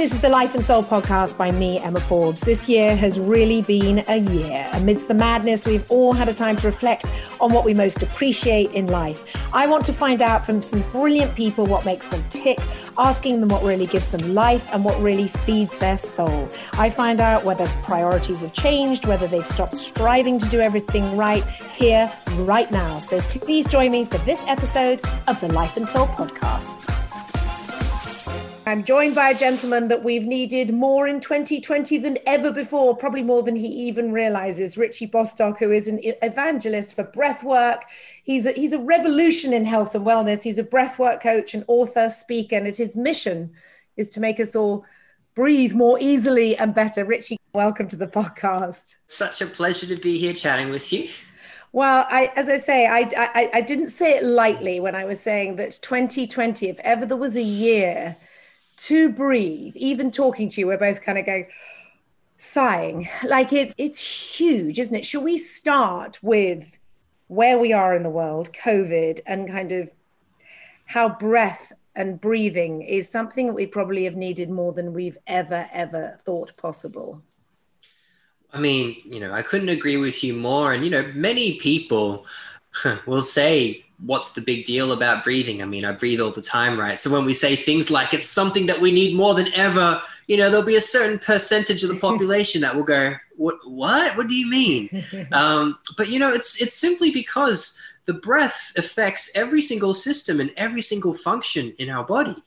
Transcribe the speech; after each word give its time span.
this 0.00 0.14
is 0.14 0.20
the 0.22 0.30
Life 0.30 0.54
and 0.54 0.64
Soul 0.64 0.82
podcast 0.82 1.36
by 1.36 1.50
me, 1.50 1.78
Emma 1.78 2.00
Forbes. 2.00 2.40
This 2.40 2.70
year 2.70 2.96
has 2.96 3.20
really 3.20 3.60
been 3.60 4.02
a 4.08 4.16
year. 4.16 4.66
Amidst 4.72 5.08
the 5.08 5.14
madness, 5.14 5.66
we've 5.66 5.84
all 5.90 6.14
had 6.14 6.26
a 6.26 6.32
time 6.32 6.56
to 6.56 6.66
reflect 6.66 7.12
on 7.38 7.52
what 7.52 7.66
we 7.66 7.74
most 7.74 8.02
appreciate 8.02 8.72
in 8.72 8.86
life. 8.86 9.22
I 9.54 9.66
want 9.66 9.84
to 9.84 9.92
find 9.92 10.22
out 10.22 10.46
from 10.46 10.62
some 10.62 10.80
brilliant 10.90 11.34
people 11.34 11.66
what 11.66 11.84
makes 11.84 12.06
them 12.06 12.24
tick, 12.30 12.58
asking 12.96 13.40
them 13.40 13.50
what 13.50 13.62
really 13.62 13.84
gives 13.84 14.08
them 14.08 14.32
life 14.32 14.66
and 14.72 14.86
what 14.86 14.98
really 15.02 15.28
feeds 15.28 15.76
their 15.76 15.98
soul. 15.98 16.48
I 16.78 16.88
find 16.88 17.20
out 17.20 17.44
whether 17.44 17.66
priorities 17.82 18.40
have 18.40 18.54
changed, 18.54 19.04
whether 19.04 19.26
they've 19.26 19.46
stopped 19.46 19.74
striving 19.74 20.38
to 20.38 20.48
do 20.48 20.60
everything 20.60 21.14
right 21.14 21.44
here, 21.44 22.10
right 22.36 22.70
now. 22.70 23.00
So 23.00 23.20
please 23.20 23.66
join 23.68 23.92
me 23.92 24.06
for 24.06 24.16
this 24.18 24.46
episode 24.46 25.04
of 25.28 25.38
the 25.42 25.52
Life 25.52 25.76
and 25.76 25.86
Soul 25.86 26.06
podcast. 26.06 27.09
I'm 28.70 28.84
joined 28.84 29.16
by 29.16 29.30
a 29.30 29.36
gentleman 29.36 29.88
that 29.88 30.04
we've 30.04 30.26
needed 30.26 30.72
more 30.72 31.08
in 31.08 31.18
2020 31.18 31.98
than 31.98 32.18
ever 32.24 32.52
before, 32.52 32.96
probably 32.96 33.24
more 33.24 33.42
than 33.42 33.56
he 33.56 33.66
even 33.66 34.12
realizes. 34.12 34.78
Richie 34.78 35.06
Bostock, 35.06 35.58
who 35.58 35.72
is 35.72 35.88
an 35.88 35.98
evangelist 36.22 36.94
for 36.94 37.02
breath 37.02 37.42
work. 37.42 37.82
He's 38.22 38.46
a, 38.46 38.52
he's 38.52 38.72
a 38.72 38.78
revolution 38.78 39.52
in 39.52 39.64
health 39.64 39.96
and 39.96 40.06
wellness. 40.06 40.44
He's 40.44 40.60
a 40.60 40.62
breathwork 40.62 41.20
coach, 41.20 41.52
and 41.52 41.64
author, 41.66 42.08
speaker, 42.08 42.54
and 42.54 42.66
his 42.68 42.94
mission 42.94 43.50
is 43.96 44.08
to 44.10 44.20
make 44.20 44.38
us 44.38 44.54
all 44.54 44.84
breathe 45.34 45.72
more 45.72 45.98
easily 46.00 46.56
and 46.56 46.72
better. 46.72 47.04
Richie, 47.04 47.38
welcome 47.52 47.88
to 47.88 47.96
the 47.96 48.06
podcast. 48.06 48.94
Such 49.08 49.42
a 49.42 49.46
pleasure 49.46 49.92
to 49.92 50.00
be 50.00 50.16
here 50.16 50.32
chatting 50.32 50.70
with 50.70 50.92
you. 50.92 51.08
Well, 51.72 52.06
I, 52.08 52.32
as 52.36 52.48
I 52.48 52.56
say, 52.56 52.86
I, 52.86 53.10
I, 53.16 53.50
I 53.52 53.60
didn't 53.62 53.88
say 53.88 54.16
it 54.16 54.24
lightly 54.24 54.78
when 54.78 54.94
I 54.94 55.06
was 55.06 55.18
saying 55.18 55.56
that 55.56 55.76
2020, 55.82 56.68
if 56.68 56.78
ever 56.84 57.04
there 57.04 57.16
was 57.16 57.36
a 57.36 57.42
year 57.42 58.16
to 58.84 59.10
breathe, 59.10 59.76
even 59.76 60.10
talking 60.10 60.48
to 60.48 60.60
you, 60.60 60.66
we're 60.66 60.78
both 60.78 61.02
kind 61.02 61.18
of 61.18 61.26
going, 61.26 61.46
sighing. 62.36 63.08
Like 63.26 63.52
it's 63.52 63.74
it's 63.78 64.38
huge, 64.38 64.78
isn't 64.78 64.94
it? 64.94 65.04
Should 65.04 65.22
we 65.24 65.36
start 65.36 66.18
with 66.22 66.78
where 67.28 67.58
we 67.58 67.72
are 67.72 67.94
in 67.94 68.02
the 68.02 68.10
world, 68.10 68.52
COVID, 68.52 69.20
and 69.26 69.48
kind 69.48 69.72
of 69.72 69.90
how 70.86 71.08
breath 71.08 71.72
and 71.94 72.20
breathing 72.20 72.82
is 72.82 73.08
something 73.08 73.46
that 73.46 73.52
we 73.52 73.66
probably 73.66 74.04
have 74.04 74.16
needed 74.16 74.50
more 74.50 74.72
than 74.72 74.92
we've 74.92 75.18
ever, 75.26 75.68
ever 75.72 76.16
thought 76.22 76.56
possible. 76.56 77.22
I 78.52 78.58
mean, 78.58 78.96
you 79.04 79.20
know, 79.20 79.32
I 79.32 79.42
couldn't 79.42 79.68
agree 79.68 79.96
with 79.96 80.24
you 80.24 80.34
more. 80.34 80.72
And, 80.72 80.84
you 80.84 80.90
know, 80.90 81.12
many 81.14 81.58
people 81.58 82.26
will 83.06 83.20
say 83.20 83.84
what's 84.04 84.32
the 84.32 84.40
big 84.40 84.64
deal 84.64 84.92
about 84.92 85.24
breathing? 85.24 85.62
I 85.62 85.66
mean, 85.66 85.84
I 85.84 85.92
breathe 85.92 86.20
all 86.20 86.30
the 86.30 86.42
time, 86.42 86.78
right? 86.78 86.98
So 86.98 87.10
when 87.10 87.24
we 87.24 87.34
say 87.34 87.56
things 87.56 87.90
like 87.90 88.14
it's 88.14 88.28
something 88.28 88.66
that 88.66 88.80
we 88.80 88.92
need 88.92 89.16
more 89.16 89.34
than 89.34 89.52
ever, 89.54 90.00
you 90.26 90.36
know, 90.36 90.48
there'll 90.48 90.64
be 90.64 90.76
a 90.76 90.80
certain 90.80 91.18
percentage 91.18 91.82
of 91.82 91.90
the 91.90 92.00
population 92.00 92.60
that 92.62 92.74
will 92.74 92.84
go, 92.84 93.14
"What? 93.36 93.56
What? 93.64 94.16
What 94.16 94.28
do 94.28 94.34
you 94.34 94.48
mean?" 94.48 95.04
um, 95.32 95.78
but 95.96 96.08
you 96.08 96.18
know, 96.18 96.32
it's 96.32 96.60
it's 96.60 96.74
simply 96.74 97.10
because 97.10 97.80
the 98.06 98.14
breath 98.14 98.72
affects 98.76 99.30
every 99.36 99.60
single 99.60 99.94
system 99.94 100.40
and 100.40 100.50
every 100.56 100.82
single 100.82 101.14
function 101.14 101.74
in 101.78 101.90
our 101.90 102.04
body. 102.04 102.42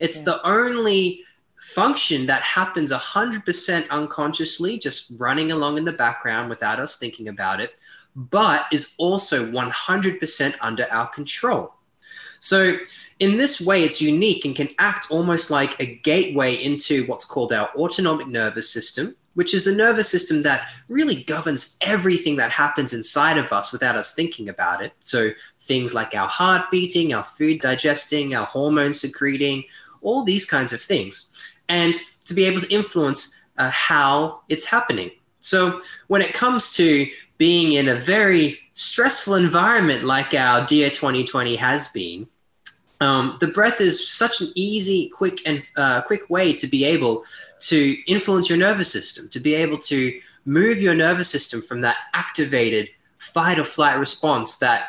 It's 0.00 0.18
yeah. 0.18 0.32
the 0.32 0.46
only 0.48 1.22
function 1.60 2.26
that 2.26 2.40
happens 2.42 2.92
100% 2.92 3.90
unconsciously, 3.90 4.78
just 4.78 5.12
running 5.18 5.52
along 5.52 5.76
in 5.76 5.84
the 5.84 5.92
background 5.92 6.48
without 6.48 6.80
us 6.80 6.98
thinking 6.98 7.28
about 7.28 7.60
it 7.60 7.78
but 8.16 8.66
is 8.72 8.94
also 8.98 9.50
100% 9.50 10.54
under 10.60 10.86
our 10.90 11.06
control. 11.08 11.74
So, 12.40 12.78
in 13.18 13.36
this 13.36 13.60
way, 13.60 13.82
it's 13.82 14.00
unique 14.00 14.44
and 14.44 14.54
can 14.54 14.68
act 14.78 15.08
almost 15.10 15.50
like 15.50 15.80
a 15.80 15.96
gateway 15.96 16.54
into 16.54 17.04
what's 17.06 17.24
called 17.24 17.52
our 17.52 17.68
autonomic 17.74 18.28
nervous 18.28 18.70
system, 18.72 19.16
which 19.34 19.54
is 19.54 19.64
the 19.64 19.74
nervous 19.74 20.08
system 20.08 20.42
that 20.42 20.68
really 20.88 21.24
governs 21.24 21.78
everything 21.80 22.36
that 22.36 22.52
happens 22.52 22.92
inside 22.92 23.36
of 23.38 23.52
us 23.52 23.72
without 23.72 23.96
us 23.96 24.14
thinking 24.14 24.48
about 24.48 24.82
it. 24.82 24.92
So, 25.00 25.30
things 25.60 25.94
like 25.94 26.14
our 26.14 26.28
heart 26.28 26.70
beating, 26.70 27.12
our 27.12 27.24
food 27.24 27.60
digesting, 27.60 28.36
our 28.36 28.46
hormones 28.46 29.00
secreting, 29.00 29.64
all 30.00 30.22
these 30.22 30.44
kinds 30.44 30.72
of 30.72 30.80
things. 30.80 31.32
And 31.68 31.94
to 32.26 32.34
be 32.34 32.44
able 32.44 32.60
to 32.60 32.72
influence 32.72 33.40
uh, 33.56 33.70
how 33.70 34.42
it's 34.48 34.64
happening. 34.64 35.10
So, 35.40 35.80
when 36.06 36.22
it 36.22 36.34
comes 36.34 36.72
to 36.76 37.08
being 37.38 37.72
in 37.72 37.88
a 37.88 37.94
very 37.94 38.58
stressful 38.72 39.34
environment 39.34 40.02
like 40.02 40.34
our 40.34 40.66
dear 40.66 40.90
2020 40.90 41.56
has 41.56 41.88
been, 41.88 42.28
um, 43.00 43.36
the 43.40 43.46
breath 43.46 43.80
is 43.80 44.08
such 44.10 44.40
an 44.40 44.48
easy, 44.56 45.08
quick, 45.08 45.40
and 45.46 45.62
uh, 45.76 46.02
quick 46.02 46.28
way 46.28 46.52
to 46.52 46.66
be 46.66 46.84
able 46.84 47.24
to 47.60 47.96
influence 48.06 48.48
your 48.48 48.58
nervous 48.58 48.92
system, 48.92 49.28
to 49.30 49.40
be 49.40 49.54
able 49.54 49.78
to 49.78 50.20
move 50.44 50.82
your 50.82 50.94
nervous 50.94 51.30
system 51.30 51.62
from 51.62 51.80
that 51.82 51.96
activated 52.12 52.90
fight 53.18 53.58
or 53.58 53.64
flight 53.64 53.98
response 53.98 54.58
that, 54.58 54.88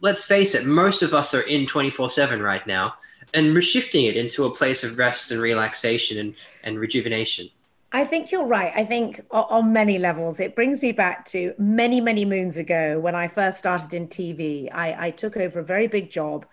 let's 0.00 0.26
face 0.26 0.54
it, 0.54 0.66
most 0.66 1.02
of 1.02 1.14
us 1.14 1.34
are 1.34 1.42
in 1.42 1.66
24 1.66 2.08
7 2.08 2.42
right 2.42 2.66
now, 2.66 2.94
and 3.32 3.62
shifting 3.62 4.06
it 4.06 4.16
into 4.16 4.44
a 4.44 4.50
place 4.50 4.82
of 4.82 4.98
rest 4.98 5.30
and 5.30 5.40
relaxation 5.40 6.18
and, 6.18 6.34
and 6.64 6.78
rejuvenation. 6.78 7.46
I 7.94 8.04
think 8.04 8.32
you're 8.32 8.44
right. 8.44 8.72
I 8.74 8.84
think 8.84 9.24
on 9.30 9.72
many 9.72 10.00
levels, 10.00 10.40
it 10.40 10.56
brings 10.56 10.82
me 10.82 10.90
back 10.90 11.24
to 11.26 11.54
many, 11.58 12.00
many 12.00 12.24
moons 12.24 12.58
ago 12.58 12.98
when 12.98 13.14
I 13.14 13.28
first 13.28 13.60
started 13.60 13.94
in 13.94 14.08
TV. 14.08 14.68
I, 14.74 15.06
I 15.06 15.10
took 15.12 15.36
over 15.36 15.60
a 15.60 15.64
very 15.64 15.86
big 15.86 16.10
job 16.10 16.44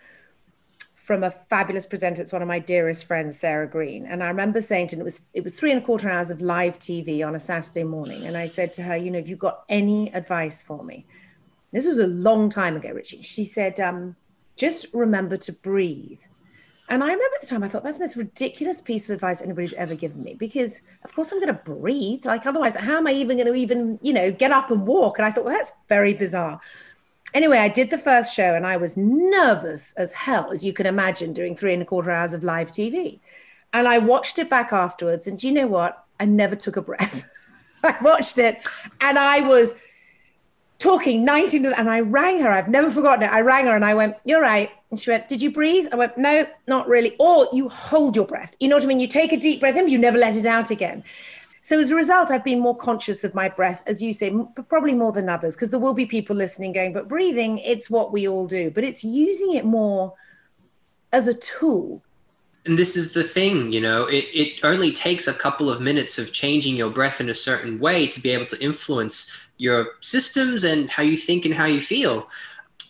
from 0.94 1.24
a 1.24 1.32
fabulous 1.32 1.88
presenter. 1.88 2.22
It's 2.22 2.32
one 2.32 2.44
of 2.44 2.48
my 2.48 2.60
dearest 2.60 3.06
friends, 3.06 3.40
Sarah 3.40 3.68
Greene. 3.68 4.06
And 4.06 4.24
I 4.24 4.28
remember 4.28 4.62
saying 4.62 4.90
to 4.90 4.98
her, 4.98 5.02
it 5.02 5.04
was, 5.04 5.22
it 5.34 5.44
was 5.44 5.56
three 5.56 5.72
and 5.72 5.82
a 5.82 5.84
quarter 5.84 6.12
hours 6.12 6.30
of 6.30 6.44
live 6.44 6.78
TV 6.78 7.26
on 7.26 7.34
a 7.34 7.40
Saturday 7.40 7.86
morning. 7.86 8.28
And 8.28 8.38
I 8.38 8.46
said 8.46 8.72
to 8.74 8.84
her, 8.84 8.96
you 8.96 9.10
know, 9.10 9.18
have 9.18 9.28
you 9.28 9.36
got 9.36 9.64
any 9.68 10.14
advice 10.14 10.62
for 10.62 10.84
me? 10.84 11.08
This 11.72 11.88
was 11.88 11.98
a 11.98 12.06
long 12.06 12.50
time 12.50 12.76
ago, 12.76 12.92
Richie. 12.92 13.24
She 13.24 13.46
said, 13.46 13.80
um, 13.80 14.16
just 14.58 14.94
remember 14.94 15.38
to 15.38 15.54
breathe. 15.54 16.20
And 16.92 17.02
I 17.02 17.08
remember 17.08 17.36
at 17.36 17.42
the 17.42 17.48
time 17.48 17.64
I 17.64 17.70
thought 17.70 17.84
that's 17.84 18.00
the 18.00 18.04
most 18.04 18.18
ridiculous 18.18 18.82
piece 18.82 19.08
of 19.08 19.14
advice 19.14 19.42
anybody's 19.42 19.72
ever 19.76 19.96
given 19.96 20.22
me 20.22 20.34
because 20.34 20.82
of 21.06 21.16
course 21.16 21.32
I'm 21.32 21.40
going 21.40 21.48
to 21.48 21.64
breathe. 21.64 22.26
Like 22.26 22.46
otherwise, 22.46 22.76
how 22.76 22.98
am 22.98 23.08
I 23.08 23.14
even 23.14 23.38
going 23.38 23.48
to 23.48 23.56
even, 23.56 23.98
you 24.02 24.12
know, 24.12 24.30
get 24.30 24.52
up 24.52 24.72
and 24.72 24.86
walk? 24.86 25.18
And 25.18 25.26
I 25.26 25.32
thought, 25.32 25.46
well, 25.46 25.56
that's 25.56 25.72
very 25.88 26.14
bizarre. 26.14 26.60
Anyway, 27.34 27.60
I 27.60 27.70
did 27.70 27.92
the 27.92 27.98
first 27.98 28.36
show 28.36 28.56
and 28.56 28.68
I 28.68 28.76
was 28.76 28.98
nervous 28.98 29.94
as 29.94 30.12
hell, 30.12 30.52
as 30.52 30.66
you 30.66 30.74
can 30.74 30.86
imagine, 30.86 31.32
doing 31.32 31.56
three 31.56 31.74
and 31.74 31.82
a 31.82 31.86
quarter 31.86 32.12
hours 32.12 32.34
of 32.34 32.44
live 32.44 32.72
TV. 32.72 33.22
And 33.72 33.88
I 33.88 33.98
watched 33.98 34.38
it 34.38 34.50
back 34.50 34.74
afterwards. 34.74 35.28
And 35.28 35.40
do 35.40 35.48
you 35.48 35.54
know 35.54 35.68
what? 35.68 36.04
I 36.20 36.26
never 36.26 36.58
took 36.58 36.76
a 36.76 36.82
breath. 36.82 37.26
I 37.86 37.96
watched 38.02 38.38
it 38.38 38.68
and 39.00 39.18
I 39.18 39.48
was 39.48 39.76
talking 40.78 41.24
19 41.24 41.68
and 41.68 41.90
I 41.90 42.02
rang 42.02 42.42
her. 42.42 42.50
I've 42.50 42.68
never 42.68 42.92
forgotten 42.92 43.24
it. 43.24 43.32
I 43.32 43.40
rang 43.40 43.68
her 43.68 43.76
and 43.78 43.86
I 43.86 43.94
went, 43.94 44.18
You're 44.26 44.42
right. 44.42 44.72
And 44.92 45.00
she 45.00 45.10
went, 45.10 45.28
Did 45.28 45.42
you 45.42 45.52
breathe? 45.52 45.88
I 45.92 45.96
went, 45.96 46.18
No, 46.18 46.46
not 46.68 46.88
really. 46.88 47.16
Or 47.20 47.48
you 47.52 47.70
hold 47.70 48.16
your 48.16 48.26
breath. 48.26 48.56
You 48.60 48.68
know 48.68 48.76
what 48.76 48.84
I 48.84 48.88
mean? 48.88 49.00
You 49.00 49.08
take 49.08 49.32
a 49.32 49.38
deep 49.38 49.62
breath 49.62 49.76
in, 49.76 49.88
you 49.88 49.98
never 49.98 50.18
let 50.18 50.36
it 50.36 50.46
out 50.46 50.70
again. 50.70 51.04
So 51.64 51.80
as 51.80 51.92
a 51.92 51.96
result, 51.96 52.32
I've 52.32 52.44
been 52.44 52.60
more 52.60 52.76
conscious 52.76 53.24
of 53.24 53.36
my 53.36 53.48
breath, 53.48 53.84
as 53.86 54.02
you 54.02 54.14
say, 54.14 54.36
probably 54.68 54.94
more 54.94 55.12
than 55.12 55.30
others, 55.30 55.56
because 55.56 55.70
there 55.70 55.80
will 55.80 55.94
be 55.94 56.06
people 56.06 56.36
listening 56.36 56.74
going, 56.74 56.94
But 56.94 57.08
breathing, 57.08 57.58
it's 57.60 57.90
what 57.90 58.12
we 58.12 58.28
all 58.28 58.46
do. 58.46 58.70
But 58.70 58.84
it's 58.84 59.04
using 59.04 59.54
it 59.56 59.66
more 59.66 60.14
as 61.12 61.28
a 61.28 61.34
tool 61.34 62.02
and 62.64 62.78
this 62.78 62.96
is 62.96 63.14
the 63.14 63.24
thing 63.24 63.74
you 63.74 63.82
know 63.82 64.06
it, 64.06 64.26
it 64.34 64.64
only 64.64 64.92
takes 64.92 65.28
a 65.28 65.34
couple 65.34 65.68
of 65.68 65.82
minutes 65.82 66.20
of 66.20 66.32
changing 66.32 66.76
your 66.76 66.92
breath 66.92 67.20
in 67.20 67.28
a 67.28 67.36
certain 67.36 67.80
way 67.80 68.06
to 68.06 68.22
be 68.22 68.30
able 68.30 68.46
to 68.46 68.64
influence 68.64 69.42
your 69.62 69.90
systems 70.02 70.64
and 70.64 70.90
how 70.90 71.04
you 71.04 71.16
think 71.16 71.46
and 71.46 71.54
how 71.54 71.66
you 71.66 71.80
feel. 71.80 72.28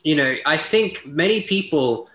You 0.04 0.16
know, 0.16 0.36
I 0.46 0.58
think 0.58 1.06
many 1.06 1.44
people 1.44 2.10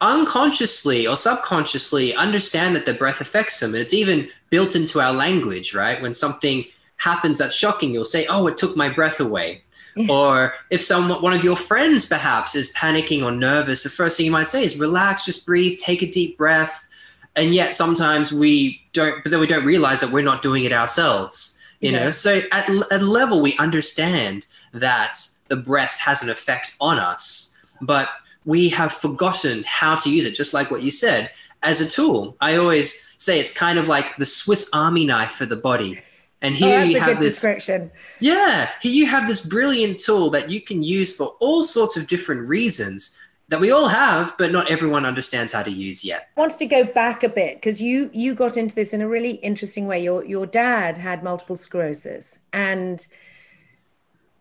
unconsciously 0.00 1.06
or 1.06 1.16
subconsciously 1.16 2.14
understand 2.14 2.74
that 2.74 2.86
the 2.86 2.94
breath 2.94 3.20
affects 3.20 3.60
them. 3.60 3.70
And 3.70 3.82
it's 3.82 3.94
even 3.94 4.28
built 4.50 4.74
into 4.74 5.00
our 5.00 5.12
language, 5.12 5.74
right? 5.74 6.00
When 6.02 6.12
something 6.12 6.64
happens 6.96 7.38
that's 7.38 7.54
shocking, 7.54 7.92
you'll 7.92 8.04
say, 8.04 8.26
Oh, 8.28 8.46
it 8.46 8.56
took 8.56 8.76
my 8.76 8.88
breath 8.88 9.20
away. 9.20 9.62
or 10.08 10.54
if 10.70 10.80
someone 10.80 11.20
one 11.20 11.34
of 11.34 11.44
your 11.44 11.56
friends 11.56 12.06
perhaps 12.06 12.54
is 12.54 12.74
panicking 12.74 13.22
or 13.22 13.30
nervous, 13.30 13.82
the 13.82 13.90
first 13.90 14.16
thing 14.16 14.26
you 14.26 14.32
might 14.32 14.48
say 14.48 14.64
is 14.64 14.78
relax, 14.78 15.24
just 15.24 15.44
breathe, 15.44 15.78
take 15.78 16.02
a 16.02 16.10
deep 16.10 16.38
breath. 16.38 16.88
And 17.36 17.54
yet 17.54 17.74
sometimes 17.74 18.32
we 18.32 18.80
don't, 18.92 19.22
but 19.22 19.30
then 19.30 19.40
we 19.40 19.46
don't 19.46 19.64
realize 19.64 20.00
that 20.00 20.10
we're 20.10 20.24
not 20.24 20.42
doing 20.42 20.64
it 20.64 20.72
ourselves 20.72 21.58
you 21.82 21.90
yeah. 21.90 22.04
know 22.04 22.10
so 22.10 22.40
at, 22.52 22.68
at 22.70 23.02
a 23.02 23.04
level 23.04 23.42
we 23.42 23.56
understand 23.58 24.46
that 24.72 25.18
the 25.52 25.56
breath 25.70 25.98
has 25.98 26.22
an 26.22 26.30
effect 26.30 26.74
on 26.80 26.98
us 26.98 27.54
but 27.82 28.08
we 28.46 28.70
have 28.70 28.90
forgotten 28.90 29.62
how 29.66 29.94
to 29.94 30.10
use 30.10 30.24
it 30.24 30.34
just 30.34 30.54
like 30.54 30.70
what 30.70 30.82
you 30.82 30.90
said 30.90 31.30
as 31.62 31.82
a 31.82 31.88
tool 31.88 32.34
i 32.40 32.56
always 32.56 33.06
say 33.18 33.38
it's 33.38 33.56
kind 33.56 33.78
of 33.78 33.86
like 33.86 34.16
the 34.16 34.24
swiss 34.24 34.70
army 34.72 35.04
knife 35.04 35.32
for 35.32 35.44
the 35.44 35.56
body 35.56 36.00
and 36.40 36.56
here 36.56 36.80
oh, 36.80 36.82
you 36.82 36.98
have 36.98 37.20
this 37.20 37.40
description. 37.40 37.92
Yeah, 38.18 38.68
here 38.80 38.92
you 38.92 39.06
have 39.06 39.28
this 39.28 39.46
brilliant 39.46 40.00
tool 40.00 40.28
that 40.30 40.50
you 40.50 40.60
can 40.60 40.82
use 40.82 41.16
for 41.16 41.36
all 41.38 41.62
sorts 41.62 41.96
of 41.96 42.08
different 42.08 42.48
reasons 42.48 43.16
that 43.48 43.60
we 43.60 43.70
all 43.70 43.86
have, 43.86 44.34
but 44.38 44.50
not 44.50 44.70
everyone 44.70 45.06
understands 45.06 45.52
how 45.52 45.62
to 45.62 45.70
use 45.70 46.04
yet. 46.04 46.30
I 46.36 46.40
wanted 46.40 46.58
to 46.58 46.66
go 46.66 46.84
back 46.84 47.22
a 47.22 47.28
bit 47.28 47.56
because 47.56 47.80
you 47.80 48.10
you 48.12 48.34
got 48.34 48.56
into 48.56 48.74
this 48.74 48.92
in 48.92 49.00
a 49.02 49.08
really 49.08 49.32
interesting 49.34 49.86
way. 49.86 50.02
Your 50.02 50.24
your 50.24 50.46
dad 50.46 50.96
had 50.96 51.22
multiple 51.22 51.54
sclerosis, 51.54 52.40
and 52.52 53.06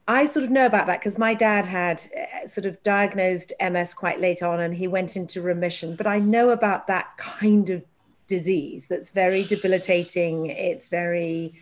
I 0.08 0.26
sort 0.26 0.44
of 0.44 0.52
know 0.52 0.66
about 0.66 0.88
that 0.88 1.00
because 1.00 1.18
my 1.18 1.34
dad 1.34 1.66
had 1.66 2.04
uh, 2.16 2.48
sort 2.48 2.66
of 2.66 2.82
diagnosed 2.84 3.54
MS 3.62 3.94
quite 3.94 4.20
late 4.20 4.42
on, 4.42 4.60
and 4.60 4.74
he 4.74 4.88
went 4.88 5.16
into 5.16 5.42
remission. 5.42 5.96
But 5.96 6.08
I 6.08 6.20
know 6.20 6.50
about 6.50 6.88
that 6.88 7.18
kind 7.18 7.70
of 7.70 7.84
disease 8.28 8.88
that's 8.88 9.10
very 9.10 9.44
debilitating. 9.44 10.48
It's 10.48 10.88
very 10.88 11.54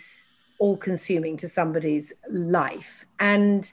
all 0.59 0.77
consuming 0.77 1.38
to 1.38 1.47
somebody's 1.47 2.13
life, 2.30 3.06
and 3.19 3.71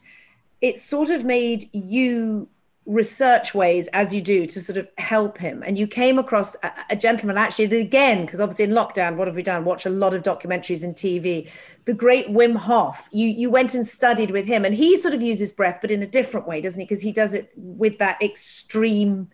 it 0.60 0.78
sort 0.78 1.10
of 1.10 1.24
made 1.24 1.64
you 1.72 2.48
research 2.86 3.52
ways 3.52 3.88
as 3.88 4.14
you 4.14 4.22
do 4.22 4.46
to 4.46 4.60
sort 4.60 4.78
of 4.78 4.88
help 4.96 5.38
him. 5.38 5.62
And 5.66 5.76
you 5.76 5.88
came 5.88 6.18
across 6.18 6.54
a, 6.62 6.72
a 6.90 6.96
gentleman 6.96 7.36
actually 7.36 7.64
again 7.80 8.24
because 8.24 8.40
obviously 8.40 8.64
in 8.64 8.70
lockdown 8.70 9.16
what 9.16 9.26
have 9.26 9.34
we 9.34 9.42
done? 9.42 9.64
Watch 9.64 9.86
a 9.86 9.90
lot 9.90 10.14
of 10.14 10.22
documentaries 10.22 10.84
and 10.84 10.94
tv 10.94 11.50
the 11.84 11.94
great 11.94 12.28
wim 12.28 12.56
hof. 12.56 13.08
You 13.10 13.28
you 13.28 13.50
went 13.50 13.74
and 13.74 13.86
studied 13.86 14.30
with 14.30 14.46
him 14.46 14.64
and 14.64 14.74
he 14.74 14.96
sort 14.96 15.14
of 15.14 15.22
uses 15.22 15.50
breath 15.50 15.78
but 15.80 15.90
in 15.90 16.02
a 16.02 16.06
different 16.06 16.46
way 16.46 16.60
doesn't 16.60 16.80
he? 16.80 16.84
Because 16.84 17.02
he 17.02 17.12
does 17.12 17.34
it 17.34 17.52
with 17.56 17.98
that 17.98 18.22
extreme 18.22 19.28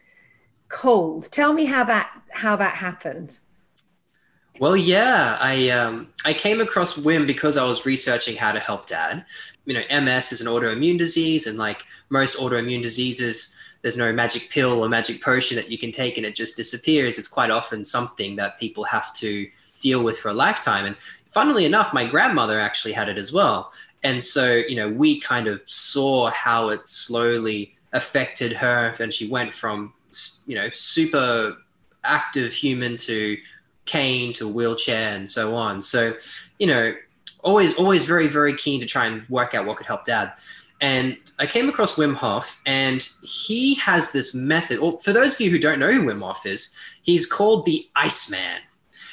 cold. 0.68 1.30
Tell 1.30 1.52
me 1.52 1.66
how 1.66 1.84
that 1.84 2.10
how 2.30 2.56
that 2.56 2.74
happened. 2.74 3.38
Well 4.58 4.76
yeah 4.76 5.36
i 5.40 5.70
um 5.70 6.08
i 6.24 6.32
came 6.32 6.60
across 6.60 6.98
wim 6.98 7.26
because 7.26 7.56
i 7.56 7.64
was 7.64 7.84
researching 7.84 8.36
how 8.36 8.52
to 8.52 8.60
help 8.60 8.86
dad 8.86 9.24
you 9.64 9.74
know, 9.74 10.00
MS 10.00 10.32
is 10.32 10.40
an 10.40 10.46
autoimmune 10.46 10.98
disease, 10.98 11.46
and 11.46 11.58
like 11.58 11.84
most 12.08 12.38
autoimmune 12.38 12.82
diseases, 12.82 13.56
there's 13.82 13.96
no 13.96 14.12
magic 14.12 14.48
pill 14.50 14.82
or 14.82 14.88
magic 14.88 15.22
potion 15.22 15.56
that 15.56 15.70
you 15.70 15.76
can 15.76 15.92
take 15.92 16.16
and 16.16 16.24
it 16.24 16.36
just 16.36 16.56
disappears. 16.56 17.18
It's 17.18 17.28
quite 17.28 17.50
often 17.50 17.84
something 17.84 18.36
that 18.36 18.58
people 18.60 18.84
have 18.84 19.12
to 19.14 19.48
deal 19.80 20.02
with 20.02 20.18
for 20.18 20.28
a 20.28 20.34
lifetime. 20.34 20.86
And 20.86 20.96
funnily 21.26 21.64
enough, 21.64 21.92
my 21.92 22.06
grandmother 22.06 22.60
actually 22.60 22.92
had 22.92 23.08
it 23.08 23.18
as 23.18 23.32
well. 23.32 23.72
And 24.04 24.22
so, 24.22 24.54
you 24.54 24.76
know, 24.76 24.88
we 24.88 25.20
kind 25.20 25.48
of 25.48 25.60
saw 25.66 26.30
how 26.30 26.68
it 26.70 26.86
slowly 26.86 27.74
affected 27.92 28.52
her. 28.52 28.94
And 29.00 29.12
she 29.12 29.28
went 29.28 29.52
from, 29.52 29.92
you 30.46 30.54
know, 30.54 30.70
super 30.70 31.56
active 32.04 32.52
human 32.52 32.96
to 32.96 33.36
cane 33.84 34.32
to 34.34 34.46
wheelchair 34.46 35.16
and 35.16 35.30
so 35.30 35.54
on. 35.56 35.80
So, 35.80 36.14
you 36.58 36.68
know, 36.68 36.94
always 37.42 37.74
always 37.74 38.04
very 38.04 38.28
very 38.28 38.54
keen 38.54 38.80
to 38.80 38.86
try 38.86 39.06
and 39.06 39.28
work 39.28 39.54
out 39.54 39.66
what 39.66 39.76
could 39.76 39.86
help 39.86 40.04
dad. 40.04 40.32
And 40.80 41.16
i 41.38 41.46
came 41.46 41.68
across 41.68 41.94
wim 41.94 42.14
hof 42.14 42.60
and 42.66 43.08
he 43.22 43.74
has 43.76 44.12
this 44.12 44.34
method. 44.34 44.78
Or 44.78 45.00
for 45.00 45.12
those 45.12 45.34
of 45.34 45.40
you 45.40 45.50
who 45.50 45.58
don't 45.58 45.78
know 45.78 45.92
who 45.92 46.06
wim 46.06 46.22
hof 46.22 46.46
is 46.46 46.76
he's 47.02 47.26
called 47.26 47.64
the 47.64 47.88
iceman 47.94 48.60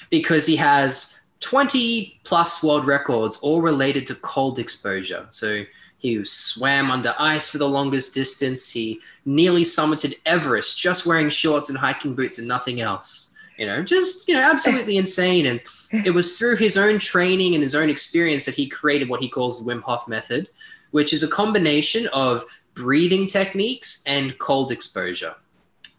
because 0.10 0.46
he 0.46 0.56
has 0.56 1.22
20 1.42 2.20
plus 2.24 2.64
world 2.64 2.86
records 2.86 3.38
all 3.38 3.62
related 3.62 4.06
to 4.08 4.16
cold 4.16 4.60
exposure. 4.60 5.28
So 5.32 5.64
he 6.00 6.24
swam 6.24 6.92
under 6.92 7.14
ice 7.20 7.50
for 7.50 7.58
the 7.58 7.70
longest 7.70 8.14
distance. 8.14 8.72
He 8.72 9.02
nearly 9.26 9.64
summited 9.64 10.16
everest 10.26 10.80
just 10.80 11.06
wearing 11.06 11.30
shorts 11.30 11.70
and 11.70 11.78
hiking 11.78 12.16
boots 12.16 12.40
and 12.40 12.48
nothing 12.48 12.82
else. 12.82 13.34
You 13.58 13.68
know 13.68 13.84
just 13.84 14.28
you 14.28 14.34
know 14.34 14.42
absolutely 14.42 14.98
insane. 15.04 15.46
And 15.46 15.62
it 15.92 16.14
was 16.14 16.38
through 16.38 16.58
his 16.58 16.78
own 16.78 17.00
training 17.00 17.56
and 17.56 17.64
his 17.64 17.76
own 17.76 17.90
experience 17.90 18.46
that 18.46 18.56
he 18.56 18.68
created 18.68 19.10
what 19.10 19.22
he 19.22 19.30
calls 19.30 19.64
the 19.64 19.72
Wim 19.72 19.82
Hof 19.82 20.08
method, 20.08 20.50
which 20.92 21.14
is 21.14 21.24
a 21.24 21.28
combination 21.28 22.08
of 22.14 22.46
breathing 22.76 23.28
techniques 23.28 24.04
and 24.06 24.38
cold 24.40 24.72
exposure. 24.72 25.36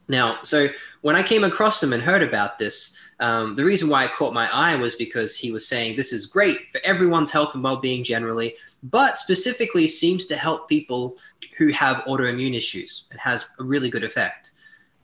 Now, 0.09 0.39
so 0.43 0.69
when 1.03 1.17
I 1.17 1.23
came 1.23 1.45
across 1.45 1.83
him 1.83 1.93
and 1.93 2.03
heard 2.03 2.23
about 2.23 2.59
this, 2.59 2.99
um, 3.21 3.55
the 3.55 3.65
reason 3.65 3.89
why 3.89 4.05
it 4.05 4.15
caught 4.15 4.33
my 4.33 4.49
eye 4.53 4.77
was 4.77 4.95
because 4.95 5.37
he 5.37 5.53
was 5.53 5.69
saying 5.69 5.97
this 5.97 6.13
is 6.13 6.27
great 6.27 6.71
for 6.71 6.81
everyone's 6.85 7.31
health 7.31 7.55
and 7.55 7.63
well-being 7.63 8.03
generally, 8.03 8.57
but 8.83 9.19
specifically 9.19 9.87
seems 9.87 10.27
to 10.27 10.37
help 10.37 10.69
people 10.69 11.17
who 11.59 11.69
have 11.69 11.99
autoimmune 12.05 12.57
issues 12.57 13.07
and 13.11 13.21
has 13.21 13.51
a 13.59 13.63
really 13.63 13.91
good 13.91 14.05
effect. 14.05 14.53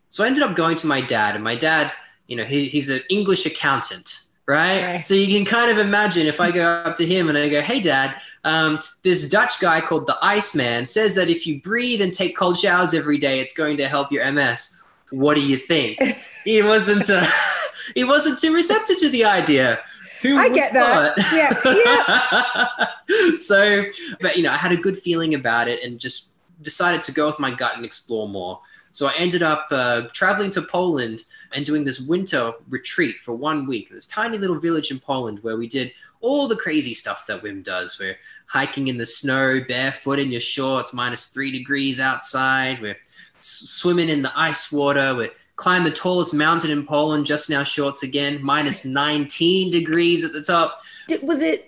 So 0.08 0.24
I 0.24 0.28
ended 0.28 0.42
up 0.42 0.56
going 0.56 0.76
to 0.76 0.86
my 0.86 1.02
dad, 1.02 1.34
and 1.34 1.44
my 1.44 1.56
dad, 1.56 1.92
you 2.26 2.36
know, 2.36 2.44
he, 2.44 2.66
he's 2.66 2.88
an 2.88 3.00
English 3.10 3.44
accountant, 3.44 4.25
right? 4.46 4.82
right? 4.82 5.06
So 5.06 5.14
you 5.14 5.26
can 5.34 5.44
kind 5.44 5.70
of 5.70 5.78
imagine 5.78 6.26
if 6.26 6.40
I 6.40 6.50
go 6.50 6.64
up 6.64 6.96
to 6.96 7.06
him 7.06 7.28
and 7.28 7.36
I 7.36 7.48
go, 7.48 7.60
"Hey, 7.60 7.80
Dad, 7.80 8.14
um, 8.44 8.80
this 9.02 9.28
Dutch 9.28 9.60
guy 9.60 9.80
called 9.80 10.06
the 10.06 10.16
Iceman 10.22 10.86
says 10.86 11.14
that 11.16 11.28
if 11.28 11.46
you 11.46 11.60
breathe 11.60 12.00
and 12.00 12.12
take 12.12 12.36
cold 12.36 12.58
showers 12.58 12.94
every 12.94 13.18
day, 13.18 13.40
it's 13.40 13.54
going 13.54 13.76
to 13.78 13.88
help 13.88 14.12
your 14.12 14.30
MS. 14.30 14.82
What 15.10 15.34
do 15.34 15.40
you 15.42 15.56
think?" 15.56 16.00
he 16.44 16.62
wasn't. 16.62 17.08
Uh, 17.10 17.26
he 17.94 18.04
wasn't 18.04 18.38
too 18.38 18.54
receptive 18.54 18.98
to 18.98 19.08
the 19.10 19.24
idea. 19.24 19.80
Who 20.22 20.36
I 20.36 20.48
get 20.48 20.72
that. 20.72 21.14
Yeah. 21.32 22.86
yeah. 23.08 23.34
so, 23.36 23.84
but 24.20 24.36
you 24.36 24.42
know, 24.42 24.50
I 24.50 24.56
had 24.56 24.72
a 24.72 24.76
good 24.76 24.96
feeling 24.96 25.34
about 25.34 25.68
it 25.68 25.84
and 25.84 26.00
just 26.00 26.34
decided 26.62 27.04
to 27.04 27.12
go 27.12 27.26
with 27.26 27.38
my 27.38 27.50
gut 27.50 27.76
and 27.76 27.84
explore 27.84 28.28
more. 28.28 28.60
So 28.96 29.08
I 29.08 29.14
ended 29.18 29.42
up 29.42 29.66
uh, 29.70 30.04
traveling 30.14 30.50
to 30.52 30.62
Poland 30.62 31.24
and 31.52 31.66
doing 31.66 31.84
this 31.84 32.00
winter 32.00 32.54
retreat 32.70 33.16
for 33.16 33.34
one 33.34 33.66
week. 33.66 33.90
This 33.90 34.06
tiny 34.06 34.38
little 34.38 34.58
village 34.58 34.90
in 34.90 34.98
Poland 34.98 35.40
where 35.42 35.58
we 35.58 35.66
did 35.66 35.92
all 36.22 36.48
the 36.48 36.56
crazy 36.56 36.94
stuff 36.94 37.26
that 37.26 37.42
Wim 37.42 37.62
does. 37.62 37.98
We're 38.00 38.16
hiking 38.46 38.88
in 38.88 38.96
the 38.96 39.04
snow, 39.04 39.60
barefoot 39.68 40.18
in 40.18 40.30
your 40.30 40.40
shorts, 40.40 40.94
minus 40.94 41.26
three 41.26 41.52
degrees 41.52 42.00
outside. 42.00 42.80
We're 42.80 42.96
s- 43.40 43.64
swimming 43.66 44.08
in 44.08 44.22
the 44.22 44.32
ice 44.34 44.72
water. 44.72 45.14
We're 45.14 45.32
climbing 45.56 45.90
the 45.90 45.94
tallest 45.94 46.32
mountain 46.32 46.70
in 46.70 46.86
Poland, 46.86 47.26
just 47.26 47.50
now 47.50 47.64
shorts 47.64 48.02
again, 48.02 48.42
minus 48.42 48.86
19 48.86 49.70
degrees 49.70 50.24
at 50.24 50.32
the 50.32 50.40
top. 50.40 50.78
Was 51.20 51.42
it 51.42 51.65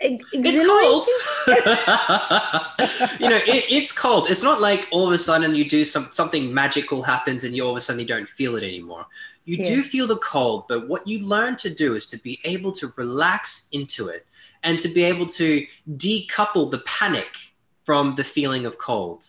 it's 0.00 0.66
cold. 0.66 1.06
you 3.20 3.28
know, 3.28 3.36
it, 3.36 3.64
it's 3.70 3.92
cold. 3.96 4.30
It's 4.30 4.42
not 4.42 4.60
like 4.60 4.88
all 4.90 5.06
of 5.06 5.12
a 5.12 5.18
sudden 5.18 5.54
you 5.54 5.68
do 5.68 5.84
some 5.84 6.08
something 6.10 6.52
magical 6.52 7.02
happens 7.02 7.44
and 7.44 7.54
you 7.54 7.64
all 7.64 7.72
of 7.72 7.76
a 7.76 7.80
sudden 7.80 8.00
you 8.00 8.06
don't 8.06 8.28
feel 8.28 8.56
it 8.56 8.62
anymore. 8.62 9.06
You 9.44 9.58
yeah. 9.58 9.64
do 9.64 9.82
feel 9.82 10.06
the 10.06 10.16
cold, 10.16 10.64
but 10.68 10.88
what 10.88 11.06
you 11.06 11.26
learn 11.26 11.56
to 11.56 11.70
do 11.70 11.96
is 11.96 12.06
to 12.08 12.18
be 12.18 12.40
able 12.44 12.72
to 12.72 12.92
relax 12.96 13.68
into 13.72 14.08
it 14.08 14.26
and 14.62 14.78
to 14.78 14.88
be 14.88 15.04
able 15.04 15.26
to 15.26 15.66
decouple 15.96 16.70
the 16.70 16.82
panic 16.86 17.52
from 17.84 18.14
the 18.14 18.24
feeling 18.24 18.66
of 18.66 18.78
cold. 18.78 19.26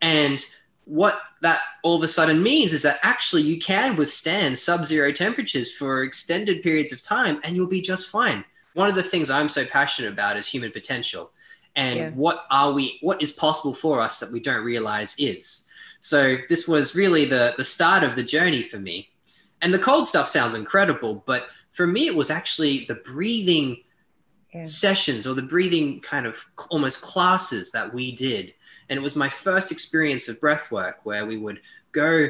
And 0.00 0.44
what 0.84 1.20
that 1.42 1.60
all 1.82 1.96
of 1.96 2.02
a 2.02 2.08
sudden 2.08 2.42
means 2.42 2.72
is 2.72 2.82
that 2.82 2.98
actually 3.02 3.42
you 3.42 3.58
can 3.58 3.96
withstand 3.96 4.58
sub-zero 4.58 5.12
temperatures 5.12 5.72
for 5.72 6.02
extended 6.02 6.62
periods 6.62 6.92
of 6.92 7.02
time 7.02 7.40
and 7.44 7.54
you'll 7.54 7.68
be 7.68 7.80
just 7.80 8.08
fine 8.08 8.44
one 8.74 8.88
of 8.88 8.94
the 8.94 9.02
things 9.02 9.30
I'm 9.30 9.48
so 9.48 9.64
passionate 9.64 10.12
about 10.12 10.36
is 10.36 10.48
human 10.48 10.72
potential 10.72 11.32
and 11.76 11.98
yeah. 11.98 12.10
what 12.10 12.46
are 12.50 12.72
we 12.72 12.98
what 13.00 13.22
is 13.22 13.32
possible 13.32 13.74
for 13.74 14.00
us 14.00 14.20
that 14.20 14.30
we 14.32 14.40
don't 14.40 14.64
realize 14.64 15.14
is. 15.18 15.68
So 16.00 16.36
this 16.48 16.68
was 16.68 16.94
really 16.94 17.24
the 17.24 17.54
the 17.56 17.64
start 17.64 18.02
of 18.02 18.16
the 18.16 18.22
journey 18.22 18.62
for 18.62 18.78
me. 18.78 19.08
And 19.60 19.72
the 19.72 19.78
cold 19.78 20.06
stuff 20.06 20.26
sounds 20.26 20.54
incredible, 20.54 21.22
but 21.26 21.46
for 21.72 21.86
me 21.86 22.06
it 22.06 22.14
was 22.14 22.30
actually 22.30 22.84
the 22.86 22.96
breathing 22.96 23.82
yeah. 24.52 24.64
sessions 24.64 25.26
or 25.26 25.34
the 25.34 25.42
breathing 25.42 26.00
kind 26.00 26.26
of 26.26 26.44
almost 26.70 27.00
classes 27.00 27.70
that 27.70 27.92
we 27.94 28.12
did. 28.12 28.52
And 28.88 28.98
it 28.98 29.02
was 29.02 29.16
my 29.16 29.28
first 29.28 29.72
experience 29.72 30.28
of 30.28 30.40
breath 30.40 30.70
work 30.70 31.00
where 31.04 31.24
we 31.24 31.38
would 31.38 31.60
go 31.92 32.28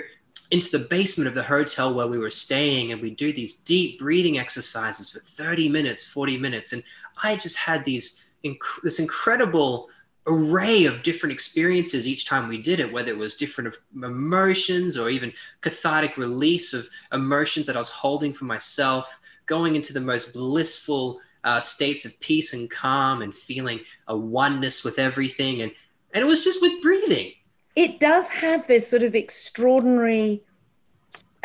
into 0.53 0.77
the 0.77 0.85
basement 0.85 1.27
of 1.27 1.35
the 1.35 1.43
hotel 1.43 1.95
where 1.95 2.07
we 2.07 2.19
were 2.19 2.31
staying 2.31 2.93
and 2.93 3.01
we 3.01 3.11
do 3.11 3.33
these 3.33 3.59
deep 3.61 3.99
breathing 3.99 4.39
exercises 4.39 5.11
for 5.11 5.19
30 5.19 5.69
minutes 5.69 6.05
40 6.05 6.39
minutes. 6.39 6.73
And 6.73 6.83
i 7.23 7.37
just 7.37 7.59
had 7.59 7.85
these 7.85 8.25
inc- 8.45 8.83
this 8.83 8.99
incredible 8.99 9.89
array 10.29 10.85
of 10.85 11.03
different 11.03 11.33
experiences 11.33 12.07
each 12.07 12.27
time 12.27 12.49
we 12.49 12.63
did 12.63 12.79
it 12.79 12.93
whether 12.93 13.11
it 13.11 13.19
was 13.19 13.35
different 13.35 13.75
emotions 13.95 14.97
or 14.97 15.11
even 15.11 15.33
cathartic 15.63 16.17
release 16.17 16.73
of 16.73 16.89
emotions 17.13 17.67
that 17.67 17.75
i 17.75 17.81
was 17.81 17.91
holding 17.91 18.33
for 18.33 18.45
myself 18.45 19.21
going 19.47 19.75
into 19.75 19.93
the 19.93 20.01
most 20.01 20.33
blissful 20.33 21.21
uh, 21.45 21.61
states 21.61 22.05
of 22.05 22.19
peace 22.21 22.55
and 22.55 22.71
calm 22.71 23.23
and 23.23 23.35
feeling 23.35 23.81
a 24.09 24.17
oneness 24.17 24.85
with 24.85 24.99
everything. 24.99 25.63
And 25.63 25.73
and 26.15 26.23
it 26.23 26.27
was 26.27 26.45
just 26.45 26.61
with 26.61 26.83
breathing 26.83 27.33
it 27.75 28.01
does 28.01 28.29
have 28.29 28.67
this 28.67 28.89
sort 28.89 29.03
of 29.03 29.15
extraordinary 29.15 30.43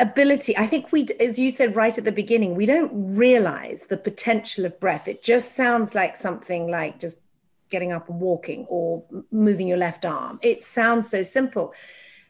ability. 0.00 0.56
I 0.56 0.66
think 0.66 0.92
we, 0.92 1.06
as 1.20 1.38
you 1.38 1.50
said 1.50 1.74
right 1.74 1.96
at 1.96 2.04
the 2.04 2.12
beginning, 2.12 2.54
we 2.54 2.66
don't 2.66 3.16
realize 3.16 3.86
the 3.86 3.96
potential 3.96 4.64
of 4.64 4.78
breath. 4.78 5.08
It 5.08 5.22
just 5.22 5.56
sounds 5.56 5.94
like 5.94 6.16
something 6.16 6.68
like 6.68 6.98
just 6.98 7.20
getting 7.70 7.92
up 7.92 8.08
and 8.08 8.20
walking 8.20 8.66
or 8.68 9.04
moving 9.30 9.68
your 9.68 9.78
left 9.78 10.04
arm. 10.04 10.38
It 10.42 10.62
sounds 10.62 11.10
so 11.10 11.22
simple. 11.22 11.74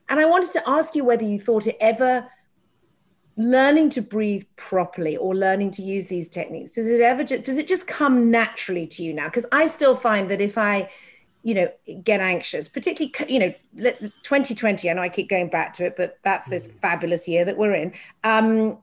And 0.09 0.19
I 0.19 0.25
wanted 0.25 0.53
to 0.53 0.69
ask 0.69 0.95
you 0.95 1.05
whether 1.05 1.25
you 1.25 1.39
thought 1.39 1.67
it 1.67 1.77
ever 1.81 2.29
learning 3.37 3.89
to 3.89 4.03
breathe 4.03 4.45
properly 4.57 5.17
or 5.17 5.35
learning 5.35 5.71
to 5.71 5.81
use 5.81 6.07
these 6.07 6.29
techniques 6.29 6.73
does 6.73 6.91
it 6.91 7.01
ever 7.01 7.23
does 7.23 7.57
it 7.57 7.69
just 7.69 7.87
come 7.87 8.33
naturally 8.33 8.85
to 8.85 9.05
you 9.05 9.15
now 9.15 9.27
because 9.27 9.47
i 9.53 9.65
still 9.65 9.95
find 9.95 10.29
that 10.29 10.41
if 10.41 10.59
i 10.59 10.91
you 11.49 11.55
know 11.55 11.69
get 12.05 12.21
anxious 12.21 12.69
particularly 12.69 13.11
you 13.27 13.39
know 13.39 13.55
2020 14.23 14.91
i 14.91 14.93
know 14.93 15.01
i 15.01 15.09
keep 15.09 15.31
going 15.31 15.49
back 15.49 15.73
to 15.73 15.83
it 15.83 15.97
but 15.97 16.19
that's 16.21 16.47
this 16.47 16.69
mm. 16.69 16.73
fabulous 16.81 17.27
year 17.27 17.43
that 17.47 17.57
we're 17.57 17.75
in. 17.75 17.91
Um 18.23 18.77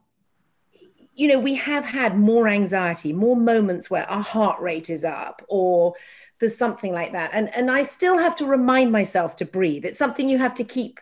you 1.14 1.28
know 1.28 1.38
we 1.38 1.54
have 1.54 1.84
had 1.84 2.18
more 2.18 2.48
anxiety 2.48 3.12
more 3.12 3.36
moments 3.36 3.88
where 3.88 4.10
our 4.10 4.20
heart 4.20 4.60
rate 4.60 4.90
is 4.90 5.04
up 5.04 5.42
or 5.48 5.94
there's 6.40 6.58
something 6.58 6.92
like 6.92 7.12
that. 7.12 7.30
And 7.32 7.54
and 7.54 7.70
i 7.70 7.82
still 7.82 8.18
have 8.18 8.34
to 8.36 8.46
remind 8.46 8.90
myself 8.90 9.36
to 9.36 9.44
breathe. 9.44 9.84
It's 9.84 9.98
something 9.98 10.28
you 10.28 10.38
have 10.38 10.54
to 10.54 10.64
keep 10.64 10.98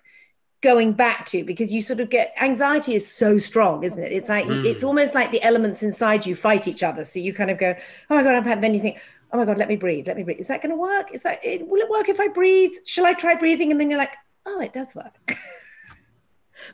going 0.61 0.93
back 0.93 1.25
to 1.27 1.45
because 1.45 1.73
you 1.73 1.81
sort 1.81 2.01
of 2.01 2.11
get 2.11 2.35
anxiety 2.41 2.95
is 2.95 3.11
so 3.11 3.39
strong 3.39 3.85
isn't 3.85 4.03
it? 4.03 4.13
It's 4.13 4.29
like 4.29 4.45
mm. 4.45 4.67
it's 4.67 4.85
almost 4.85 5.15
like 5.15 5.31
the 5.31 5.43
elements 5.43 5.83
inside 5.83 6.27
you 6.27 6.35
fight 6.35 6.69
each 6.69 6.83
other. 6.83 7.05
So 7.07 7.21
you 7.21 7.33
kind 7.33 7.51
of 7.51 7.57
go 7.57 7.75
oh 8.11 8.15
my 8.15 8.23
god 8.23 8.35
i'm 8.35 8.61
then 8.61 8.75
you 8.75 8.81
think 8.81 8.99
oh 9.35 9.37
my 9.37 9.45
god 9.45 9.59
let 9.59 9.69
me 9.69 9.77
breathe 9.77 10.07
let 10.07 10.17
me 10.17 10.23
breathe. 10.23 10.39
Is 10.39 10.49
that 10.49 10.63
going 10.63 10.71
to 10.71 10.81
work? 10.81 11.13
Is 11.13 11.23
that 11.23 11.45
it, 11.45 11.67
will 11.69 11.81
it 11.81 11.91
work 11.91 12.09
if 12.09 12.21
i 12.21 12.29
breathe? 12.29 12.73
Shall 12.87 13.05
i 13.05 13.13
try 13.13 13.35
breathing? 13.35 13.71
And 13.71 13.81
then 13.81 13.91
you're 13.91 13.99
like 13.99 14.17
oh 14.47 14.61
it 14.61 14.73
does 14.73 14.95
work. 14.95 15.13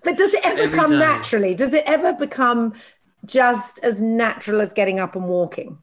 But 0.05 0.17
does 0.17 0.35
it 0.35 0.45
ever 0.45 0.62
Every 0.62 0.76
come 0.76 0.90
time. 0.90 1.00
naturally? 1.00 1.55
Does 1.55 1.75
it 1.75 1.83
ever 1.85 2.12
become 2.12 2.75
just 3.26 3.81
as 3.83 4.00
natural 4.00 4.61
as 4.61 4.73
getting 4.73 5.00
up 5.00 5.17
and 5.17 5.26
walking? 5.26 5.79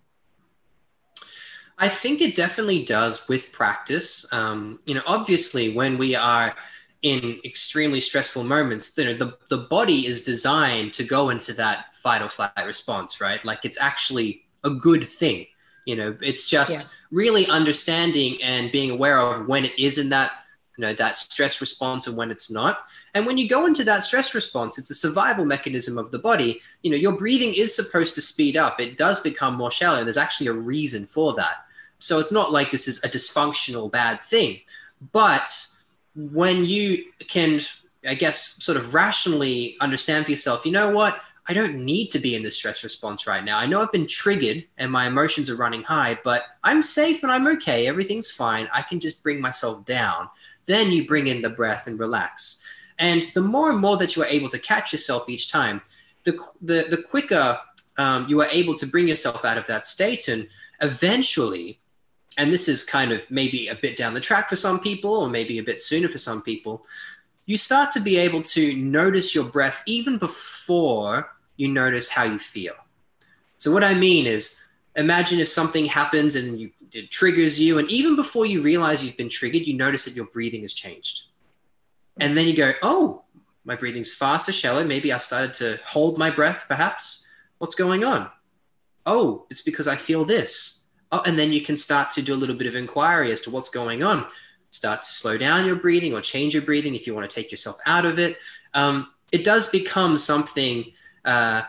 I 1.77 1.89
think 1.89 2.21
it 2.21 2.33
definitely 2.33 2.85
does 2.85 3.27
with 3.27 3.51
practice. 3.51 4.31
Um, 4.31 4.79
you 4.85 4.95
know 4.95 5.01
obviously 5.05 5.73
when 5.73 5.97
we 5.97 6.15
are 6.15 6.55
in 7.01 7.39
extremely 7.43 8.01
stressful 8.01 8.43
moments, 8.43 8.97
you 8.97 9.05
know, 9.05 9.13
the, 9.13 9.37
the 9.49 9.57
body 9.57 10.07
is 10.07 10.23
designed 10.23 10.93
to 10.93 11.03
go 11.03 11.29
into 11.29 11.53
that 11.53 11.95
fight 11.95 12.21
or 12.21 12.29
flight 12.29 12.51
response, 12.65 13.21
right? 13.21 13.43
Like 13.43 13.65
it's 13.65 13.79
actually 13.79 14.45
a 14.63 14.69
good 14.69 15.07
thing. 15.07 15.47
You 15.87 15.95
know, 15.95 16.17
it's 16.21 16.49
just 16.49 16.91
yeah. 16.91 16.97
really 17.11 17.47
understanding 17.47 18.37
and 18.43 18.69
being 18.73 18.91
aware 18.91 19.19
of 19.19 19.47
when 19.47 19.63
it 19.63 19.79
is 19.79 19.97
in 19.97 20.09
that, 20.09 20.31
you 20.77 20.81
know, 20.81 20.91
that 20.91 21.15
stress 21.15 21.61
response 21.61 22.07
and 22.07 22.17
when 22.17 22.29
it's 22.29 22.51
not. 22.51 22.81
And 23.13 23.25
when 23.25 23.37
you 23.37 23.47
go 23.47 23.65
into 23.65 23.85
that 23.85 24.03
stress 24.03 24.35
response, 24.35 24.77
it's 24.77 24.91
a 24.91 24.93
survival 24.93 25.45
mechanism 25.45 25.97
of 25.97 26.11
the 26.11 26.19
body. 26.19 26.61
You 26.83 26.91
know, 26.91 26.97
your 26.97 27.17
breathing 27.17 27.53
is 27.53 27.73
supposed 27.73 28.15
to 28.15 28.21
speed 28.21 28.57
up. 28.57 28.81
It 28.81 28.97
does 28.97 29.21
become 29.21 29.55
more 29.55 29.71
shallow. 29.71 30.03
There's 30.03 30.17
actually 30.17 30.47
a 30.47 30.53
reason 30.53 31.05
for 31.05 31.33
that. 31.35 31.65
So 31.99 32.19
it's 32.19 32.33
not 32.33 32.51
like 32.51 32.69
this 32.69 32.89
is 32.89 33.01
a 33.05 33.07
dysfunctional 33.07 33.89
bad 33.89 34.21
thing. 34.21 34.59
But 35.13 35.49
when 36.15 36.65
you 36.65 37.05
can, 37.29 37.61
I 38.05 38.13
guess, 38.15 38.61
sort 38.61 38.77
of 38.77 38.93
rationally 38.93 39.77
understand 39.79 40.25
for 40.25 40.31
yourself, 40.31 40.65
you 40.65 40.73
know 40.73 40.89
what? 40.89 41.21
I 41.49 41.53
don't 41.53 41.85
need 41.85 42.11
to 42.11 42.19
be 42.19 42.35
in 42.35 42.43
this 42.43 42.57
stress 42.57 42.83
response 42.83 43.25
right 43.25 43.43
now. 43.43 43.57
I 43.57 43.65
know 43.65 43.81
I've 43.81 43.91
been 43.91 44.07
triggered 44.07 44.65
and 44.77 44.91
my 44.91 45.07
emotions 45.07 45.49
are 45.49 45.55
running 45.55 45.83
high, 45.83 46.19
but 46.23 46.43
I'm 46.63 46.83
safe 46.83 47.23
and 47.23 47.31
I'm 47.31 47.47
okay. 47.47 47.87
Everything's 47.87 48.29
fine. 48.29 48.67
I 48.73 48.81
can 48.81 48.99
just 48.99 49.23
bring 49.23 49.39
myself 49.39 49.85
down. 49.85 50.29
Then 50.65 50.91
you 50.91 51.07
bring 51.07 51.27
in 51.27 51.41
the 51.41 51.49
breath 51.49 51.87
and 51.87 51.97
relax. 51.97 52.63
And 52.99 53.23
the 53.33 53.41
more 53.41 53.69
and 53.69 53.79
more 53.79 53.95
that 53.97 54.15
you 54.15 54.23
are 54.23 54.27
able 54.27 54.49
to 54.49 54.59
catch 54.59 54.91
yourself 54.91 55.29
each 55.29 55.49
time, 55.49 55.81
the, 56.25 56.37
the, 56.61 56.87
the 56.89 57.01
quicker 57.01 57.57
um, 57.97 58.27
you 58.27 58.41
are 58.41 58.49
able 58.51 58.73
to 58.75 58.85
bring 58.85 59.07
yourself 59.07 59.45
out 59.45 59.57
of 59.57 59.67
that 59.67 59.85
state. 59.85 60.27
And 60.27 60.47
eventually, 60.81 61.79
and 62.37 62.51
this 62.51 62.67
is 62.67 62.83
kind 62.83 63.11
of 63.11 63.29
maybe 63.31 63.69
a 63.69 63.75
bit 63.75 63.95
down 63.95 64.13
the 64.13 64.19
track 64.19 64.49
for 64.49 64.55
some 64.55 64.79
people, 64.79 65.15
or 65.15 65.29
maybe 65.29 65.59
a 65.59 65.63
bit 65.63 65.79
sooner 65.79 66.09
for 66.09 66.17
some 66.17 66.41
people, 66.41 66.83
you 67.45 67.55
start 67.55 67.91
to 67.93 68.01
be 68.01 68.17
able 68.17 68.41
to 68.41 68.75
notice 68.75 69.33
your 69.33 69.45
breath 69.45 69.81
even 69.85 70.17
before 70.17 71.31
you 71.57 71.67
notice 71.67 72.09
how 72.09 72.23
you 72.23 72.39
feel. 72.39 72.73
So, 73.57 73.71
what 73.71 73.83
I 73.83 73.93
mean 73.93 74.25
is, 74.25 74.63
imagine 74.95 75.39
if 75.39 75.47
something 75.47 75.85
happens 75.85 76.35
and 76.35 76.59
you, 76.59 76.71
it 76.91 77.11
triggers 77.11 77.59
you, 77.59 77.79
and 77.79 77.89
even 77.89 78.15
before 78.15 78.45
you 78.45 78.61
realize 78.61 79.03
you've 79.03 79.17
been 79.17 79.29
triggered, 79.29 79.67
you 79.67 79.75
notice 79.75 80.05
that 80.05 80.15
your 80.15 80.27
breathing 80.27 80.61
has 80.61 80.73
changed. 80.73 81.23
And 82.19 82.37
then 82.37 82.47
you 82.47 82.55
go, 82.55 82.73
oh, 82.81 83.23
my 83.65 83.75
breathing's 83.75 84.13
faster, 84.13 84.51
shallow. 84.51 84.83
Maybe 84.83 85.11
I've 85.11 85.21
started 85.21 85.53
to 85.55 85.79
hold 85.85 86.17
my 86.17 86.29
breath, 86.31 86.65
perhaps. 86.67 87.27
What's 87.57 87.75
going 87.75 88.03
on? 88.03 88.29
Oh, 89.05 89.45
it's 89.49 89.61
because 89.61 89.87
I 89.87 89.95
feel 89.95 90.25
this 90.25 90.77
Oh, 91.11 91.21
and 91.25 91.39
then 91.39 91.51
you 91.51 91.61
can 91.61 91.77
start 91.77 92.11
to 92.11 92.21
do 92.21 92.33
a 92.33 92.35
little 92.35 92.55
bit 92.55 92.67
of 92.67 92.75
inquiry 92.75 93.31
as 93.31 93.41
to 93.41 93.51
what's 93.51 93.69
going 93.69 94.03
on. 94.03 94.25
Start 94.71 95.01
to 95.01 95.07
slow 95.07 95.37
down 95.37 95.65
your 95.65 95.77
breathing 95.77 96.13
or 96.13 96.21
change 96.21 96.53
your 96.53 96.63
breathing 96.63 96.95
if 96.95 97.07
you 97.07 97.15
want 97.15 97.29
to 97.29 97.33
take 97.33 97.49
yourself 97.49 97.77
out 97.85 98.05
of 98.05 98.19
it. 98.19 98.37
Um, 98.73 99.07
it 99.31 99.45
does 99.45 99.67
become 99.67 100.17
something, 100.17 100.91
uh, 101.27 101.63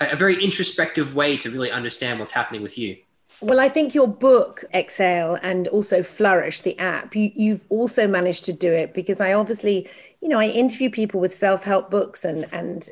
a 0.00 0.16
very 0.16 0.42
introspective 0.42 1.14
way 1.14 1.36
to 1.38 1.50
really 1.50 1.70
understand 1.70 2.20
what's 2.20 2.32
happening 2.32 2.62
with 2.62 2.78
you. 2.78 2.96
Well, 3.40 3.58
I 3.58 3.68
think 3.68 3.94
your 3.94 4.06
book, 4.06 4.64
Exhale, 4.72 5.38
and 5.42 5.66
also 5.68 6.02
Flourish, 6.04 6.60
the 6.60 6.78
app, 6.78 7.16
you, 7.16 7.52
have 7.52 7.64
also 7.68 8.06
managed 8.06 8.44
to 8.44 8.52
do 8.52 8.72
it 8.72 8.94
because 8.94 9.20
I 9.20 9.32
obviously, 9.32 9.88
you 10.20 10.28
know, 10.28 10.38
I 10.38 10.46
interview 10.46 10.88
people 10.88 11.20
with 11.20 11.34
self 11.34 11.64
help 11.64 11.90
books 11.90 12.24
and, 12.24 12.46
and 12.52 12.88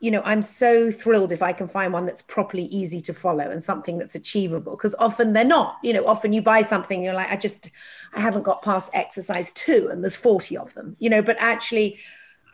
you 0.00 0.10
know 0.10 0.20
i'm 0.26 0.42
so 0.42 0.90
thrilled 0.90 1.32
if 1.32 1.40
i 1.40 1.50
can 1.50 1.66
find 1.66 1.90
one 1.90 2.04
that's 2.04 2.20
properly 2.20 2.64
easy 2.64 3.00
to 3.00 3.14
follow 3.14 3.48
and 3.50 3.62
something 3.62 3.96
that's 3.96 4.14
achievable 4.14 4.72
because 4.72 4.94
often 4.98 5.32
they're 5.32 5.46
not 5.46 5.78
you 5.82 5.94
know 5.94 6.06
often 6.06 6.34
you 6.34 6.42
buy 6.42 6.60
something 6.60 7.02
you're 7.02 7.14
like 7.14 7.30
i 7.30 7.36
just 7.36 7.70
i 8.12 8.20
haven't 8.20 8.42
got 8.42 8.60
past 8.60 8.90
exercise 8.92 9.50
two 9.52 9.88
and 9.90 10.04
there's 10.04 10.14
40 10.14 10.58
of 10.58 10.74
them 10.74 10.94
you 10.98 11.08
know 11.08 11.22
but 11.22 11.38
actually 11.38 11.98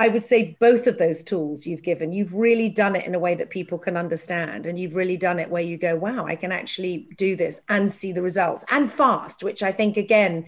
i 0.01 0.09
would 0.09 0.25
say 0.25 0.57
both 0.59 0.89
of 0.89 0.99
those 0.99 1.23
tools 1.23 1.67
you've 1.67 1.83
given 1.83 2.11
you've 2.11 2.35
really 2.35 2.69
done 2.69 2.97
it 2.97 3.07
in 3.07 3.15
a 3.15 3.19
way 3.21 3.37
that 3.37 3.51
people 3.51 3.79
can 3.79 3.97
understand 3.97 4.67
and 4.67 4.79
you've 4.79 4.97
really 4.97 5.17
done 5.17 5.39
it 5.39 5.51
where 5.51 5.63
you 5.63 5.79
go 5.79 5.95
wow 5.95 6.27
i 6.27 6.35
can 6.35 6.51
actually 6.51 7.09
do 7.17 7.37
this 7.37 7.63
and 7.69 7.91
see 7.91 8.11
the 8.11 8.23
results 8.23 8.65
and 8.71 8.91
fast 8.91 9.45
which 9.45 9.63
i 9.63 9.71
think 9.71 9.97
again 9.97 10.45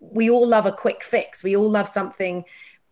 we 0.00 0.30
all 0.30 0.46
love 0.46 0.66
a 0.66 0.72
quick 0.72 1.02
fix. 1.02 1.42
We 1.42 1.56
all 1.56 1.68
love 1.68 1.88
something 1.88 2.44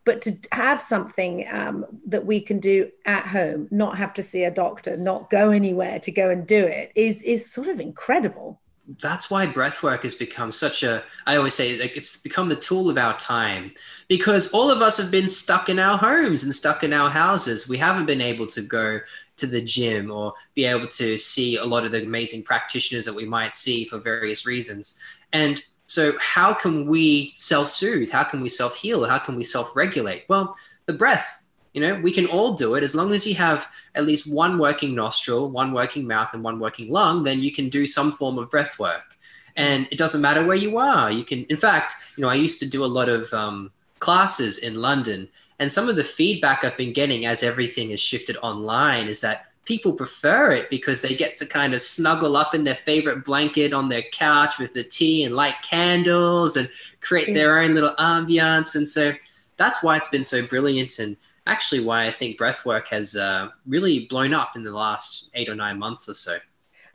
but 0.05 0.23
to 0.23 0.37
have 0.53 0.81
something 0.81 1.45
um, 1.51 1.85
that 2.07 2.25
we 2.25 2.41
can 2.41 2.61
do 2.61 2.93
at 3.07 3.27
home 3.27 3.67
not 3.73 3.99
have 3.99 4.15
to 4.15 4.23
see 4.23 4.45
a 4.45 4.51
doctor 4.53 4.97
not 4.97 5.29
go 5.31 5.51
anywhere 5.51 5.99
to 5.99 6.13
go 6.13 6.31
and 6.31 6.47
do 6.47 6.65
it 6.65 6.93
is 6.95 7.25
is 7.25 7.53
sort 7.53 7.67
of 7.67 7.81
incredible 7.81 8.61
that's 9.01 9.31
why 9.31 9.47
breathwork 9.47 10.03
has 10.03 10.15
become 10.15 10.53
such 10.53 10.83
a 10.83 11.03
i 11.27 11.37
always 11.37 11.55
say 11.55 11.79
like 11.81 11.97
it's 11.97 12.23
become 12.23 12.49
the 12.49 12.57
tool 12.57 12.89
of 12.89 12.97
our 12.99 13.17
time 13.19 13.73
because 14.09 14.53
all 14.53 14.71
of 14.71 14.81
us 14.81 14.97
have 14.97 15.11
been 15.11 15.29
stuck 15.29 15.69
in 15.69 15.79
our 15.79 15.99
homes 15.99 16.45
and 16.45 16.55
stuck 16.55 16.85
in 16.85 16.93
our 16.93 17.11
houses 17.11 17.69
we 17.69 17.77
haven't 17.77 18.07
been 18.07 18.21
able 18.21 18.47
to 18.47 18.63
go 18.63 18.99
to 19.37 19.47
the 19.47 19.61
gym 19.61 20.11
or 20.11 20.33
be 20.55 20.65
able 20.65 20.87
to 20.87 21.19
see 21.19 21.57
a 21.57 21.65
lot 21.65 21.85
of 21.85 21.93
the 21.93 22.03
amazing 22.03 22.43
practitioners 22.43 23.05
that 23.05 23.15
we 23.15 23.25
might 23.25 23.55
see 23.55 23.85
for 23.85 23.99
various 23.99 24.47
reasons 24.47 24.99
and 25.33 25.63
so, 25.87 26.15
how 26.19 26.53
can 26.53 26.87
we 26.87 27.33
self 27.37 27.69
soothe? 27.69 28.11
How 28.11 28.25
can 28.25 28.41
we 28.41 28.49
self 28.49 28.77
heal? 28.77 29.05
How 29.05 29.19
can 29.19 29.37
we 29.37 29.45
self 29.45 29.75
regulate? 29.77 30.25
Well, 30.29 30.57
the 30.87 30.93
breath, 30.93 31.46
you 31.77 31.83
know, 31.83 31.95
we 32.01 32.11
can 32.11 32.25
all 32.29 32.55
do 32.55 32.75
it 32.75 32.83
as 32.83 32.95
long 32.95 33.13
as 33.13 33.27
you 33.27 33.35
have 33.35 33.71
at 33.95 34.07
least 34.07 34.33
one 34.33 34.59
working 34.59 34.95
nostril, 34.95 35.51
one 35.51 35.75
working 35.75 36.07
mouth, 36.07 36.33
and 36.33 36.43
one 36.43 36.59
working 36.59 36.91
lung, 36.91 37.23
then 37.23 37.41
you 37.41 37.53
can 37.53 37.69
do 37.69 37.87
some 37.87 38.13
form 38.13 38.39
of 38.39 38.51
breath 38.51 38.79
work. 38.79 39.19
And 39.57 39.87
it 39.91 39.99
doesn't 39.99 40.23
matter 40.23 40.43
where 40.43 40.57
you 40.57 40.79
are. 40.79 41.13
You 41.13 41.23
can, 41.23 41.45
in 41.45 41.59
fact, 41.59 41.93
you 42.17 42.23
know, 42.23 42.31
I 42.31 42.35
used 42.35 42.61
to 42.61 42.71
do 42.71 42.83
a 42.83 42.87
lot 42.87 43.11
of 43.11 43.31
um, 43.35 43.71
classes 43.99 44.57
in 44.57 44.81
London. 44.81 45.29
And 45.59 45.71
some 45.71 45.87
of 45.87 45.97
the 45.97 46.05
feedback 46.05 46.65
I've 46.65 46.79
been 46.79 46.95
getting 46.95 47.27
as 47.27 47.43
everything 47.43 47.91
has 47.91 48.01
shifted 48.01 48.39
online 48.43 49.07
is 49.07 49.21
that 49.21 49.51
people 49.67 49.93
prefer 49.93 50.53
it 50.53 50.71
because 50.71 51.03
they 51.03 51.15
get 51.15 51.37
to 51.37 51.47
kind 51.47 51.75
of 51.75 51.83
snuggle 51.83 52.39
up 52.39 52.55
in 52.55 52.65
their 52.65 52.75
favorite 52.75 53.23
blanket 53.23 53.75
on 53.75 53.91
their 53.91 54.05
couch 54.13 54.59
with 54.59 54.73
the 54.73 54.85
tea 54.85 55.25
and 55.25 55.37
light 55.37 55.57
candles 55.63 56.57
and 56.57 56.71
create 57.03 57.35
their 57.35 57.59
own 57.59 57.75
little 57.75 57.95
ambiance. 57.99 58.77
And 58.77 58.89
so 58.89 59.13
that's 59.59 59.83
why 59.83 59.99
it's 59.99 60.09
been 60.09 60.25
so 60.25 60.47
brilliant 60.47 60.99
and 60.99 61.19
actually 61.47 61.85
why 61.85 62.05
I 62.05 62.11
think 62.11 62.39
breathwork 62.39 62.89
has 62.89 63.17
uh, 63.17 63.49
really 63.67 64.07
blown 64.07 64.35
up 64.35 64.57
in 64.57 64.65
the 64.65 64.73
last 64.73 65.31
eight 65.35 65.49
or 65.49 65.55
nine 65.55 65.79
months 65.79 66.09
or 66.09 66.15
so. 66.15 66.39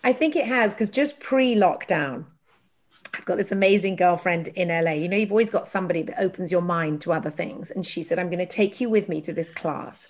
I 0.03 0.13
think 0.13 0.35
it 0.35 0.47
has 0.47 0.73
because 0.73 0.89
just 0.89 1.19
pre 1.19 1.55
lockdown, 1.55 2.25
I've 3.13 3.25
got 3.25 3.37
this 3.37 3.51
amazing 3.51 3.95
girlfriend 3.95 4.49
in 4.49 4.69
LA. 4.69 4.91
You 4.91 5.09
know, 5.09 5.17
you've 5.17 5.31
always 5.31 5.49
got 5.49 5.67
somebody 5.67 6.01
that 6.03 6.19
opens 6.19 6.51
your 6.51 6.61
mind 6.61 7.01
to 7.01 7.13
other 7.13 7.29
things. 7.29 7.71
And 7.71 7.85
she 7.85 8.03
said, 8.03 8.19
I'm 8.19 8.29
going 8.29 8.39
to 8.39 8.45
take 8.45 8.81
you 8.81 8.89
with 8.89 9.09
me 9.09 9.21
to 9.21 9.33
this 9.33 9.51
class 9.51 10.09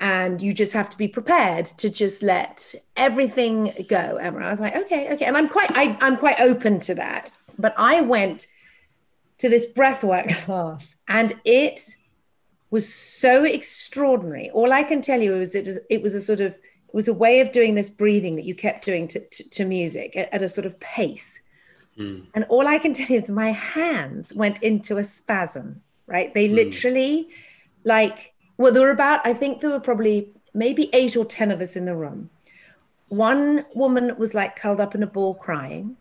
and 0.00 0.40
you 0.40 0.54
just 0.54 0.72
have 0.72 0.88
to 0.88 0.96
be 0.96 1.06
prepared 1.06 1.66
to 1.66 1.90
just 1.90 2.22
let 2.22 2.74
everything 2.96 3.72
go 3.86 4.16
emma 4.16 4.40
i 4.40 4.50
was 4.50 4.58
like 4.58 4.74
okay 4.74 5.12
okay 5.12 5.26
and 5.26 5.36
i'm 5.36 5.48
quite 5.48 5.70
I, 5.76 5.96
i'm 6.00 6.16
quite 6.16 6.40
open 6.40 6.80
to 6.80 6.94
that 6.94 7.32
but 7.58 7.74
i 7.76 8.00
went 8.00 8.46
to 9.38 9.48
this 9.48 9.66
breathwork 9.70 10.34
class 10.44 10.96
and 11.06 11.34
it 11.44 11.96
was 12.70 12.92
so 12.92 13.44
extraordinary 13.44 14.50
all 14.50 14.72
i 14.72 14.82
can 14.82 15.00
tell 15.00 15.20
you 15.20 15.34
is 15.34 15.54
it 15.54 15.66
was, 15.66 15.78
it 15.88 16.02
was 16.02 16.14
a 16.14 16.20
sort 16.20 16.40
of 16.40 16.52
it 16.52 16.94
was 16.94 17.08
a 17.08 17.14
way 17.14 17.40
of 17.40 17.52
doing 17.52 17.74
this 17.74 17.90
breathing 17.90 18.34
that 18.34 18.44
you 18.44 18.54
kept 18.54 18.84
doing 18.84 19.06
to, 19.06 19.20
to, 19.20 19.48
to 19.50 19.64
music 19.64 20.16
at, 20.16 20.32
at, 20.34 20.42
a 20.42 20.48
sort 20.48 20.66
of 20.66 20.78
pace 20.80 21.40
mm. 21.96 22.24
and 22.34 22.44
all 22.48 22.66
i 22.66 22.78
can 22.78 22.92
tell 22.92 23.06
you 23.06 23.16
is 23.16 23.28
my 23.28 23.52
hands 23.52 24.34
went 24.34 24.62
into 24.62 24.98
a 24.98 25.02
spasm 25.02 25.80
right 26.06 26.34
they 26.34 26.48
mm. 26.48 26.54
literally 26.54 27.28
like 27.84 28.34
well, 28.60 28.74
there 28.74 28.82
were 28.82 28.90
about, 28.90 29.26
I 29.26 29.32
think 29.32 29.60
there 29.60 29.70
were 29.70 29.80
probably 29.80 30.34
maybe 30.52 30.90
eight 30.92 31.16
or 31.16 31.24
10 31.24 31.50
of 31.50 31.62
us 31.62 31.76
in 31.76 31.86
the 31.86 31.96
room. 31.96 32.28
One 33.08 33.64
woman 33.74 34.14
was 34.18 34.34
like 34.34 34.54
curled 34.54 34.82
up 34.82 34.94
in 34.94 35.02
a 35.02 35.06
ball 35.06 35.34
crying. 35.34 35.96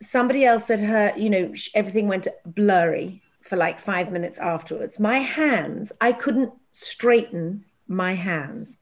somebody 0.00 0.46
else 0.46 0.64
said 0.64 0.80
her, 0.80 1.12
you 1.14 1.28
know, 1.28 1.52
everything 1.74 2.08
went 2.08 2.26
blurry 2.46 3.20
for 3.48 3.56
like 3.56 3.80
five 3.80 4.12
minutes 4.12 4.38
afterwards. 4.38 5.00
My 5.00 5.18
hands, 5.18 5.90
I 6.00 6.12
couldn't 6.12 6.52
straighten 6.70 7.64
my 7.88 8.14
hands. 8.14 8.76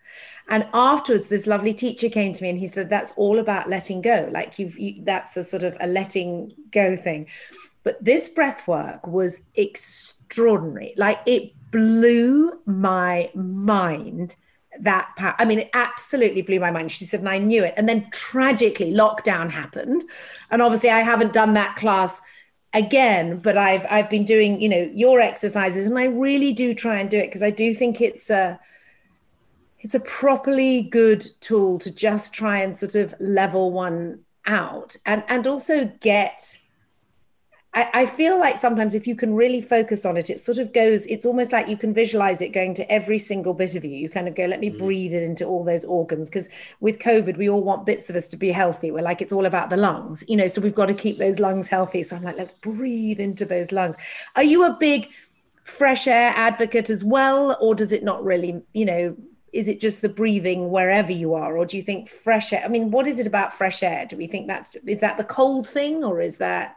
And 0.49 0.67
afterwards, 0.75 1.29
this 1.29 1.47
lovely 1.47 1.73
teacher 1.73 2.09
came 2.09 2.33
to 2.33 2.43
me 2.43 2.51
and 2.51 2.59
he 2.59 2.67
said, 2.67 2.91
That's 2.91 3.13
all 3.17 3.39
about 3.39 3.69
letting 3.69 4.03
go. 4.03 4.29
Like 4.33 4.59
you've, 4.59 4.79
you, 4.79 5.03
that's 5.05 5.37
a 5.37 5.45
sort 5.45 5.63
of 5.63 5.77
a 5.81 5.87
letting 5.87 6.53
go 6.73 6.97
thing. 6.97 7.27
But 7.85 8.03
this 8.05 8.29
breath 8.29 8.67
work 8.67 9.07
was 9.07 9.43
extraordinary. 9.55 10.93
Like 10.97 11.21
it 11.27 11.53
blew 11.71 12.61
my 12.67 13.31
mind 13.35 14.35
that 14.81 15.11
power. 15.17 15.35
I 15.39 15.45
mean, 15.45 15.61
it 15.61 15.71
absolutely 15.73 16.43
blew 16.43 16.61
my 16.61 16.71
mind. 16.71 16.91
She 16.91 17.05
said, 17.05 17.21
and 17.21 17.29
I 17.29 17.39
knew 17.39 17.65
it. 17.65 17.75
And 17.77 17.89
then 17.89 18.09
tragically, 18.11 18.93
lockdown 18.93 19.51
happened. 19.51 20.05
And 20.51 20.61
obviously, 20.61 20.91
I 20.91 21.01
haven't 21.01 21.33
done 21.33 21.55
that 21.55 21.77
class 21.77 22.21
again, 22.76 23.38
but 23.38 23.56
I've 23.56 23.87
I've 23.90 24.11
been 24.11 24.25
doing, 24.25 24.61
you 24.61 24.68
know, 24.68 24.90
your 24.95 25.21
exercises, 25.21 25.87
and 25.87 25.99
I 25.99 26.04
really 26.04 26.52
do 26.52 26.75
try 26.75 27.00
and 27.00 27.11
do 27.11 27.18
it 27.18 27.26
because 27.26 27.42
I 27.42 27.50
do 27.50 27.75
think 27.75 28.00
it's 28.00 28.30
a 28.30 28.61
it's 29.80 29.95
a 29.95 30.00
properly 30.00 30.83
good 30.83 31.26
tool 31.40 31.78
to 31.78 31.90
just 31.90 32.35
try 32.35 32.59
and 32.59 32.76
sort 32.76 32.95
of 32.95 33.14
level 33.18 33.73
one 33.73 34.21
out 34.47 34.97
and 35.06 35.25
and 35.28 35.47
also 35.47 35.87
get 36.00 36.59
I, 37.76 37.90
I 37.92 38.06
feel 38.06 38.40
like 38.40 38.56
sometimes 38.56 38.95
if 38.95 39.06
you 39.06 39.14
can 39.14 39.35
really 39.35 39.61
focus 39.61 40.06
on 40.06 40.16
it, 40.16 40.30
it 40.30 40.38
sort 40.38 40.56
of 40.56 40.73
goes, 40.73 41.04
it's 41.06 41.26
almost 41.26 41.52
like 41.52 41.68
you 41.68 41.76
can 41.76 41.92
visualize 41.92 42.40
it 42.40 42.49
going 42.49 42.73
to 42.75 42.90
every 42.90 43.18
single 43.18 43.52
bit 43.52 43.75
of 43.75 43.85
you. 43.85 43.90
You 43.90 44.09
kind 44.09 44.26
of 44.26 44.35
go, 44.35 44.47
let 44.47 44.61
me 44.61 44.71
mm. 44.71 44.78
breathe 44.78 45.12
it 45.12 45.23
into 45.23 45.45
all 45.45 45.62
those 45.62 45.85
organs. 45.85 46.30
Because 46.30 46.49
with 46.80 46.99
COVID, 46.99 47.37
we 47.37 47.50
all 47.50 47.62
want 47.62 47.85
bits 47.85 48.09
of 48.09 48.16
us 48.16 48.28
to 48.28 48.38
be 48.38 48.50
healthy. 48.50 48.90
We're 48.90 49.02
like, 49.02 49.21
it's 49.21 49.33
all 49.33 49.45
about 49.45 49.68
the 49.68 49.76
lungs, 49.76 50.25
you 50.26 50.37
know, 50.37 50.47
so 50.47 50.62
we've 50.62 50.75
got 50.75 50.87
to 50.87 50.95
keep 50.95 51.18
those 51.18 51.38
lungs 51.38 51.68
healthy. 51.68 52.02
So 52.02 52.16
I'm 52.16 52.23
like, 52.23 52.38
let's 52.38 52.52
breathe 52.52 53.21
into 53.21 53.45
those 53.45 53.71
lungs. 53.73 53.97
Are 54.37 54.42
you 54.42 54.64
a 54.64 54.73
big 54.73 55.11
fresh 55.64 56.06
air 56.06 56.33
advocate 56.35 56.88
as 56.88 57.04
well? 57.04 57.59
Or 57.61 57.75
does 57.75 57.92
it 57.92 58.02
not 58.02 58.25
really, 58.25 58.62
you 58.73 58.87
know, 58.87 59.16
is 59.52 59.68
it 59.68 59.80
just 59.80 60.00
the 60.00 60.09
breathing 60.09 60.71
wherever 60.71 61.12
you 61.12 61.35
are 61.35 61.56
or 61.56 61.64
do 61.64 61.78
you 61.78 61.83
think 61.83 62.09
fresh 62.09 62.52
air 62.52 62.61
i 62.64 62.68
mean 62.68 62.90
what 62.90 63.06
is 63.06 63.18
it 63.18 63.26
about 63.26 63.54
fresh 63.54 63.83
air 63.83 64.04
do 64.04 64.14
we 64.14 64.26
think 64.26 64.49
that's 64.49 64.76
is 64.87 64.99
that 64.99 65.16
the 65.16 65.25
cold 65.25 65.66
thing 65.66 66.04
or 66.04 66.21
is 66.21 66.37
that 66.37 66.76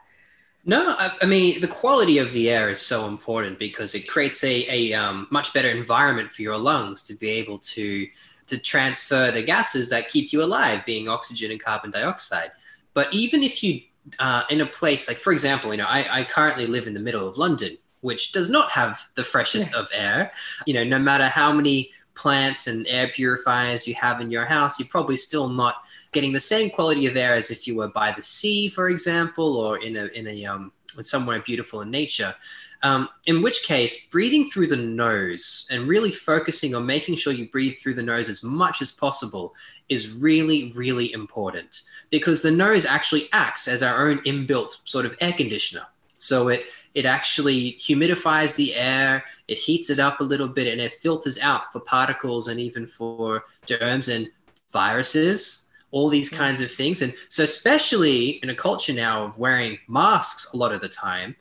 no, 0.65 0.95
I, 0.97 1.11
I, 1.21 1.25
mean 1.25 1.61
the 1.61 1.67
quality 1.67 2.17
of 2.17 2.33
the 2.33 2.49
air 2.49 2.69
is 2.69 2.81
so 2.81 3.07
important 3.07 3.59
because 3.59 3.95
it 3.95 4.07
creates 4.07 4.43
a, 4.43 4.65
a 4.69 4.93
um, 4.93 5.27
much 5.31 5.53
better 5.53 5.69
environment 5.69 6.31
for 6.31 6.41
your 6.41 6.57
lungs 6.57 7.03
to 7.03 7.15
be 7.15 7.29
able 7.29 7.59
to 7.59 8.07
to 8.47 8.57
transfer 8.57 9.31
the 9.31 9.43
gases 9.43 9.89
that 9.89 10.09
keep 10.09 10.33
you 10.33 10.43
alive, 10.43 10.83
being 10.85 11.07
oxygen 11.07 11.51
and 11.51 11.63
carbon 11.63 11.91
dioxide. 11.91 12.51
But 12.93 13.13
even 13.13 13.43
if 13.43 13.63
you 13.63 13.81
uh, 14.17 14.43
in 14.49 14.61
a 14.61 14.65
place 14.65 15.07
like, 15.07 15.17
for 15.17 15.31
example, 15.31 15.71
you 15.71 15.77
know, 15.77 15.87
I, 15.87 16.05
I 16.11 16.23
currently 16.23 16.65
live 16.65 16.87
in 16.87 16.93
the 16.93 16.99
middle 16.99 17.27
of 17.27 17.37
London, 17.37 17.77
which 18.01 18.31
does 18.31 18.49
not 18.49 18.71
have 18.71 19.01
the 19.15 19.23
freshest 19.23 19.75
of 19.75 19.87
air. 19.93 20.31
You 20.65 20.73
know, 20.73 20.83
no 20.83 20.99
matter 20.99 21.27
how 21.27 21.53
many 21.53 21.91
plants 22.15 22.67
and 22.67 22.87
air 22.87 23.07
purifiers 23.07 23.87
you 23.87 23.93
have 23.95 24.19
in 24.19 24.31
your 24.31 24.45
house, 24.45 24.79
you're 24.79 24.89
probably 24.89 25.17
still 25.17 25.47
not 25.47 25.83
getting 26.11 26.33
the 26.33 26.39
same 26.39 26.69
quality 26.69 27.05
of 27.05 27.15
air 27.15 27.33
as 27.33 27.51
if 27.51 27.67
you 27.67 27.75
were 27.75 27.89
by 27.89 28.11
the 28.11 28.21
sea, 28.21 28.69
for 28.69 28.89
example, 28.89 29.57
or 29.57 29.77
in 29.77 29.95
a 29.95 30.05
in 30.07 30.27
a 30.27 30.45
um, 30.45 30.71
somewhere 31.01 31.41
beautiful 31.41 31.81
in 31.81 31.91
nature. 31.91 32.35
Um, 32.81 33.09
in 33.27 33.41
which 33.41 33.63
case, 33.63 34.07
breathing 34.07 34.45
through 34.45 34.67
the 34.67 34.77
nose 34.77 35.67
and 35.69 35.87
really 35.87 36.11
focusing 36.11 36.73
on 36.73 36.85
making 36.85 37.15
sure 37.15 37.33
you 37.33 37.49
breathe 37.49 37.75
through 37.75 37.95
the 37.95 38.03
nose 38.03 38.29
as 38.29 38.41
much 38.41 38.81
as 38.81 38.89
possible 38.89 39.53
is 39.89 40.21
really, 40.21 40.71
really 40.73 41.11
important 41.11 41.81
because 42.09 42.41
the 42.41 42.51
nose 42.51 42.85
actually 42.85 43.27
acts 43.33 43.67
as 43.67 43.83
our 43.83 44.09
own 44.09 44.19
inbuilt 44.19 44.87
sort 44.87 45.05
of 45.05 45.15
air 45.19 45.33
conditioner. 45.33 45.85
So 46.17 46.47
it 46.47 46.65
it 46.95 47.05
actually 47.05 47.73
humidifies 47.73 48.55
the 48.55 48.75
air, 48.75 49.23
it 49.47 49.57
heats 49.57 49.89
it 49.89 49.99
up 49.99 50.21
a 50.21 50.23
little 50.23 50.47
bit, 50.47 50.67
and 50.67 50.81
it 50.81 50.93
filters 50.93 51.39
out 51.39 51.71
for 51.71 51.81
particles 51.81 52.47
and 52.47 52.59
even 52.59 52.88
for 52.88 53.43
germs 53.65 54.10
and 54.10 54.29
viruses 54.71 55.68
all 55.91 56.10
these 56.10 56.32
mm. 56.32 56.38
kinds 56.38 56.62
of 56.62 56.71
things. 56.71 57.02
And 57.02 57.13
so, 57.28 57.43
especially 57.43 58.39
in 58.43 58.49
a 58.49 58.56
culture 58.56 58.93
now 58.93 59.25
of 59.25 59.38
wearing 59.38 59.80
masks 59.88 60.54
a 60.54 60.58
lot 60.58 60.73
of 60.73 60.82
the 60.82 60.89
time, 60.89 61.36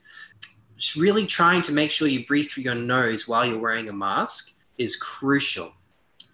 just 0.77 0.95
really 0.95 1.25
trying 1.25 1.61
to 1.63 1.71
make 1.71 1.91
sure 1.91 2.07
you 2.07 2.25
breathe 2.25 2.47
through 2.47 2.63
your 2.63 2.75
nose 2.75 3.27
while 3.27 3.45
you're 3.45 3.59
wearing 3.59 3.89
a 3.89 3.93
mask 3.93 4.53
is 4.77 4.95
crucial. 4.95 5.73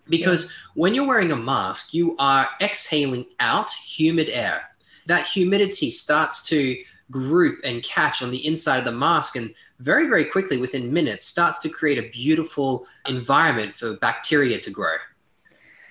Because 0.07 0.45
yeah. 0.45 0.71
when 0.75 0.93
you're 0.93 1.07
wearing 1.07 1.31
a 1.31 1.35
mask, 1.35 1.93
you 1.93 2.15
are 2.19 2.47
exhaling 2.61 3.25
out 3.39 3.71
humid 3.71 4.29
air. 4.29 4.61
That 5.07 5.27
humidity 5.27 5.89
starts 5.89 6.47
to 6.49 6.77
group 7.09 7.59
and 7.63 7.83
catch 7.83 8.21
on 8.21 8.29
the 8.29 8.45
inside 8.45 8.77
of 8.77 8.85
the 8.85 8.91
mask 8.91 9.35
and 9.35 9.53
very, 9.79 10.07
very 10.07 10.25
quickly, 10.25 10.57
within 10.57 10.93
minutes, 10.93 11.25
starts 11.25 11.59
to 11.59 11.69
create 11.69 11.97
a 11.97 12.09
beautiful 12.09 12.87
environment 13.07 13.73
for 13.73 13.95
bacteria 13.97 14.59
to 14.59 14.71
grow 14.71 14.95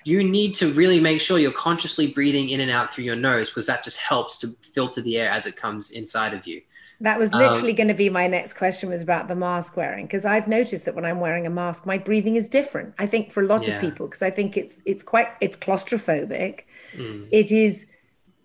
you 0.05 0.23
need 0.23 0.55
to 0.55 0.71
really 0.73 1.01
make 1.01 1.21
sure 1.21 1.38
you're 1.38 1.53
consciously 1.53 2.07
breathing 2.07 2.51
in 2.51 2.61
and 2.61 2.71
out 2.71 2.95
through 2.95 3.05
your 3.05 3.17
nose 3.17 3.49
because 3.49 3.67
that 3.67 3.83
just 3.83 3.99
helps 3.99 4.38
to 4.38 4.49
filter 4.62 5.01
the 5.01 5.19
air 5.19 5.31
as 5.31 5.47
it 5.47 5.57
comes 5.57 5.90
inside 5.90 6.35
of 6.35 6.47
you. 6.47 6.61
That 7.01 7.19
was 7.19 7.33
literally 7.33 7.71
um, 7.71 7.77
going 7.77 7.88
to 7.88 7.95
be 7.95 8.09
my 8.09 8.29
next 8.29 8.55
question 8.55 8.88
was 8.88 9.03
about 9.03 9.29
the 9.29 9.35
mask 9.35 9.77
wearing 9.77 10.07
because 10.07 10.25
I've 10.25 10.47
noticed 10.47 10.85
that 10.85 10.95
when 10.95 11.05
I'm 11.05 11.21
wearing 11.21 11.47
a 11.47 11.51
mask 11.51 11.87
my 11.87 11.99
breathing 11.99 12.37
is 12.37 12.49
different. 12.49 12.95
I 12.99 13.07
think 13.07 13.33
for 13.33 13.43
a 13.43 13.47
lot 13.47 13.67
yeah. 13.67 13.75
of 13.75 13.81
people 13.81 14.07
because 14.07 14.23
I 14.23 14.31
think 14.31 14.57
it's 14.57 14.83
it's 14.87 15.03
quite 15.03 15.29
it's 15.40 15.57
claustrophobic. 15.57 16.61
Mm. 16.95 17.29
It 17.33 17.51
is 17.51 17.87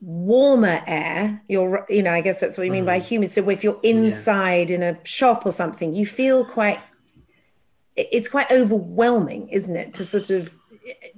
warmer 0.01 0.81
air. 0.87 1.41
You're 1.47 1.85
you 1.89 2.01
know 2.01 2.11
I 2.11 2.21
guess 2.21 2.39
that's 2.39 2.57
what 2.57 2.65
you 2.65 2.71
mean 2.71 2.83
mm. 2.83 2.87
by 2.87 2.99
humid. 2.99 3.31
So 3.31 3.47
if 3.49 3.63
you're 3.63 3.79
inside 3.83 4.71
yeah. 4.71 4.75
in 4.77 4.83
a 4.83 5.05
shop 5.05 5.45
or 5.45 5.51
something 5.51 5.93
you 5.93 6.05
feel 6.05 6.43
quite 6.43 6.79
it's 7.95 8.29
quite 8.29 8.49
overwhelming, 8.51 9.49
isn't 9.49 9.75
it, 9.75 9.93
to 9.95 10.03
sort 10.03 10.29
of 10.29 10.58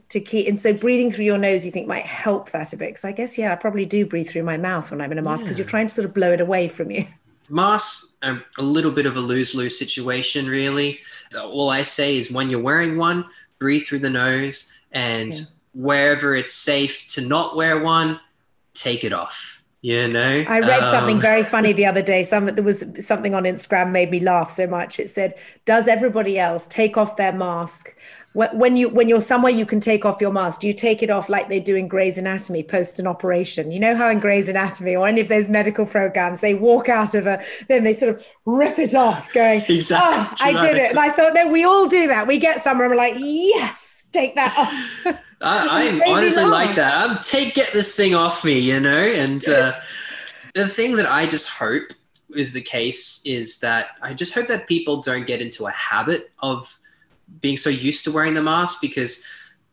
to 0.10 0.20
keep 0.20 0.48
and 0.48 0.60
so 0.60 0.74
breathing 0.74 1.12
through 1.12 1.26
your 1.26 1.38
nose 1.38 1.66
you 1.66 1.72
think 1.72 1.88
might 1.88 2.06
help 2.06 2.52
that 2.52 2.74
a 2.74 2.78
bit 2.78 2.90
because 2.90 3.06
i 3.06 3.12
guess 3.12 3.38
yeah 3.38 3.52
i 3.52 3.56
probably 3.56 3.86
do 3.86 4.06
breathe 4.06 4.30
through 4.30 4.44
my 4.44 4.58
mouth 4.58 4.90
when 4.92 5.02
i'm 5.02 5.12
in 5.12 5.18
a 5.18 5.22
mask 5.22 5.46
because 5.46 5.58
yeah. 5.58 5.64
you're 5.64 5.70
trying 5.70 5.88
to 5.88 5.94
sort 5.94 6.06
of 6.06 6.14
blow 6.14 6.32
it 6.32 6.42
away 6.42 6.68
from 6.68 6.92
you 6.92 7.06
mask 7.50 8.08
um, 8.24 8.44
a 8.58 8.62
little 8.62 8.92
bit 8.92 9.06
of 9.06 9.16
a 9.16 9.20
lose-lose 9.20 9.78
situation 9.78 10.48
really 10.48 11.00
all 11.38 11.70
i 11.70 11.82
say 11.82 12.18
is 12.18 12.32
when 12.32 12.50
you're 12.50 12.62
wearing 12.62 12.98
one 12.98 13.26
breathe 13.60 13.84
through 13.86 14.00
the 14.00 14.10
nose 14.10 14.74
and 14.92 15.34
yeah. 15.34 15.42
wherever 15.74 16.36
it's 16.36 16.54
safe 16.54 17.08
to 17.08 17.22
not 17.22 17.56
wear 17.56 17.82
one 17.82 18.20
take 18.74 19.04
it 19.04 19.14
off 19.14 19.61
you 19.82 20.08
know 20.10 20.46
i 20.48 20.60
read 20.60 20.84
um, 20.84 20.92
something 20.92 21.20
very 21.20 21.44
funny 21.44 21.74
the 21.82 21.86
other 21.86 22.02
day. 22.02 22.24
Some 22.24 22.46
there 22.46 22.64
was 22.64 22.86
something 23.00 23.34
on 23.34 23.44
instagram 23.44 23.92
made 23.92 24.12
me 24.12 24.20
laugh 24.20 24.52
so 24.52 24.68
much. 24.68 25.00
It 25.00 25.10
said 25.10 25.36
does 25.66 25.88
everybody 25.88 26.38
else 26.38 26.68
take 26.68 26.98
off 26.98 27.18
their 27.18 27.34
mask? 27.34 27.96
When 28.34 28.78
you 28.78 28.88
when 28.88 29.10
you're 29.10 29.20
somewhere 29.20 29.52
you 29.52 29.66
can 29.66 29.82
take 29.82 30.06
off 30.06 30.22
your 30.22 30.32
mask 30.32 30.62
do 30.62 30.68
you 30.68 30.74
take 30.74 31.04
it 31.04 31.10
off 31.10 31.28
like 31.28 31.50
they 31.50 31.60
do 31.60 31.76
in 31.76 31.90
Grey's 31.90 32.18
Anatomy 32.18 32.64
post 32.64 33.00
an 33.00 33.08
operation? 33.08 33.72
You 33.72 33.80
know 33.80 33.96
how 33.96 34.10
in 34.10 34.20
Grey's 34.20 34.48
Anatomy 34.48 34.96
or 34.96 35.08
any 35.08 35.20
of 35.20 35.28
those 35.28 35.50
medical 35.50 35.86
programs 35.86 36.40
they 36.40 36.54
walk 36.54 36.88
out 36.88 37.14
of 37.14 37.28
a 37.28 37.44
then 37.68 37.84
they 37.84 37.94
sort 37.94 38.16
of 38.16 38.24
rip 38.46 38.80
it 38.80 38.96
off 38.96 39.34
going 39.34 39.62
exactly 39.68 40.10
oh, 40.16 40.36
I 40.40 40.62
did 40.62 40.78
it. 40.78 40.92
And 40.92 41.00
I 41.00 41.10
thought 41.10 41.34
no 41.34 41.52
we 41.52 41.66
all 41.66 41.88
do 41.88 42.08
that. 42.08 42.28
We 42.28 42.38
get 42.38 42.62
somewhere 42.62 42.86
and 42.86 42.92
we're 42.92 42.98
like 42.98 43.16
yes 43.18 44.08
take 44.14 44.36
that 44.36 44.56
off 44.58 45.18
I, 45.44 45.84
am 45.84 46.02
honestly 46.08 46.46
like 46.46 46.76
that 46.76 47.10
I'm 47.10 47.18
take 47.24 47.56
get 47.56 47.72
this 47.74 47.96
thing 47.96 48.16
off 48.16 48.44
me 48.44 48.60
you 48.60 48.80
know 48.80 48.90
and 48.98 49.48
uh, 49.48 49.74
the 50.54 50.68
thing 50.68 50.96
that 50.98 51.06
I 51.06 51.26
just 51.26 51.50
hope 51.50 51.92
is 52.36 52.54
the 52.54 52.62
case 52.62 53.22
is 53.26 53.60
that 53.60 53.88
I 54.02 54.14
just 54.14 54.34
hope 54.34 54.48
that 54.48 54.68
people 54.68 55.02
don't 55.02 55.26
get 55.26 55.42
into 55.42 55.66
a 55.66 55.72
habit 55.72 56.32
of 56.40 56.78
being 57.42 57.58
so 57.58 57.70
used 57.70 58.04
to 58.06 58.12
wearing 58.12 58.34
the 58.34 58.44
mask 58.44 58.80
because 58.82 59.26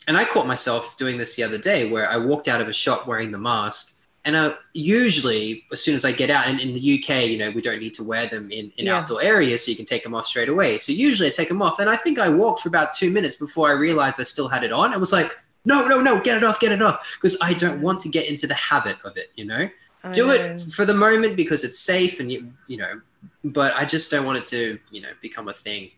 and 0.09 0.17
I 0.17 0.25
caught 0.25 0.47
myself 0.47 0.97
doing 0.97 1.19
this 1.19 1.37
the 1.37 1.45
other 1.45 1.59
day 1.59 1.91
where 1.91 2.11
I 2.11 2.17
walked 2.17 2.49
out 2.49 2.63
of 2.63 2.69
a 2.69 2.73
shop 2.73 3.07
wearing 3.07 3.31
the 3.31 3.39
mask. 3.39 3.95
And 4.25 4.37
I, 4.37 4.55
usually, 4.73 5.65
as 5.71 5.83
soon 5.83 5.95
as 5.95 6.05
I 6.05 6.13
get 6.13 6.31
out, 6.31 6.47
and 6.47 6.59
in 6.59 6.73
the 6.73 6.81
UK, 6.81 7.27
you 7.27 7.39
know, 7.39 7.51
we 7.51 7.61
don't 7.61 7.79
need 7.79 7.95
to 7.95 8.05
wear 8.05 8.27
them 8.27 8.51
in, 8.51 8.73
in 8.79 8.87
yeah. 8.87 8.99
outdoor 8.99 9.23
areas, 9.23 9.65
so 9.65 9.71
you 9.71 9.77
can 9.77 9.87
take 9.87 10.03
them 10.03 10.15
off 10.15 10.27
straight 10.27 10.49
away. 10.49 10.79
So 10.79 10.93
usually 10.93 11.29
I 11.29 11.33
take 11.33 11.49
them 11.49 11.63
off. 11.63 11.79
And 11.79 11.89
I 11.89 11.97
think 11.97 12.19
I 12.19 12.29
walked 12.29 12.61
for 12.61 12.69
about 12.69 12.95
two 12.95 13.11
minutes 13.11 13.37
before 13.37 13.69
I 13.69 13.73
realized 13.73 14.19
I 14.19 14.25
still 14.25 14.49
had 14.49 14.65
it 14.65 14.73
on. 14.73 14.93
I 14.93 14.97
was 14.97 15.13
like, 15.13 15.31
no, 15.69 15.87
no, 15.87 16.01
no, 16.01 16.23
get 16.23 16.39
it 16.39 16.45
off, 16.45 16.59
get 16.61 16.73
it 16.73 16.81
off. 16.83 17.17
Because 17.21 17.39
I 17.43 17.53
don't 17.53 17.83
want 17.83 18.01
to 18.01 18.09
get 18.09 18.29
into 18.29 18.47
the 18.47 18.55
habit 18.55 18.97
of 19.05 19.17
it, 19.17 19.31
you 19.37 19.45
know? 19.45 19.69
I 20.03 20.13
Do 20.13 20.29
know. 20.29 20.33
it 20.33 20.61
for 20.61 20.85
the 20.85 20.95
moment 20.95 21.37
because 21.37 21.63
it's 21.63 21.79
safe 21.79 22.21
and 22.21 22.33
you, 22.33 22.53
you 22.69 22.79
know, 22.79 23.01
but 23.45 23.75
I 23.75 23.85
just 23.85 24.11
don't 24.11 24.25
want 24.25 24.39
it 24.39 24.47
to, 24.47 24.79
you 24.91 25.01
know, 25.01 25.11
become 25.21 25.49
a 25.49 25.53
thing. 25.53 25.91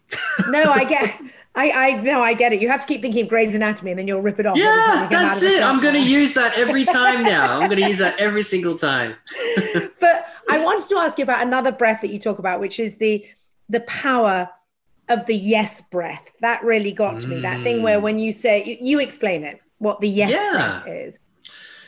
no, 0.49 0.63
I 0.65 0.85
get, 0.95 1.21
I, 1.55 1.71
I, 1.71 2.01
no, 2.01 2.21
I 2.21 2.35
get 2.35 2.53
it. 2.53 2.61
You 2.61 2.69
have 2.69 2.81
to 2.81 2.87
keep 2.87 3.03
thinking 3.03 3.25
of 3.25 3.29
Grey's 3.29 3.55
Anatomy, 3.55 3.93
and 3.93 3.99
then 4.01 4.09
you'll 4.09 4.23
rip 4.23 4.41
it 4.41 4.47
off. 4.47 4.59
Yeah, 4.59 5.07
that's 5.11 5.43
it. 5.43 5.63
I'm 5.63 5.81
going 5.81 5.95
to 5.95 6.03
use 6.03 6.35
that 6.35 6.59
every 6.59 6.85
time 6.99 7.23
now. 7.23 7.59
I'm 7.59 7.69
going 7.69 7.81
to 7.81 7.89
use 7.89 7.99
that 7.99 8.19
every 8.19 8.43
single 8.43 8.77
time. 8.77 9.15
but 10.01 10.27
I 10.51 10.65
wanted 10.65 10.89
to 10.89 10.97
ask 10.99 11.19
you 11.19 11.25
about 11.25 11.47
another 11.47 11.73
breath 11.73 12.01
that 12.01 12.11
you 12.13 12.19
talk 12.19 12.39
about, 12.39 12.61
which 12.61 12.81
is 12.81 12.97
the 12.97 13.25
the 13.69 13.81
power 13.81 14.49
of 15.11 15.27
the 15.27 15.35
yes 15.35 15.83
breath. 15.83 16.31
That 16.41 16.65
really 16.65 16.93
got 16.93 17.21
to 17.21 17.29
me. 17.29 17.41
That 17.41 17.63
thing 17.63 17.83
where 17.83 17.99
mm. 17.99 18.03
when 18.03 18.19
you 18.19 18.33
say, 18.33 18.65
you, 18.65 18.77
you 18.81 19.01
explain 19.01 19.45
it, 19.45 19.61
what 19.79 20.01
the 20.01 20.09
yes 20.09 20.31
yeah. 20.31 20.81
breath 20.83 20.89
is. 20.89 21.19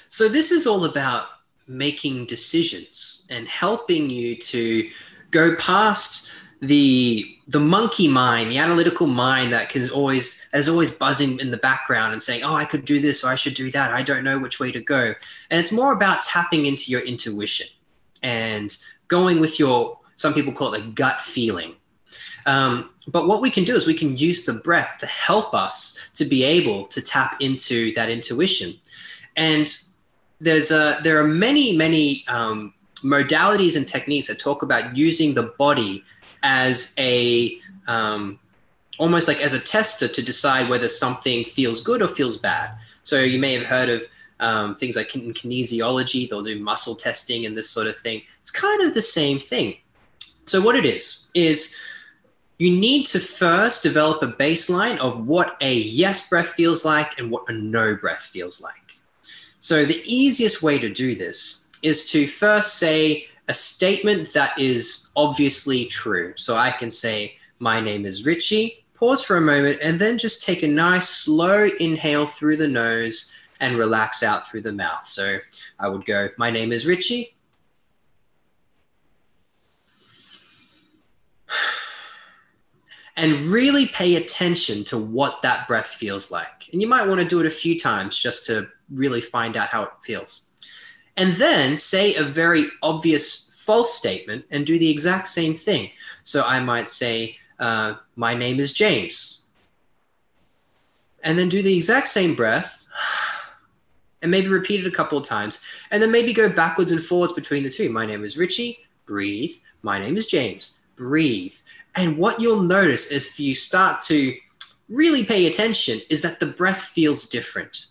So 0.08 0.28
this 0.28 0.50
is 0.50 0.66
all 0.66 0.84
about 0.84 1.26
making 1.66 2.26
decisions 2.26 3.26
and 3.30 3.48
helping 3.48 4.10
you 4.10 4.36
to 4.36 4.90
go 5.30 5.56
past 5.56 6.30
the 6.60 7.28
the 7.48 7.58
monkey 7.58 8.08
mind, 8.08 8.50
the 8.50 8.58
analytical 8.58 9.06
mind 9.06 9.52
that 9.52 9.68
can 9.68 9.90
always 9.90 10.48
that 10.52 10.58
is 10.58 10.68
always 10.68 10.92
buzzing 10.92 11.40
in 11.40 11.50
the 11.50 11.56
background 11.56 12.12
and 12.12 12.22
saying, 12.22 12.44
"Oh, 12.44 12.54
I 12.54 12.64
could 12.64 12.84
do 12.84 13.00
this 13.00 13.24
or 13.24 13.30
I 13.30 13.34
should 13.34 13.54
do 13.54 13.70
that. 13.72 13.90
I 13.90 14.02
don't 14.02 14.22
know 14.22 14.38
which 14.38 14.60
way 14.60 14.70
to 14.70 14.80
go." 14.80 15.14
And 15.50 15.60
it's 15.60 15.72
more 15.72 15.92
about 15.92 16.22
tapping 16.22 16.66
into 16.66 16.90
your 16.90 17.00
intuition 17.00 17.66
and 18.22 18.76
going 19.08 19.40
with 19.40 19.58
your. 19.58 19.98
Some 20.16 20.34
people 20.34 20.52
call 20.52 20.74
it 20.74 20.80
like 20.80 20.94
gut 20.94 21.20
feeling. 21.20 21.74
Um, 22.46 22.90
but 23.08 23.26
what 23.26 23.40
we 23.40 23.50
can 23.50 23.64
do 23.64 23.74
is 23.74 23.86
we 23.86 23.94
can 23.94 24.16
use 24.16 24.44
the 24.44 24.52
breath 24.52 24.98
to 24.98 25.06
help 25.06 25.54
us 25.54 25.98
to 26.14 26.24
be 26.24 26.44
able 26.44 26.84
to 26.86 27.02
tap 27.02 27.40
into 27.40 27.92
that 27.94 28.08
intuition. 28.08 28.74
And 29.36 29.74
there's 30.40 30.70
a 30.70 30.98
there 31.02 31.20
are 31.20 31.26
many 31.26 31.76
many 31.76 32.24
um, 32.28 32.74
modalities 33.02 33.76
and 33.76 33.86
techniques 33.86 34.28
that 34.28 34.38
talk 34.38 34.62
about 34.62 34.96
using 34.96 35.34
the 35.34 35.54
body 35.58 36.04
as 36.42 36.94
a 36.98 37.58
um, 37.88 38.38
almost 38.98 39.28
like 39.28 39.40
as 39.40 39.52
a 39.52 39.60
tester 39.60 40.08
to 40.08 40.22
decide 40.22 40.68
whether 40.68 40.88
something 40.88 41.44
feels 41.44 41.80
good 41.80 42.02
or 42.02 42.08
feels 42.08 42.36
bad. 42.36 42.72
So 43.02 43.20
you 43.20 43.38
may 43.38 43.54
have 43.54 43.64
heard 43.64 43.88
of 43.88 44.06
um, 44.40 44.74
things 44.74 44.96
like 44.96 45.14
in 45.14 45.32
kinesiology, 45.32 46.28
they'll 46.28 46.42
do 46.42 46.58
muscle 46.60 46.94
testing 46.94 47.46
and 47.46 47.56
this 47.56 47.70
sort 47.70 47.86
of 47.86 47.96
thing. 47.96 48.22
It's 48.40 48.50
kind 48.50 48.82
of 48.82 48.94
the 48.94 49.02
same 49.02 49.38
thing. 49.38 49.76
So 50.46 50.60
what 50.60 50.76
it 50.76 50.84
is 50.84 51.30
is 51.34 51.76
you 52.62 52.70
need 52.70 53.04
to 53.06 53.18
first 53.18 53.82
develop 53.82 54.22
a 54.22 54.28
baseline 54.28 54.96
of 54.98 55.26
what 55.26 55.56
a 55.60 55.74
yes 55.74 56.28
breath 56.28 56.50
feels 56.50 56.84
like 56.84 57.18
and 57.18 57.28
what 57.28 57.42
a 57.48 57.52
no 57.52 57.96
breath 57.96 58.20
feels 58.20 58.62
like. 58.62 59.00
So 59.58 59.84
the 59.84 60.00
easiest 60.06 60.62
way 60.62 60.78
to 60.78 60.88
do 60.88 61.16
this 61.16 61.66
is 61.82 62.08
to 62.12 62.28
first 62.28 62.78
say 62.78 63.26
a 63.48 63.54
statement 63.54 64.32
that 64.34 64.56
is 64.56 65.10
obviously 65.16 65.86
true. 65.86 66.34
So 66.36 66.56
I 66.56 66.70
can 66.70 66.88
say, 66.88 67.34
My 67.58 67.80
name 67.80 68.06
is 68.06 68.24
Richie, 68.24 68.84
pause 68.94 69.24
for 69.24 69.38
a 69.38 69.40
moment, 69.40 69.80
and 69.82 69.98
then 69.98 70.16
just 70.16 70.46
take 70.46 70.62
a 70.62 70.68
nice 70.68 71.08
slow 71.08 71.68
inhale 71.80 72.28
through 72.28 72.58
the 72.58 72.68
nose 72.68 73.32
and 73.58 73.76
relax 73.76 74.22
out 74.22 74.48
through 74.48 74.62
the 74.62 74.72
mouth. 74.72 75.04
So 75.04 75.38
I 75.80 75.88
would 75.88 76.06
go, 76.06 76.28
My 76.38 76.52
name 76.52 76.70
is 76.70 76.86
Richie. 76.86 77.34
And 83.16 83.34
really 83.42 83.86
pay 83.86 84.16
attention 84.16 84.84
to 84.84 84.96
what 84.96 85.42
that 85.42 85.68
breath 85.68 85.88
feels 85.88 86.30
like. 86.30 86.70
And 86.72 86.80
you 86.80 86.88
might 86.88 87.06
want 87.06 87.20
to 87.20 87.26
do 87.26 87.40
it 87.40 87.46
a 87.46 87.50
few 87.50 87.78
times 87.78 88.18
just 88.18 88.46
to 88.46 88.68
really 88.90 89.20
find 89.20 89.56
out 89.56 89.68
how 89.68 89.82
it 89.82 89.90
feels 90.02 90.48
and 91.16 91.32
then 91.34 91.78
say 91.78 92.14
a 92.14 92.22
very 92.22 92.66
obvious 92.82 93.52
false 93.56 93.94
statement 93.94 94.44
and 94.50 94.66
do 94.66 94.78
the 94.78 94.90
exact 94.90 95.26
same 95.26 95.54
thing. 95.54 95.90
So 96.22 96.42
I 96.44 96.60
might 96.60 96.88
say, 96.88 97.36
uh, 97.58 97.94
My 98.16 98.34
name 98.34 98.60
is 98.60 98.72
James. 98.72 99.42
And 101.22 101.38
then 101.38 101.48
do 101.48 101.62
the 101.62 101.76
exact 101.76 102.08
same 102.08 102.34
breath 102.34 102.84
and 104.22 104.30
maybe 104.30 104.48
repeat 104.48 104.80
it 104.80 104.86
a 104.86 104.96
couple 104.96 105.18
of 105.18 105.24
times. 105.24 105.64
And 105.90 106.02
then 106.02 106.10
maybe 106.10 106.32
go 106.32 106.48
backwards 106.48 106.90
and 106.90 107.02
forwards 107.02 107.32
between 107.32 107.62
the 107.62 107.70
two. 107.70 107.90
My 107.90 108.06
name 108.06 108.24
is 108.24 108.36
Richie, 108.36 108.78
breathe. 109.06 109.54
My 109.82 109.98
name 109.98 110.16
is 110.16 110.26
James, 110.26 110.78
breathe. 110.96 111.54
And 111.94 112.16
what 112.16 112.40
you'll 112.40 112.62
notice 112.62 113.10
if 113.10 113.38
you 113.38 113.54
start 113.54 114.00
to 114.02 114.34
really 114.88 115.24
pay 115.24 115.46
attention 115.46 116.00
is 116.10 116.22
that 116.22 116.40
the 116.40 116.46
breath 116.46 116.82
feels 116.82 117.28
different. 117.28 117.86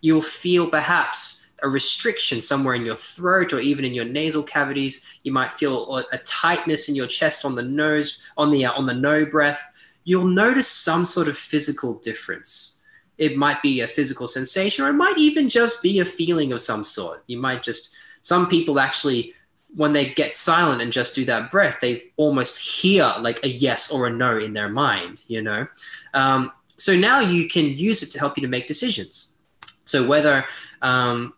You'll 0.00 0.22
feel 0.22 0.68
perhaps 0.68 1.50
a 1.62 1.68
restriction 1.68 2.40
somewhere 2.40 2.74
in 2.74 2.84
your 2.84 2.96
throat 2.96 3.52
or 3.52 3.60
even 3.60 3.84
in 3.84 3.94
your 3.94 4.04
nasal 4.04 4.42
cavities. 4.42 5.04
You 5.22 5.32
might 5.32 5.52
feel 5.52 5.96
a 6.12 6.18
tightness 6.18 6.88
in 6.88 6.94
your 6.94 7.06
chest 7.06 7.44
on 7.44 7.54
the 7.54 7.62
nose, 7.62 8.18
on 8.36 8.50
the 8.50 8.66
uh, 8.66 8.72
on 8.72 8.86
the 8.86 8.94
no 8.94 9.24
breath. 9.24 9.72
You'll 10.04 10.26
notice 10.26 10.68
some 10.68 11.04
sort 11.04 11.28
of 11.28 11.36
physical 11.36 11.94
difference. 11.94 12.82
It 13.18 13.36
might 13.36 13.62
be 13.62 13.80
a 13.80 13.88
physical 13.88 14.28
sensation, 14.28 14.84
or 14.84 14.90
it 14.90 14.94
might 14.94 15.16
even 15.16 15.48
just 15.48 15.82
be 15.82 16.00
a 16.00 16.04
feeling 16.04 16.52
of 16.52 16.60
some 16.60 16.84
sort. 16.84 17.24
You 17.26 17.38
might 17.38 17.62
just 17.62 17.96
some 18.22 18.48
people 18.48 18.78
actually 18.78 19.34
when 19.76 19.92
they 19.92 20.06
get 20.06 20.34
silent 20.34 20.82
and 20.82 20.90
just 20.90 21.14
do 21.14 21.24
that 21.26 21.50
breath, 21.50 21.78
they 21.80 22.04
almost 22.16 22.58
hear 22.58 23.12
like 23.20 23.44
a 23.44 23.48
yes 23.48 23.92
or 23.92 24.06
a 24.06 24.10
no 24.10 24.38
in 24.38 24.54
their 24.54 24.70
mind, 24.70 25.22
you 25.28 25.42
know? 25.42 25.66
Um, 26.14 26.50
so 26.78 26.96
now 26.96 27.20
you 27.20 27.48
can 27.48 27.66
use 27.66 28.02
it 28.02 28.10
to 28.12 28.18
help 28.18 28.36
you 28.36 28.40
to 28.40 28.48
make 28.48 28.66
decisions. 28.66 29.36
So 29.84 30.06
whether 30.06 30.44
um, 30.82 31.34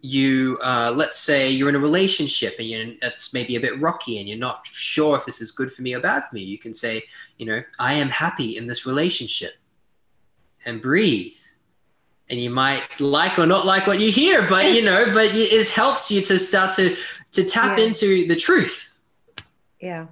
you 0.00 0.58
uh, 0.62 0.92
let's 0.94 1.18
say 1.18 1.50
you're 1.50 1.68
in 1.68 1.74
a 1.74 1.80
relationship 1.80 2.54
and 2.58 2.68
you 2.68 2.96
that's 3.00 3.34
maybe 3.34 3.56
a 3.56 3.60
bit 3.60 3.80
rocky 3.80 4.18
and 4.18 4.28
you're 4.28 4.38
not 4.38 4.66
sure 4.66 5.16
if 5.16 5.24
this 5.24 5.40
is 5.40 5.50
good 5.50 5.72
for 5.72 5.82
me 5.82 5.94
or 5.94 6.00
bad 6.00 6.22
for 6.28 6.34
me 6.36 6.40
you 6.40 6.58
can 6.58 6.72
say 6.72 7.02
you 7.36 7.44
know 7.44 7.60
i 7.80 7.94
am 7.94 8.08
happy 8.08 8.56
in 8.56 8.66
this 8.66 8.86
relationship 8.86 9.54
and 10.64 10.80
breathe 10.80 11.34
and 12.30 12.40
you 12.40 12.48
might 12.48 12.82
like 13.00 13.38
or 13.38 13.46
not 13.46 13.66
like 13.66 13.86
what 13.86 13.98
you 13.98 14.10
hear 14.10 14.46
but 14.48 14.72
you 14.72 14.84
know 14.84 15.06
but 15.12 15.30
it 15.32 15.68
helps 15.70 16.10
you 16.10 16.20
to 16.20 16.38
start 16.38 16.76
to 16.76 16.96
to 17.32 17.44
tap 17.44 17.78
yeah. 17.78 17.86
into 17.86 18.26
the 18.26 18.36
truth. 18.36 18.98
Yeah. 19.80 20.06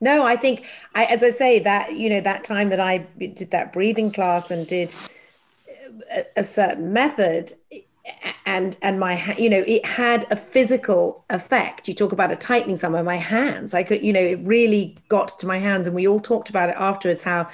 No 0.00 0.24
i 0.24 0.36
think 0.36 0.64
I, 0.94 1.06
as 1.06 1.24
i 1.24 1.30
say 1.30 1.58
that 1.58 1.94
you 1.94 2.08
know 2.08 2.20
that 2.20 2.44
time 2.44 2.68
that 2.68 2.78
i 2.78 2.98
did 3.18 3.50
that 3.50 3.72
breathing 3.72 4.12
class 4.12 4.52
and 4.52 4.64
did 4.64 4.94
a, 6.10 6.24
a 6.36 6.44
certain 6.44 6.92
method 6.92 7.52
and 8.46 8.76
and 8.82 8.98
my 8.98 9.34
you 9.36 9.50
know 9.50 9.64
it 9.66 9.84
had 9.84 10.26
a 10.30 10.36
physical 10.36 11.24
effect. 11.30 11.88
You 11.88 11.94
talk 11.94 12.12
about 12.12 12.32
a 12.32 12.36
tightening 12.36 12.76
somewhere 12.76 13.02
my 13.02 13.16
hands. 13.16 13.74
I 13.74 13.82
could 13.82 14.02
you 14.02 14.12
know 14.12 14.20
it 14.20 14.38
really 14.42 14.96
got 15.08 15.38
to 15.40 15.46
my 15.46 15.58
hands 15.58 15.86
and 15.86 15.94
we 15.94 16.08
all 16.08 16.20
talked 16.20 16.48
about 16.48 16.68
it 16.68 16.76
afterwards 16.78 17.22
how 17.22 17.48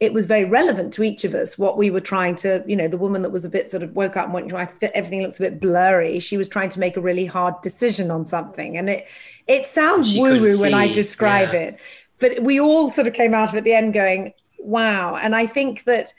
it 0.00 0.12
was 0.12 0.26
very 0.26 0.44
relevant 0.44 0.92
to 0.92 1.02
each 1.02 1.24
of 1.24 1.34
us 1.34 1.56
what 1.56 1.76
we 1.76 1.90
were 1.90 2.00
trying 2.00 2.34
to 2.34 2.62
you 2.66 2.76
know 2.76 2.88
the 2.88 2.98
woman 2.98 3.22
that 3.22 3.30
was 3.30 3.44
a 3.44 3.48
bit 3.48 3.70
sort 3.70 3.82
of 3.82 3.94
woke 3.94 4.16
up 4.16 4.24
and 4.26 4.34
went 4.34 4.52
everything 4.94 5.22
looks 5.22 5.38
a 5.38 5.42
bit 5.42 5.60
blurry 5.60 6.18
she 6.18 6.36
was 6.36 6.48
trying 6.48 6.68
to 6.68 6.80
make 6.80 6.96
a 6.96 7.00
really 7.00 7.26
hard 7.26 7.58
decision 7.60 8.10
on 8.10 8.26
something 8.26 8.76
and 8.76 8.88
it 8.88 9.06
it 9.46 9.66
sounds 9.66 10.16
woo 10.16 10.40
woo 10.40 10.60
when 10.60 10.74
i 10.74 10.90
describe 10.92 11.52
yeah. 11.52 11.60
it 11.60 11.80
but 12.18 12.42
we 12.42 12.60
all 12.60 12.90
sort 12.90 13.06
of 13.06 13.12
came 13.12 13.34
out 13.34 13.48
of 13.48 13.54
it 13.54 13.58
at 13.58 13.64
the 13.64 13.72
end 13.72 13.94
going 13.94 14.32
wow 14.58 15.16
and 15.16 15.34
i 15.34 15.46
think 15.46 15.84
that 15.84 16.12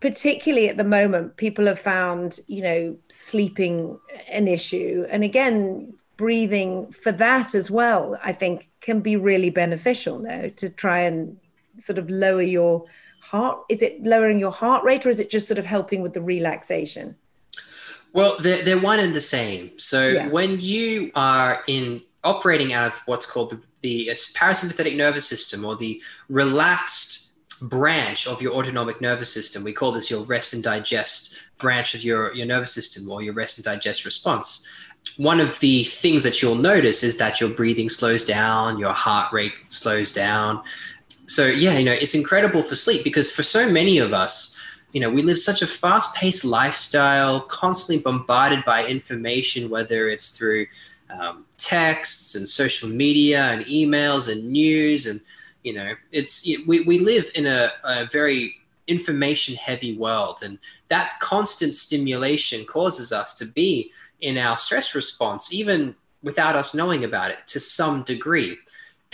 particularly 0.00 0.68
at 0.68 0.76
the 0.76 0.84
moment, 0.84 1.36
people 1.36 1.66
have 1.66 1.78
found, 1.78 2.40
you 2.46 2.62
know, 2.62 2.96
sleeping 3.08 3.98
an 4.28 4.46
issue. 4.46 5.06
And 5.10 5.24
again, 5.24 5.94
breathing 6.16 6.90
for 6.92 7.12
that 7.12 7.54
as 7.54 7.70
well, 7.70 8.18
I 8.22 8.32
think 8.32 8.70
can 8.80 9.00
be 9.00 9.16
really 9.16 9.50
beneficial 9.50 10.18
now 10.18 10.50
to 10.56 10.68
try 10.68 11.00
and 11.00 11.38
sort 11.78 11.98
of 11.98 12.08
lower 12.08 12.42
your 12.42 12.84
heart. 13.30 13.64
Is 13.68 13.82
it 13.82 14.02
lowering 14.02 14.38
your 14.38 14.52
heart 14.52 14.84
rate 14.84 15.04
or 15.06 15.10
is 15.10 15.20
it 15.20 15.30
just 15.30 15.48
sort 15.48 15.58
of 15.58 15.66
helping 15.66 16.02
with 16.02 16.14
the 16.14 16.22
relaxation? 16.22 17.16
Well, 18.12 18.36
they're, 18.40 18.62
they're 18.62 18.80
one 18.80 19.00
and 19.00 19.14
the 19.14 19.20
same. 19.20 19.72
So 19.78 20.08
yeah. 20.08 20.28
when 20.28 20.60
you 20.60 21.10
are 21.14 21.62
in 21.66 22.02
operating 22.24 22.72
out 22.72 22.92
of 22.92 23.02
what's 23.06 23.30
called 23.30 23.50
the, 23.50 23.60
the 23.82 24.10
uh, 24.10 24.14
parasympathetic 24.14 24.96
nervous 24.96 25.26
system 25.26 25.64
or 25.64 25.76
the 25.76 26.02
relaxed 26.28 27.26
branch 27.62 28.26
of 28.26 28.42
your 28.42 28.52
autonomic 28.52 29.00
nervous 29.00 29.32
system. 29.32 29.64
We 29.64 29.72
call 29.72 29.92
this 29.92 30.10
your 30.10 30.24
rest 30.24 30.52
and 30.52 30.62
digest 30.62 31.34
branch 31.58 31.94
of 31.94 32.04
your, 32.04 32.34
your 32.34 32.46
nervous 32.46 32.72
system 32.72 33.10
or 33.10 33.22
your 33.22 33.32
rest 33.32 33.58
and 33.58 33.64
digest 33.64 34.04
response. 34.04 34.66
One 35.16 35.40
of 35.40 35.58
the 35.60 35.84
things 35.84 36.24
that 36.24 36.42
you'll 36.42 36.56
notice 36.56 37.02
is 37.02 37.16
that 37.18 37.40
your 37.40 37.50
breathing 37.50 37.88
slows 37.88 38.24
down, 38.24 38.78
your 38.78 38.92
heart 38.92 39.32
rate 39.32 39.54
slows 39.68 40.12
down. 40.12 40.62
So, 41.26 41.46
yeah, 41.46 41.78
you 41.78 41.84
know, 41.84 41.92
it's 41.92 42.14
incredible 42.14 42.62
for 42.62 42.74
sleep 42.74 43.02
because 43.04 43.34
for 43.34 43.42
so 43.42 43.70
many 43.70 43.98
of 43.98 44.14
us, 44.14 44.58
you 44.92 45.00
know, 45.00 45.10
we 45.10 45.22
live 45.22 45.38
such 45.38 45.60
a 45.60 45.66
fast 45.66 46.14
paced 46.14 46.44
lifestyle, 46.44 47.40
constantly 47.40 48.02
bombarded 48.02 48.64
by 48.64 48.86
information, 48.86 49.68
whether 49.68 50.08
it's 50.08 50.36
through 50.36 50.66
um, 51.10 51.44
texts 51.56 52.34
and 52.34 52.48
social 52.48 52.88
media 52.88 53.44
and 53.50 53.64
emails 53.66 54.30
and 54.30 54.50
news 54.50 55.06
and 55.06 55.20
you 55.62 55.72
know 55.72 55.94
it's 56.12 56.46
we, 56.66 56.80
we 56.80 56.98
live 56.98 57.30
in 57.34 57.46
a, 57.46 57.70
a 57.84 58.06
very 58.06 58.56
information 58.86 59.54
heavy 59.56 59.96
world 59.96 60.40
and 60.44 60.58
that 60.88 61.18
constant 61.20 61.74
stimulation 61.74 62.64
causes 62.64 63.12
us 63.12 63.36
to 63.36 63.44
be 63.44 63.90
in 64.20 64.38
our 64.38 64.56
stress 64.56 64.94
response 64.94 65.52
even 65.52 65.94
without 66.22 66.56
us 66.56 66.74
knowing 66.74 67.04
about 67.04 67.30
it 67.30 67.38
to 67.46 67.60
some 67.60 68.02
degree 68.02 68.56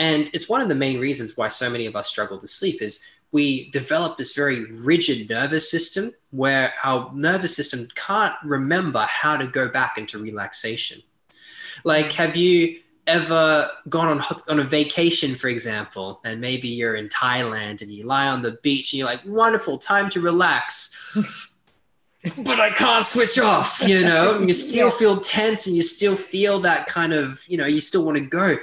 and 0.02 0.30
it's 0.34 0.48
one 0.48 0.60
of 0.60 0.68
the 0.68 0.74
main 0.74 0.98
reasons 1.00 1.36
why 1.36 1.48
so 1.48 1.70
many 1.70 1.86
of 1.86 1.94
us 1.96 2.08
struggle 2.08 2.38
to 2.38 2.48
sleep 2.48 2.82
is 2.82 3.04
we 3.30 3.70
develop 3.70 4.18
this 4.18 4.34
very 4.34 4.64
rigid 4.84 5.28
nervous 5.30 5.70
system 5.70 6.12
where 6.30 6.74
our 6.84 7.10
nervous 7.14 7.56
system 7.56 7.88
can't 7.94 8.34
remember 8.44 9.06
how 9.08 9.36
to 9.36 9.46
go 9.46 9.68
back 9.68 9.98
into 9.98 10.18
relaxation 10.18 10.98
like 11.84 12.06
mm. 12.06 12.14
have 12.14 12.36
you 12.36 12.78
ever 13.06 13.68
gone 13.88 14.08
on 14.08 14.24
on 14.48 14.60
a 14.60 14.64
vacation, 14.64 15.34
for 15.34 15.48
example, 15.48 16.20
and 16.24 16.40
maybe 16.40 16.68
you're 16.68 16.94
in 16.94 17.08
Thailand 17.08 17.82
and 17.82 17.92
you 17.92 18.04
lie 18.04 18.28
on 18.28 18.42
the 18.42 18.52
beach 18.62 18.92
and 18.92 18.98
you're 18.98 19.06
like, 19.06 19.20
wonderful, 19.26 19.78
time 19.78 20.08
to 20.10 20.20
relax. 20.20 21.16
but 22.44 22.60
I 22.60 22.70
can't 22.70 23.04
switch 23.04 23.38
off, 23.38 23.82
you 23.84 24.02
know, 24.02 24.36
and 24.36 24.48
you 24.48 24.54
still 24.54 24.88
Yeah. 24.88 24.98
feel 24.98 25.20
tense 25.20 25.66
and 25.66 25.74
you 25.74 25.82
still 25.82 26.14
feel 26.14 26.60
that 26.60 26.86
kind 26.86 27.12
of, 27.12 27.44
you 27.48 27.56
know, 27.56 27.66
you 27.66 27.80
still 27.80 28.04
want 28.04 28.18
to 28.18 28.24
go. 28.24 28.56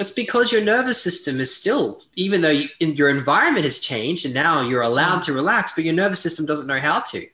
It's 0.00 0.12
because 0.12 0.52
your 0.52 0.64
nervous 0.64 1.02
system 1.02 1.38
is 1.38 1.54
still, 1.54 2.02
even 2.16 2.40
though 2.40 2.50
you, 2.50 2.68
in, 2.80 2.94
your 2.94 3.10
environment 3.10 3.66
has 3.66 3.78
changed 3.78 4.24
and 4.24 4.34
now 4.34 4.62
you're 4.62 4.82
allowed 4.82 5.18
mm. 5.18 5.24
to 5.24 5.32
relax, 5.34 5.74
but 5.74 5.84
your 5.84 5.94
nervous 5.94 6.20
system 6.20 6.46
doesn't 6.46 6.66
know 6.66 6.80
how 6.80 7.00
to. 7.00 7.26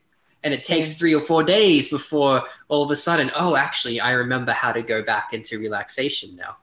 And 0.45 0.55
it 0.55 0.65
takes 0.65 0.99
three 0.99 1.15
or 1.15 1.21
four 1.21 1.43
days 1.43 1.89
before 1.89 2.43
all 2.69 2.85
of 2.85 2.91
a 2.91 2.97
sudden, 2.97 3.31
oh, 3.37 3.57
actually, 3.57 4.01
I 4.01 4.13
remember 4.13 4.53
how 4.53 4.73
to 4.73 4.83
go 4.83 5.03
back 5.03 5.33
into 5.33 5.59
relaxation 5.59 6.37
now. 6.37 6.57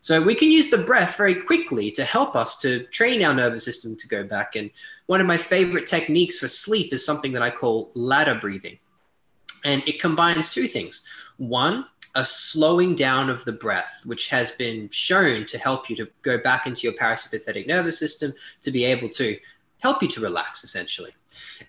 So 0.00 0.20
we 0.20 0.34
can 0.34 0.52
use 0.52 0.70
the 0.70 0.78
breath 0.78 1.16
very 1.16 1.34
quickly 1.34 1.90
to 1.92 2.04
help 2.04 2.36
us 2.36 2.60
to 2.60 2.84
train 2.88 3.24
our 3.24 3.32
nervous 3.32 3.64
system 3.64 3.96
to 3.96 4.08
go 4.08 4.22
back. 4.22 4.54
And 4.54 4.70
one 5.06 5.20
of 5.20 5.26
my 5.26 5.36
favorite 5.36 5.86
techniques 5.86 6.38
for 6.38 6.46
sleep 6.46 6.92
is 6.92 7.06
something 7.06 7.32
that 7.32 7.42
I 7.42 7.50
call 7.50 7.90
ladder 7.94 8.34
breathing. 8.34 8.78
And 9.64 9.82
it 9.86 10.00
combines 10.00 10.50
two 10.50 10.66
things. 10.66 11.06
One, 11.38 11.86
a 12.14 12.24
slowing 12.24 12.94
down 12.94 13.28
of 13.28 13.44
the 13.44 13.52
breath, 13.52 14.02
which 14.04 14.28
has 14.28 14.52
been 14.52 14.88
shown 14.90 15.46
to 15.46 15.58
help 15.58 15.90
you 15.90 15.96
to 15.96 16.08
go 16.22 16.38
back 16.38 16.66
into 16.66 16.86
your 16.86 16.92
parasympathetic 16.92 17.66
nervous 17.66 17.98
system 17.98 18.32
to 18.62 18.70
be 18.70 18.84
able 18.84 19.08
to 19.08 19.38
help 19.82 20.02
you 20.02 20.08
to 20.08 20.20
relax, 20.20 20.64
essentially. 20.64 21.10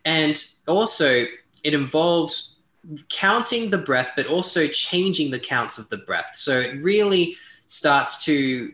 And 0.06 0.44
also, 0.68 1.26
it 1.64 1.74
involves 1.74 2.58
counting 3.10 3.72
the 3.72 3.78
breath, 3.78 4.12
but 4.16 4.28
also 4.28 4.68
changing 4.68 5.32
the 5.32 5.40
counts 5.40 5.78
of 5.78 5.90
the 5.90 5.98
breath. 5.98 6.32
So 6.36 6.60
it 6.60 6.82
really 6.82 7.36
starts 7.68 8.24
to 8.26 8.72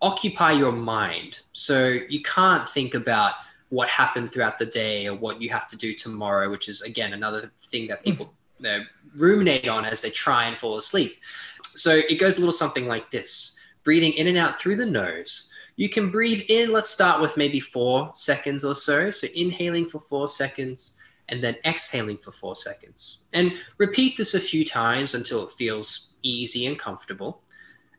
occupy 0.00 0.52
your 0.52 0.72
mind. 0.72 1.40
So 1.52 1.98
you 2.08 2.22
can't 2.22 2.66
think 2.68 2.94
about 2.94 3.34
what 3.68 3.88
happened 3.88 4.32
throughout 4.32 4.56
the 4.56 4.66
day 4.66 5.06
or 5.06 5.14
what 5.14 5.42
you 5.42 5.50
have 5.50 5.68
to 5.68 5.76
do 5.76 5.92
tomorrow, 5.92 6.50
which 6.50 6.68
is 6.68 6.82
again 6.82 7.12
another 7.12 7.52
thing 7.58 7.88
that 7.88 8.00
mm. 8.00 8.04
people 8.04 8.32
uh, 8.64 8.80
ruminate 9.16 9.68
on 9.68 9.84
as 9.84 10.02
they 10.02 10.10
try 10.10 10.46
and 10.46 10.58
fall 10.58 10.76
asleep. 10.76 11.16
So 11.62 11.92
it 11.92 12.18
goes 12.18 12.38
a 12.38 12.40
little 12.40 12.52
something 12.52 12.86
like 12.86 13.10
this 13.10 13.58
breathing 13.84 14.12
in 14.12 14.26
and 14.26 14.36
out 14.36 14.60
through 14.60 14.76
the 14.76 14.84
nose. 14.84 15.50
You 15.76 15.88
can 15.88 16.10
breathe 16.10 16.42
in, 16.48 16.72
let's 16.72 16.90
start 16.90 17.22
with 17.22 17.38
maybe 17.38 17.60
four 17.60 18.10
seconds 18.14 18.64
or 18.64 18.74
so. 18.74 19.08
So 19.10 19.28
inhaling 19.34 19.86
for 19.86 19.98
four 19.98 20.28
seconds 20.28 20.98
and 21.28 21.42
then 21.42 21.56
exhaling 21.64 22.18
for 22.18 22.32
four 22.32 22.54
seconds. 22.54 23.20
And 23.32 23.54
repeat 23.78 24.16
this 24.16 24.34
a 24.34 24.40
few 24.40 24.64
times 24.64 25.14
until 25.14 25.46
it 25.46 25.52
feels 25.52 26.14
easy 26.22 26.66
and 26.66 26.78
comfortable. 26.78 27.40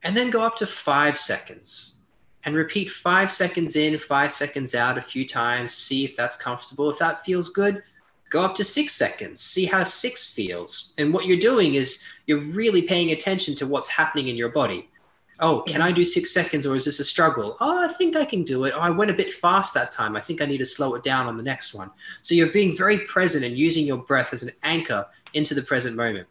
And 0.04 0.16
then 0.16 0.30
go 0.30 0.46
up 0.46 0.56
to 0.58 0.68
five 0.68 1.18
seconds 1.18 2.00
and 2.44 2.56
repeat 2.56 2.90
five 2.90 3.32
seconds 3.32 3.76
in, 3.76 3.98
five 3.98 4.32
seconds 4.32 4.76
out 4.76 4.98
a 4.98 5.02
few 5.02 5.28
times. 5.28 5.74
See 5.74 6.06
if 6.06 6.16
that's 6.16 6.36
comfortable. 6.36 6.90
If 6.90 7.00
that 7.00 7.24
feels 7.26 7.50
good, 7.50 7.84
go 8.30 8.42
up 8.42 8.56
to 8.56 8.64
six 8.64 8.94
seconds. 8.94 9.42
See 9.42 9.66
how 9.66 9.84
six 9.84 10.34
feels. 10.34 10.94
And 10.98 11.14
what 11.14 11.26
you're 11.26 11.38
doing 11.38 11.76
is 11.76 12.06
you're 12.28 12.40
really 12.40 12.82
paying 12.82 13.12
attention 13.12 13.56
to 13.56 13.68
what's 13.68 13.90
happening 13.90 14.28
in 14.28 14.36
your 14.36 14.50
body. 14.50 14.90
Oh, 15.42 15.64
can 15.66 15.82
I 15.82 15.92
do 15.92 16.04
six 16.04 16.32
seconds 16.34 16.68
or 16.68 16.76
is 16.76 16.86
this 16.86 17.00
a 17.00 17.06
struggle? 17.06 17.56
Oh, 17.62 17.84
I 17.84 17.88
think 17.88 18.16
I 18.16 18.26
can 18.26 18.44
do 18.44 18.66
it. 18.66 18.74
Oh, 18.76 18.80
I 18.80 18.90
went 18.90 19.10
a 19.10 19.14
bit 19.14 19.34
fast 19.34 19.74
that 19.74 19.92
time. 19.92 20.18
I 20.18 20.22
think 20.22 20.42
I 20.42 20.46
need 20.46 20.58
to 20.58 20.66
slow 20.66 20.96
it 20.96 21.04
down 21.04 21.28
on 21.28 21.38
the 21.38 21.44
next 21.44 21.74
one. 21.74 21.90
So 22.22 22.36
you're 22.36 22.52
being 22.52 22.76
very 22.76 23.00
present 23.00 23.46
and 23.46 23.58
using 23.58 23.86
your 23.86 24.00
breath 24.00 24.34
as 24.34 24.44
an 24.44 24.52
anchor 24.64 25.08
into 25.34 25.56
the 25.56 25.62
present 25.62 25.96
moment. 25.96 26.28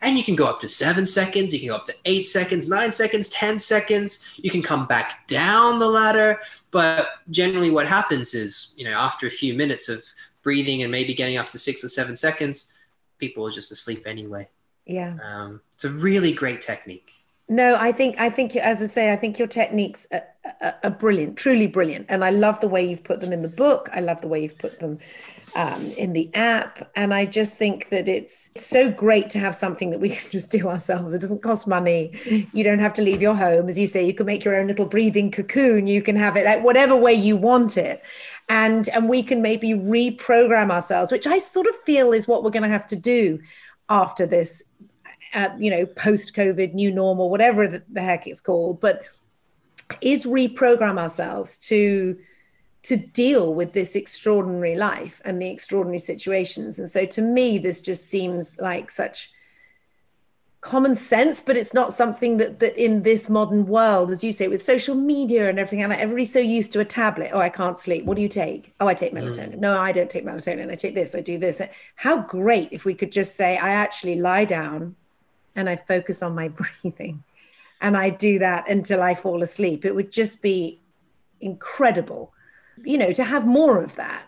And 0.00 0.16
you 0.16 0.24
can 0.24 0.36
go 0.36 0.46
up 0.46 0.60
to 0.60 0.68
seven 0.68 1.04
seconds, 1.04 1.52
you 1.52 1.60
can 1.60 1.68
go 1.68 1.76
up 1.76 1.86
to 1.86 1.94
eight 2.04 2.26
seconds, 2.26 2.68
nine 2.68 2.92
seconds, 2.92 3.28
10 3.30 3.58
seconds. 3.58 4.32
You 4.36 4.50
can 4.50 4.62
come 4.62 4.86
back 4.86 5.26
down 5.26 5.78
the 5.78 5.88
ladder. 5.88 6.40
But 6.70 7.08
generally, 7.30 7.70
what 7.70 7.86
happens 7.86 8.34
is, 8.34 8.74
you 8.76 8.88
know, 8.88 8.96
after 8.96 9.26
a 9.26 9.30
few 9.30 9.54
minutes 9.54 9.88
of 9.88 10.04
breathing 10.48 10.82
and 10.82 10.90
maybe 10.90 11.12
getting 11.12 11.36
up 11.36 11.46
to 11.50 11.58
six 11.58 11.84
or 11.84 11.90
seven 11.90 12.16
seconds, 12.16 12.78
people 13.18 13.46
are 13.46 13.50
just 13.50 13.70
asleep 13.70 14.02
anyway. 14.06 14.48
Yeah. 14.86 15.18
Um, 15.22 15.60
it's 15.74 15.84
a 15.84 15.90
really 15.90 16.32
great 16.32 16.62
technique. 16.62 17.10
No, 17.50 17.76
I 17.78 17.92
think 17.92 18.18
I 18.18 18.30
think 18.30 18.54
you- 18.54 18.62
as 18.62 18.82
I 18.82 18.86
say, 18.86 19.12
I 19.12 19.16
think 19.16 19.38
your 19.38 19.48
techniques 19.48 20.06
are, 20.10 20.22
are, 20.62 20.76
are 20.84 20.90
brilliant, 20.90 21.36
truly 21.36 21.66
brilliant, 21.66 22.06
and 22.08 22.24
I 22.24 22.30
love 22.30 22.60
the 22.60 22.68
way 22.68 22.82
you've 22.88 23.04
put 23.04 23.20
them 23.20 23.30
in 23.36 23.42
the 23.42 23.54
book. 23.64 23.90
I 23.92 24.00
love 24.00 24.22
the 24.22 24.28
way 24.28 24.42
you've 24.42 24.56
put 24.66 24.80
them 24.80 24.98
um, 25.54 25.92
in 25.92 26.12
the 26.12 26.34
app, 26.34 26.90
and 26.94 27.12
I 27.12 27.26
just 27.26 27.56
think 27.56 27.88
that 27.88 28.08
it's 28.08 28.50
so 28.56 28.90
great 28.90 29.30
to 29.30 29.38
have 29.38 29.54
something 29.54 29.90
that 29.90 30.00
we 30.00 30.08
can 30.16 30.30
just 30.30 30.50
do 30.50 30.68
ourselves. 30.68 31.14
It 31.14 31.20
doesn't 31.20 31.42
cost 31.42 31.66
money. 31.66 32.12
You 32.52 32.64
don't 32.64 32.78
have 32.78 32.94
to 32.94 33.02
leave 33.02 33.22
your 33.22 33.34
home, 33.34 33.68
as 33.68 33.78
you 33.78 33.86
say. 33.86 34.06
You 34.06 34.14
can 34.14 34.26
make 34.26 34.44
your 34.44 34.56
own 34.56 34.66
little 34.66 34.86
breathing 34.86 35.30
cocoon. 35.30 35.86
You 35.86 36.02
can 36.02 36.16
have 36.16 36.36
it 36.36 36.44
like 36.44 36.62
whatever 36.62 36.96
way 36.96 37.14
you 37.14 37.36
want 37.36 37.76
it, 37.76 38.02
and 38.48 38.88
and 38.90 39.08
we 39.08 39.22
can 39.22 39.42
maybe 39.42 39.70
reprogram 39.70 40.70
ourselves, 40.70 41.12
which 41.12 41.26
I 41.26 41.38
sort 41.38 41.66
of 41.66 41.74
feel 41.76 42.12
is 42.12 42.28
what 42.28 42.42
we're 42.42 42.50
going 42.50 42.62
to 42.62 42.68
have 42.68 42.86
to 42.88 42.96
do 42.96 43.38
after 43.88 44.26
this 44.26 44.64
uh, 45.34 45.50
you 45.58 45.70
know, 45.70 45.86
post 45.86 46.34
COVID, 46.34 46.74
new 46.74 46.90
normal, 46.90 47.30
whatever 47.30 47.68
the, 47.68 47.82
the 47.90 48.00
heck 48.00 48.26
it's 48.26 48.40
called, 48.40 48.80
but 48.80 49.02
is 50.00 50.26
reprogram 50.26 50.98
ourselves 50.98 51.58
to 51.58 52.18
to 52.82 52.96
deal 52.96 53.52
with 53.52 53.72
this 53.72 53.96
extraordinary 53.96 54.76
life 54.76 55.20
and 55.24 55.40
the 55.40 55.50
extraordinary 55.50 55.98
situations. 55.98 56.78
And 56.78 56.88
so 56.88 57.04
to 57.04 57.22
me, 57.22 57.58
this 57.58 57.80
just 57.80 58.08
seems 58.08 58.58
like 58.60 58.90
such 58.90 59.32
common 60.60 60.94
sense, 60.94 61.40
but 61.40 61.56
it's 61.56 61.74
not 61.74 61.92
something 61.92 62.36
that 62.36 62.58
that 62.58 62.76
in 62.76 63.02
this 63.02 63.28
modern 63.28 63.66
world, 63.66 64.10
as 64.10 64.24
you 64.24 64.32
say, 64.32 64.48
with 64.48 64.62
social 64.62 64.94
media 64.94 65.48
and 65.48 65.58
everything 65.58 65.80
like 65.80 65.98
that, 65.98 66.02
everybody's 66.02 66.32
so 66.32 66.40
used 66.40 66.72
to 66.72 66.80
a 66.80 66.84
tablet. 66.84 67.30
Oh, 67.32 67.40
I 67.40 67.48
can't 67.48 67.78
sleep. 67.78 68.04
What 68.04 68.16
do 68.16 68.22
you 68.22 68.28
take? 68.28 68.74
Oh, 68.80 68.86
I 68.86 68.94
take 68.94 69.12
mm. 69.12 69.22
melatonin. 69.22 69.58
No, 69.58 69.80
I 69.80 69.92
don't 69.92 70.10
take 70.10 70.24
melatonin. 70.24 70.70
I 70.70 70.74
take 70.74 70.94
this. 70.94 71.14
I 71.14 71.20
do 71.20 71.38
this. 71.38 71.60
How 71.96 72.22
great 72.22 72.68
if 72.72 72.84
we 72.84 72.94
could 72.94 73.12
just 73.12 73.36
say, 73.36 73.56
I 73.56 73.70
actually 73.70 74.20
lie 74.20 74.44
down 74.44 74.96
and 75.54 75.68
I 75.68 75.76
focus 75.76 76.22
on 76.22 76.34
my 76.34 76.48
breathing 76.82 77.22
and 77.80 77.96
I 77.96 78.10
do 78.10 78.38
that 78.40 78.68
until 78.68 79.02
I 79.02 79.14
fall 79.14 79.42
asleep. 79.42 79.84
It 79.84 79.94
would 79.94 80.10
just 80.10 80.42
be 80.42 80.80
incredible, 81.40 82.32
you 82.84 82.98
know, 82.98 83.12
to 83.12 83.24
have 83.24 83.46
more 83.46 83.82
of 83.82 83.94
that. 83.96 84.24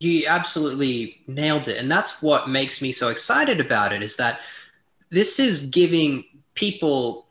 You 0.00 0.24
absolutely 0.28 1.22
nailed 1.26 1.68
it. 1.68 1.78
And 1.78 1.90
that's 1.90 2.22
what 2.22 2.48
makes 2.48 2.80
me 2.80 2.92
so 2.92 3.08
excited 3.08 3.60
about 3.60 3.92
it 3.92 4.02
is 4.02 4.16
that 4.16 4.40
this 5.10 5.40
is 5.40 5.66
giving 5.66 6.24
people 6.54 7.26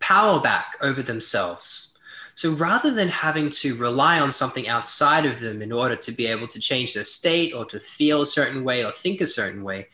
power 0.00 0.40
back 0.40 0.76
over 0.82 1.02
themselves. 1.02 1.92
So 2.34 2.52
rather 2.52 2.92
than 2.92 3.08
having 3.08 3.50
to 3.50 3.74
rely 3.76 4.20
on 4.20 4.30
something 4.30 4.68
outside 4.68 5.26
of 5.26 5.40
them 5.40 5.60
in 5.60 5.72
order 5.72 5.96
to 5.96 6.12
be 6.12 6.26
able 6.26 6.46
to 6.48 6.60
change 6.60 6.94
their 6.94 7.04
state 7.04 7.52
or 7.52 7.64
to 7.66 7.80
feel 7.80 8.22
a 8.22 8.26
certain 8.26 8.62
way 8.64 8.84
or 8.84 8.92
think 8.92 9.20
a 9.20 9.26
certain 9.26 9.64
way, 9.64 9.88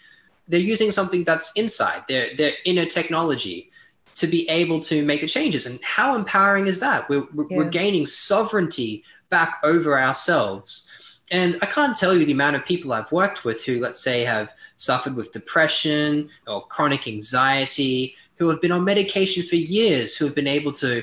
they're 0.46 0.60
using 0.60 0.90
something 0.90 1.24
that's 1.24 1.52
inside 1.56 2.02
their, 2.06 2.34
their 2.36 2.52
inner 2.66 2.84
technology 2.84 3.70
to 4.16 4.26
be 4.26 4.48
able 4.48 4.78
to 4.80 5.04
make 5.04 5.22
the 5.22 5.26
changes. 5.26 5.66
And 5.66 5.82
how 5.82 6.14
empowering 6.14 6.66
is 6.66 6.80
that? 6.80 7.08
We're, 7.08 7.26
we're, 7.32 7.46
Yeah. 7.48 7.56
we're 7.56 7.70
gaining 7.70 8.06
sovereignty 8.06 9.04
back 9.30 9.58
over 9.64 9.98
ourselves. 9.98 10.90
And 11.30 11.58
I 11.62 11.66
can't 11.66 11.96
tell 11.96 12.14
you 12.14 12.24
the 12.24 12.32
amount 12.32 12.56
of 12.56 12.66
people 12.66 12.92
I've 12.92 13.10
worked 13.10 13.44
with 13.44 13.64
who, 13.64 13.80
let's 13.80 14.02
say, 14.02 14.22
have 14.24 14.52
suffered 14.76 15.16
with 15.16 15.32
depression 15.32 16.28
or 16.46 16.66
chronic 16.66 17.08
anxiety, 17.08 18.14
who 18.36 18.48
have 18.48 18.60
been 18.60 18.72
on 18.72 18.84
medication 18.84 19.42
for 19.42 19.56
years, 19.56 20.16
who 20.16 20.24
have 20.24 20.34
been 20.34 20.48
able 20.48 20.72
to 20.72 21.02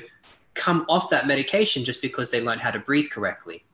come 0.54 0.84
off 0.88 1.10
that 1.10 1.26
medication 1.26 1.84
just 1.84 2.02
because 2.02 2.30
they 2.30 2.42
learned 2.42 2.60
how 2.60 2.70
to 2.70 2.78
breathe 2.78 3.10
correctly. 3.10 3.64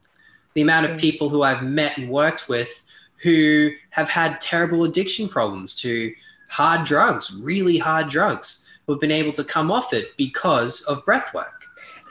The 0.54 0.62
amount 0.62 0.86
of 0.86 0.98
people 0.98 1.28
who 1.28 1.42
I've 1.42 1.62
met 1.62 1.98
and 1.98 2.08
worked 2.08 2.48
with 2.48 2.84
who 3.22 3.70
have 3.90 4.08
had 4.08 4.40
terrible 4.40 4.84
addiction 4.84 5.28
problems 5.28 5.74
to 5.82 6.12
hard 6.48 6.86
drugs, 6.86 7.40
really 7.42 7.78
hard 7.78 8.08
drugs, 8.08 8.66
who 8.86 8.92
have 8.94 9.00
been 9.00 9.10
able 9.10 9.32
to 9.32 9.44
come 9.44 9.70
off 9.70 9.92
it 9.92 10.16
because 10.16 10.82
of 10.82 11.04
breath 11.04 11.34
work. 11.34 11.57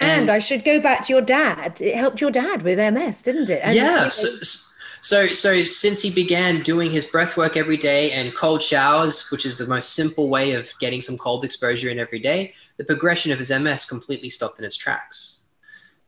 And, 0.02 0.30
I 0.30 0.40
should 0.40 0.64
go 0.64 0.80
back 0.80 1.06
to 1.08 1.14
your 1.14 1.22
dad. 1.22 1.82
It 1.82 1.96
helped 1.96 2.22
your 2.22 2.32
dad 2.32 2.62
with 2.62 2.78
MS, 2.78 3.24
didn't 3.24 3.50
it? 3.50 3.62
And, 3.64 3.76
you 3.76 3.82
yeah. 3.82 3.96
know, 4.04 4.10
So, 4.10 4.64
so, 5.02 5.28
so 5.28 5.64
since 5.64 6.02
he 6.02 6.12
began 6.12 6.62
doing 6.64 6.92
his 6.92 7.06
breath 7.06 7.38
work 7.38 7.56
every 7.56 7.78
day 7.78 8.12
and 8.12 8.36
cold 8.36 8.62
showers, 8.62 9.30
which 9.32 9.46
is 9.46 9.58
the 9.58 9.68
most 9.68 9.94
simple 9.94 10.30
way 10.30 10.54
of 10.54 10.72
getting 10.80 11.02
some 11.02 11.18
cold 11.18 11.44
exposure 11.46 11.90
in 11.90 12.00
every 12.00 12.20
day, 12.20 12.54
the 12.78 12.84
progression 12.84 13.32
of 13.32 13.40
his 13.40 13.52
MS 13.52 13.86
completely 13.86 14.30
stopped 14.30 14.60
in 14.60 14.66
its 14.66 14.76
tracks. 14.76 15.42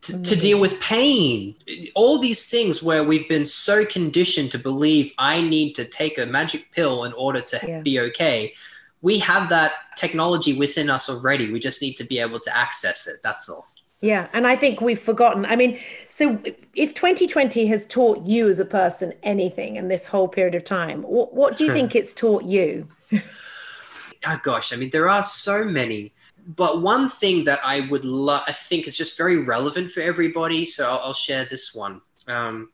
To, 0.03 0.23
to 0.23 0.35
deal 0.37 0.61
with 0.61 0.79
pain, 0.79 1.55
all 1.93 2.19
these 2.19 2.49
things 2.49 2.81
where 2.81 3.03
we've 3.03 3.27
been 3.27 3.43
so 3.45 3.85
conditioned 3.85 4.49
to 4.51 4.57
believe 4.57 5.11
I 5.17 5.41
need 5.41 5.73
to 5.73 5.83
take 5.83 6.17
a 6.17 6.25
magic 6.25 6.71
pill 6.71 7.03
in 7.03 7.11
order 7.13 7.41
to 7.41 7.59
Yeah. 7.67 7.81
be 7.81 7.99
okay. 7.99 8.53
We 9.01 9.19
have 9.19 9.49
that 9.49 9.73
technology 9.97 10.53
within 10.57 10.89
us 10.89 11.09
already. 11.09 11.51
We 11.51 11.59
just 11.59 11.81
need 11.81 11.95
to 11.95 12.05
be 12.05 12.19
able 12.19 12.39
to 12.39 12.57
access 12.57 13.07
it. 13.07 13.17
That's 13.23 13.49
all. 13.49 13.65
Yeah, 14.01 14.29
and 14.31 14.47
I 14.47 14.55
think 14.55 14.79
we've 14.79 14.99
forgotten. 14.99 15.45
I 15.45 15.57
mean, 15.57 15.77
so 16.07 16.39
if 16.73 16.93
2020 16.93 17.67
has 17.67 17.85
taught 17.85 18.25
you 18.25 18.47
as 18.47 18.59
a 18.59 18.65
person 18.65 19.13
anything 19.23 19.75
in 19.75 19.89
this 19.89 20.05
whole 20.05 20.29
period 20.29 20.55
of 20.55 20.63
time, 20.63 21.01
what, 21.03 21.33
what 21.33 21.57
do 21.57 21.65
you 21.65 21.73
think 21.73 21.95
it's 21.95 22.13
taught 22.13 22.43
you? 22.43 22.87
oh 23.11 24.39
gosh, 24.41 24.71
I 24.71 24.77
mean, 24.77 24.89
there 24.91 25.09
are 25.09 25.23
so 25.23 25.65
many. 25.65 26.13
But 26.55 26.81
one 26.81 27.09
thing 27.09 27.43
that 27.43 27.59
I 27.63 27.81
would 27.91 28.05
love, 28.05 28.43
I 28.47 28.53
think 28.53 28.87
is 28.87 28.97
just 28.97 29.17
very 29.17 29.37
relevant 29.37 29.91
for 29.91 29.99
everybody. 29.99 30.65
So 30.65 30.89
I'll, 30.89 30.99
I'll 30.99 31.13
share 31.13 31.45
this 31.45 31.75
one. 31.75 32.01
Um, 32.27 32.69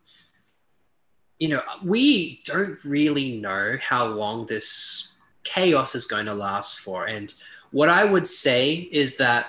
you 1.40 1.50
know, 1.50 1.62
we 1.84 2.40
don't 2.46 2.78
really 2.86 3.38
know 3.38 3.78
how 3.82 4.06
long 4.06 4.46
this 4.46 5.12
chaos 5.44 5.96
is 5.96 6.06
going 6.06 6.28
to 6.28 6.34
last 6.34 6.80
for. 6.80 7.06
And 7.06 7.34
what 7.72 7.90
I 7.90 8.06
would 8.06 8.28
say 8.28 8.74
is 8.74 9.18
that 9.18 9.48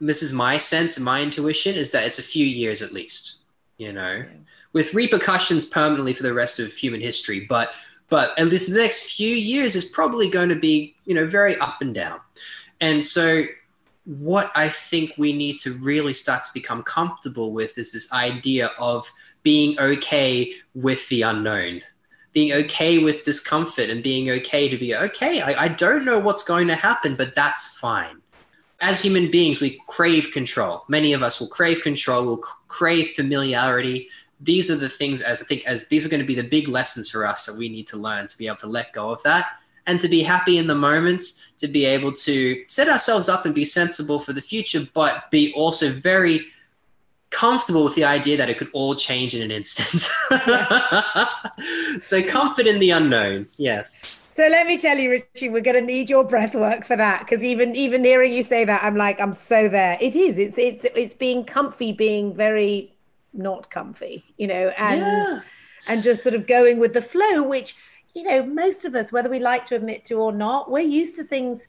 this 0.00 0.22
is 0.22 0.32
my 0.32 0.58
sense 0.58 0.96
and 0.96 1.04
my 1.04 1.22
intuition 1.22 1.74
is 1.74 1.92
that 1.92 2.06
it's 2.06 2.18
a 2.18 2.22
few 2.22 2.46
years 2.46 2.82
at 2.82 2.92
least, 2.92 3.38
you 3.78 3.92
know, 3.92 4.24
with 4.72 4.94
repercussions 4.94 5.66
permanently 5.66 6.12
for 6.12 6.22
the 6.22 6.34
rest 6.34 6.60
of 6.60 6.72
human 6.72 7.00
history. 7.00 7.46
But 7.48 7.74
but 8.08 8.38
at 8.38 8.46
least 8.46 8.70
the 8.70 8.78
next 8.78 9.16
few 9.16 9.34
years 9.34 9.76
is 9.76 9.84
probably 9.84 10.30
going 10.30 10.48
to 10.48 10.56
be, 10.56 10.96
you 11.04 11.14
know, 11.14 11.26
very 11.26 11.56
up 11.58 11.82
and 11.82 11.94
down. 11.94 12.20
And 12.80 13.04
so 13.04 13.44
what 14.04 14.50
I 14.54 14.68
think 14.68 15.12
we 15.18 15.34
need 15.34 15.58
to 15.60 15.74
really 15.74 16.14
start 16.14 16.44
to 16.44 16.50
become 16.54 16.82
comfortable 16.82 17.52
with 17.52 17.76
is 17.76 17.92
this 17.92 18.10
idea 18.12 18.70
of 18.78 19.12
being 19.42 19.78
okay 19.78 20.52
with 20.74 21.06
the 21.10 21.22
unknown, 21.22 21.82
being 22.32 22.52
okay 22.54 22.98
with 23.04 23.24
discomfort, 23.24 23.90
and 23.90 24.02
being 24.02 24.30
okay 24.30 24.70
to 24.70 24.78
be 24.78 24.96
okay. 24.96 25.42
I, 25.42 25.64
I 25.64 25.68
don't 25.68 26.06
know 26.06 26.18
what's 26.18 26.42
going 26.42 26.68
to 26.68 26.74
happen, 26.74 27.16
but 27.16 27.34
that's 27.34 27.76
fine. 27.76 28.22
As 28.80 29.02
human 29.02 29.30
beings, 29.30 29.60
we 29.60 29.80
crave 29.88 30.30
control. 30.32 30.84
Many 30.88 31.12
of 31.12 31.22
us 31.22 31.40
will 31.40 31.48
crave 31.48 31.82
control, 31.82 32.24
will 32.24 32.36
crave 32.68 33.10
familiarity. 33.10 34.08
These 34.40 34.70
are 34.70 34.76
the 34.76 34.88
things, 34.88 35.20
as 35.20 35.42
I 35.42 35.44
think, 35.44 35.66
as 35.66 35.88
these 35.88 36.06
are 36.06 36.08
going 36.08 36.20
to 36.20 36.26
be 36.26 36.36
the 36.36 36.48
big 36.48 36.68
lessons 36.68 37.10
for 37.10 37.26
us 37.26 37.46
that 37.46 37.56
we 37.56 37.68
need 37.68 37.88
to 37.88 37.96
learn 37.96 38.28
to 38.28 38.38
be 38.38 38.46
able 38.46 38.56
to 38.58 38.68
let 38.68 38.92
go 38.92 39.10
of 39.10 39.22
that 39.24 39.46
and 39.88 39.98
to 40.00 40.08
be 40.08 40.22
happy 40.22 40.58
in 40.58 40.68
the 40.68 40.74
moment, 40.74 41.24
to 41.56 41.66
be 41.66 41.86
able 41.86 42.12
to 42.12 42.62
set 42.68 42.88
ourselves 42.88 43.28
up 43.28 43.46
and 43.46 43.54
be 43.54 43.64
sensible 43.64 44.18
for 44.20 44.32
the 44.32 44.42
future, 44.42 44.86
but 44.92 45.30
be 45.30 45.52
also 45.54 45.90
very 45.90 46.42
comfortable 47.30 47.84
with 47.84 47.94
the 47.94 48.04
idea 48.04 48.36
that 48.36 48.48
it 48.48 48.58
could 48.58 48.68
all 48.72 48.94
change 48.94 49.34
in 49.34 49.42
an 49.42 49.50
instant. 49.50 50.02
so 52.02 52.22
comfort 52.22 52.66
in 52.66 52.78
the 52.78 52.90
unknown, 52.90 53.46
yes. 53.56 54.27
So 54.38 54.44
let 54.44 54.68
me 54.68 54.78
tell 54.78 54.96
you, 54.96 55.10
Richie, 55.10 55.48
we're 55.48 55.62
going 55.62 55.74
to 55.74 55.80
need 55.80 56.08
your 56.08 56.22
breath 56.22 56.54
work 56.54 56.84
for 56.84 56.94
that 56.94 57.22
because 57.22 57.42
even 57.44 57.74
even 57.74 58.04
hearing 58.04 58.32
you 58.32 58.44
say 58.44 58.64
that, 58.64 58.84
I'm 58.84 58.94
like, 58.94 59.20
I'm 59.20 59.32
so 59.32 59.68
there. 59.68 59.98
It 60.00 60.14
is. 60.14 60.38
It's 60.38 60.56
it's 60.56 60.84
it's 60.94 61.12
being 61.12 61.42
comfy, 61.42 61.90
being 61.90 62.36
very 62.36 62.94
not 63.32 63.68
comfy, 63.68 64.22
you 64.36 64.46
know, 64.46 64.68
and 64.78 65.00
yeah. 65.00 65.40
and 65.88 66.04
just 66.04 66.22
sort 66.22 66.36
of 66.36 66.46
going 66.46 66.78
with 66.78 66.92
the 66.92 67.02
flow, 67.02 67.42
which 67.42 67.74
you 68.14 68.22
know, 68.22 68.46
most 68.46 68.84
of 68.84 68.94
us, 68.94 69.10
whether 69.10 69.28
we 69.28 69.40
like 69.40 69.66
to 69.66 69.74
admit 69.74 70.04
to 70.04 70.14
or 70.14 70.30
not, 70.30 70.70
we're 70.70 70.86
used 70.86 71.16
to 71.16 71.24
things 71.24 71.66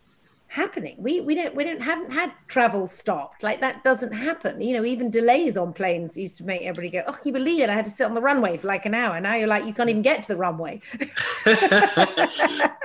happening. 0.50 0.96
We 0.98 1.22
we 1.22 1.36
don't 1.36 1.56
we 1.56 1.64
don't 1.64 1.82
haven't 1.82 2.12
had 2.12 2.32
travel 2.48 2.88
stopped. 2.88 3.44
Like 3.44 3.62
that 3.62 3.84
doesn't 3.84 4.12
happen. 4.12 4.60
You 4.60 4.74
know, 4.78 4.84
even 4.84 5.10
delays 5.12 5.58
on 5.58 5.74
planes 5.74 6.18
used 6.18 6.38
to 6.38 6.44
make 6.44 6.64
everybody 6.64 6.90
go, 6.90 7.04
Oh, 7.08 7.14
can 7.14 7.22
you 7.24 7.32
believe 7.34 7.62
it? 7.62 7.70
I 7.70 7.74
had 7.74 7.86
to 7.86 7.92
sit 7.92 8.06
on 8.06 8.16
the 8.16 8.22
runway 8.22 8.58
for 8.58 8.68
like 8.68 8.86
an 8.86 8.96
hour. 8.96 9.22
Now 9.22 9.36
you're 9.36 9.48
like, 9.48 9.66
you 9.66 9.74
can't 9.74 9.90
even 9.90 10.02
get 10.02 10.24
to 10.24 10.30
the 10.30 10.38
runway. 10.38 10.82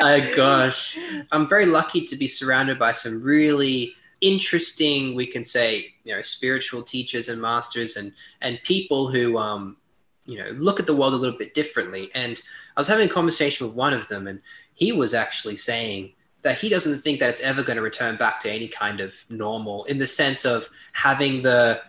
oh 0.00 0.32
gosh. 0.36 0.98
I'm 1.32 1.48
very 1.48 1.66
lucky 1.66 2.04
to 2.04 2.16
be 2.16 2.28
surrounded 2.28 2.78
by 2.78 2.92
some 2.92 3.22
really 3.22 3.94
interesting, 4.20 5.14
we 5.14 5.26
can 5.26 5.42
say, 5.42 5.94
you 6.04 6.14
know, 6.14 6.22
spiritual 6.22 6.82
teachers 6.82 7.30
and 7.30 7.40
masters 7.40 7.96
and 7.96 8.12
and 8.42 8.60
people 8.62 9.08
who 9.08 9.38
um 9.38 9.78
you 10.26 10.38
know 10.38 10.50
look 10.52 10.80
at 10.80 10.86
the 10.86 10.94
world 10.94 11.14
a 11.14 11.16
little 11.16 11.36
bit 11.36 11.52
differently 11.52 12.10
and 12.14 12.40
i 12.78 12.80
was 12.80 12.88
having 12.88 13.06
a 13.06 13.12
conversation 13.12 13.66
with 13.66 13.76
one 13.76 13.92
of 13.92 14.08
them 14.08 14.26
and 14.26 14.40
he 14.72 14.90
was 14.90 15.12
actually 15.12 15.54
saying 15.54 16.10
that 16.44 16.58
he 16.58 16.68
doesn't 16.68 17.00
think 17.00 17.20
that 17.20 17.30
it's 17.30 17.40
ever 17.40 17.62
going 17.62 17.76
to 17.76 17.82
return 17.82 18.16
back 18.16 18.38
to 18.38 18.50
any 18.50 18.68
kind 18.68 19.00
of 19.00 19.24
normal 19.30 19.84
in 19.84 19.98
the 19.98 20.06
sense 20.06 20.44
of 20.44 20.68
having 20.92 21.42
the 21.42 21.80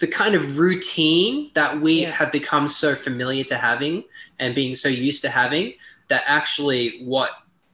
the 0.00 0.06
kind 0.06 0.34
of 0.34 0.58
routine 0.58 1.50
that 1.54 1.80
we 1.80 2.02
yeah. 2.02 2.10
have 2.10 2.32
become 2.32 2.66
so 2.68 2.94
familiar 2.94 3.44
to 3.44 3.54
having 3.54 4.02
and 4.38 4.54
being 4.54 4.74
so 4.74 4.88
used 4.88 5.22
to 5.22 5.28
having 5.28 5.72
that 6.08 6.24
actually 6.26 7.02
what 7.04 7.30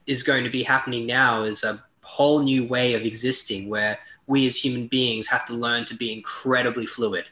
is 0.06 0.22
going 0.22 0.44
to 0.44 0.50
be 0.50 0.62
happening 0.62 1.06
now 1.06 1.42
is 1.42 1.64
a 1.64 1.82
whole 2.02 2.42
new 2.42 2.66
way 2.66 2.94
of 2.94 3.02
existing 3.02 3.68
where 3.68 3.98
we 4.26 4.44
as 4.44 4.56
human 4.56 4.86
beings 4.88 5.26
have 5.26 5.44
to 5.46 5.54
learn 5.54 5.84
to 5.84 5.94
be 5.94 6.12
incredibly 6.12 6.84
fluid 6.84 7.24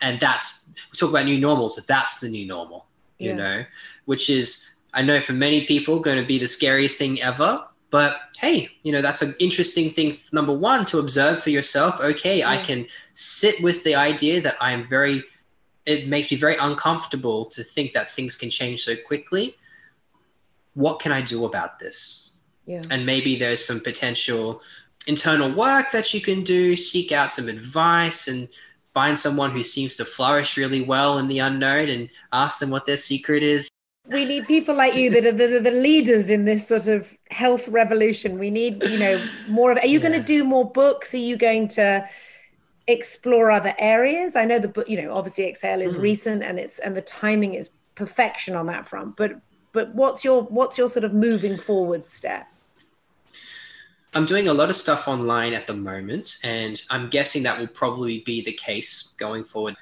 and 0.00 0.18
that's 0.20 0.72
we 0.90 0.96
talk 0.96 1.10
about 1.10 1.24
new 1.24 1.38
normals 1.38 1.76
that's 1.86 2.20
the 2.20 2.28
new 2.28 2.46
normal 2.46 2.86
you 3.18 3.30
yeah. 3.30 3.36
know 3.36 3.64
which 4.06 4.30
is 4.30 4.74
i 4.94 5.02
know 5.02 5.20
for 5.20 5.32
many 5.32 5.66
people 5.66 6.00
going 6.00 6.18
to 6.18 6.26
be 6.26 6.38
the 6.38 6.48
scariest 6.48 6.98
thing 6.98 7.20
ever 7.20 7.64
but 7.90 8.20
hey 8.38 8.68
you 8.82 8.92
know 8.92 9.00
that's 9.00 9.22
an 9.22 9.34
interesting 9.38 9.90
thing 9.90 10.16
number 10.32 10.52
one 10.52 10.84
to 10.84 10.98
observe 10.98 11.42
for 11.42 11.50
yourself 11.50 12.00
okay 12.00 12.40
yeah. 12.40 12.48
i 12.48 12.56
can 12.56 12.86
sit 13.14 13.60
with 13.62 13.84
the 13.84 13.94
idea 13.94 14.40
that 14.40 14.56
i 14.60 14.72
am 14.72 14.86
very 14.88 15.22
it 15.84 16.08
makes 16.08 16.30
me 16.30 16.36
very 16.36 16.56
uncomfortable 16.56 17.44
to 17.44 17.62
think 17.62 17.92
that 17.92 18.10
things 18.10 18.36
can 18.36 18.50
change 18.50 18.82
so 18.82 18.94
quickly 19.06 19.56
what 20.74 21.00
can 21.00 21.12
i 21.12 21.20
do 21.20 21.44
about 21.44 21.78
this 21.78 22.38
yeah. 22.66 22.82
and 22.90 23.06
maybe 23.06 23.36
there's 23.36 23.64
some 23.64 23.80
potential 23.80 24.60
internal 25.06 25.52
work 25.52 25.86
that 25.92 26.12
you 26.12 26.20
can 26.20 26.42
do 26.42 26.76
seek 26.76 27.12
out 27.12 27.32
some 27.32 27.48
advice 27.48 28.26
and 28.28 28.48
find 28.96 29.18
someone 29.18 29.50
who 29.50 29.62
seems 29.62 29.94
to 29.94 30.06
flourish 30.06 30.56
really 30.56 30.80
well 30.80 31.18
in 31.18 31.28
the 31.28 31.38
unknown 31.38 31.90
and 31.90 32.08
ask 32.32 32.60
them 32.60 32.70
what 32.70 32.86
their 32.86 32.96
secret 32.96 33.42
is. 33.42 33.68
We 34.08 34.24
need 34.24 34.46
people 34.46 34.74
like 34.74 34.94
you 34.94 35.10
that 35.10 35.26
are 35.26 35.32
the, 35.32 35.58
the 35.58 35.70
leaders 35.70 36.30
in 36.30 36.44
this 36.44 36.68
sort 36.68 36.86
of 36.86 37.12
health 37.30 37.68
revolution. 37.68 38.38
We 38.38 38.50
need, 38.50 38.82
you 38.84 38.98
know, 38.98 39.24
more 39.48 39.72
of. 39.72 39.78
Are 39.78 39.86
you 39.86 39.98
yeah. 39.98 40.08
going 40.08 40.20
to 40.20 40.24
do 40.24 40.44
more 40.44 40.70
books? 40.70 41.12
Are 41.14 41.18
you 41.18 41.36
going 41.36 41.68
to 41.68 42.08
explore 42.86 43.50
other 43.50 43.74
areas? 43.78 44.36
I 44.36 44.44
know 44.44 44.58
the 44.58 44.68
book, 44.68 44.88
you 44.88 45.00
know, 45.02 45.12
obviously 45.12 45.48
Exhale 45.48 45.80
is 45.80 45.96
mm. 45.96 46.02
recent 46.02 46.42
and 46.42 46.58
it's 46.58 46.78
and 46.78 46.96
the 46.96 47.02
timing 47.02 47.54
is 47.54 47.70
perfection 47.94 48.54
on 48.54 48.66
that 48.66 48.86
front. 48.86 49.16
But 49.16 49.40
but 49.72 49.94
what's 49.94 50.24
your 50.24 50.42
what's 50.44 50.78
your 50.78 50.88
sort 50.88 51.04
of 51.04 51.12
moving 51.12 51.56
forward 51.56 52.04
step? 52.04 52.46
I'm 54.14 54.24
doing 54.24 54.48
a 54.48 54.54
lot 54.54 54.70
of 54.70 54.76
stuff 54.76 55.08
online 55.08 55.52
at 55.52 55.66
the 55.66 55.74
moment, 55.74 56.38
and 56.42 56.80
I'm 56.88 57.10
guessing 57.10 57.42
that 57.42 57.58
will 57.58 57.66
probably 57.66 58.20
be 58.20 58.40
the 58.40 58.52
case 58.52 59.14
going 59.18 59.44
forward. 59.44 59.74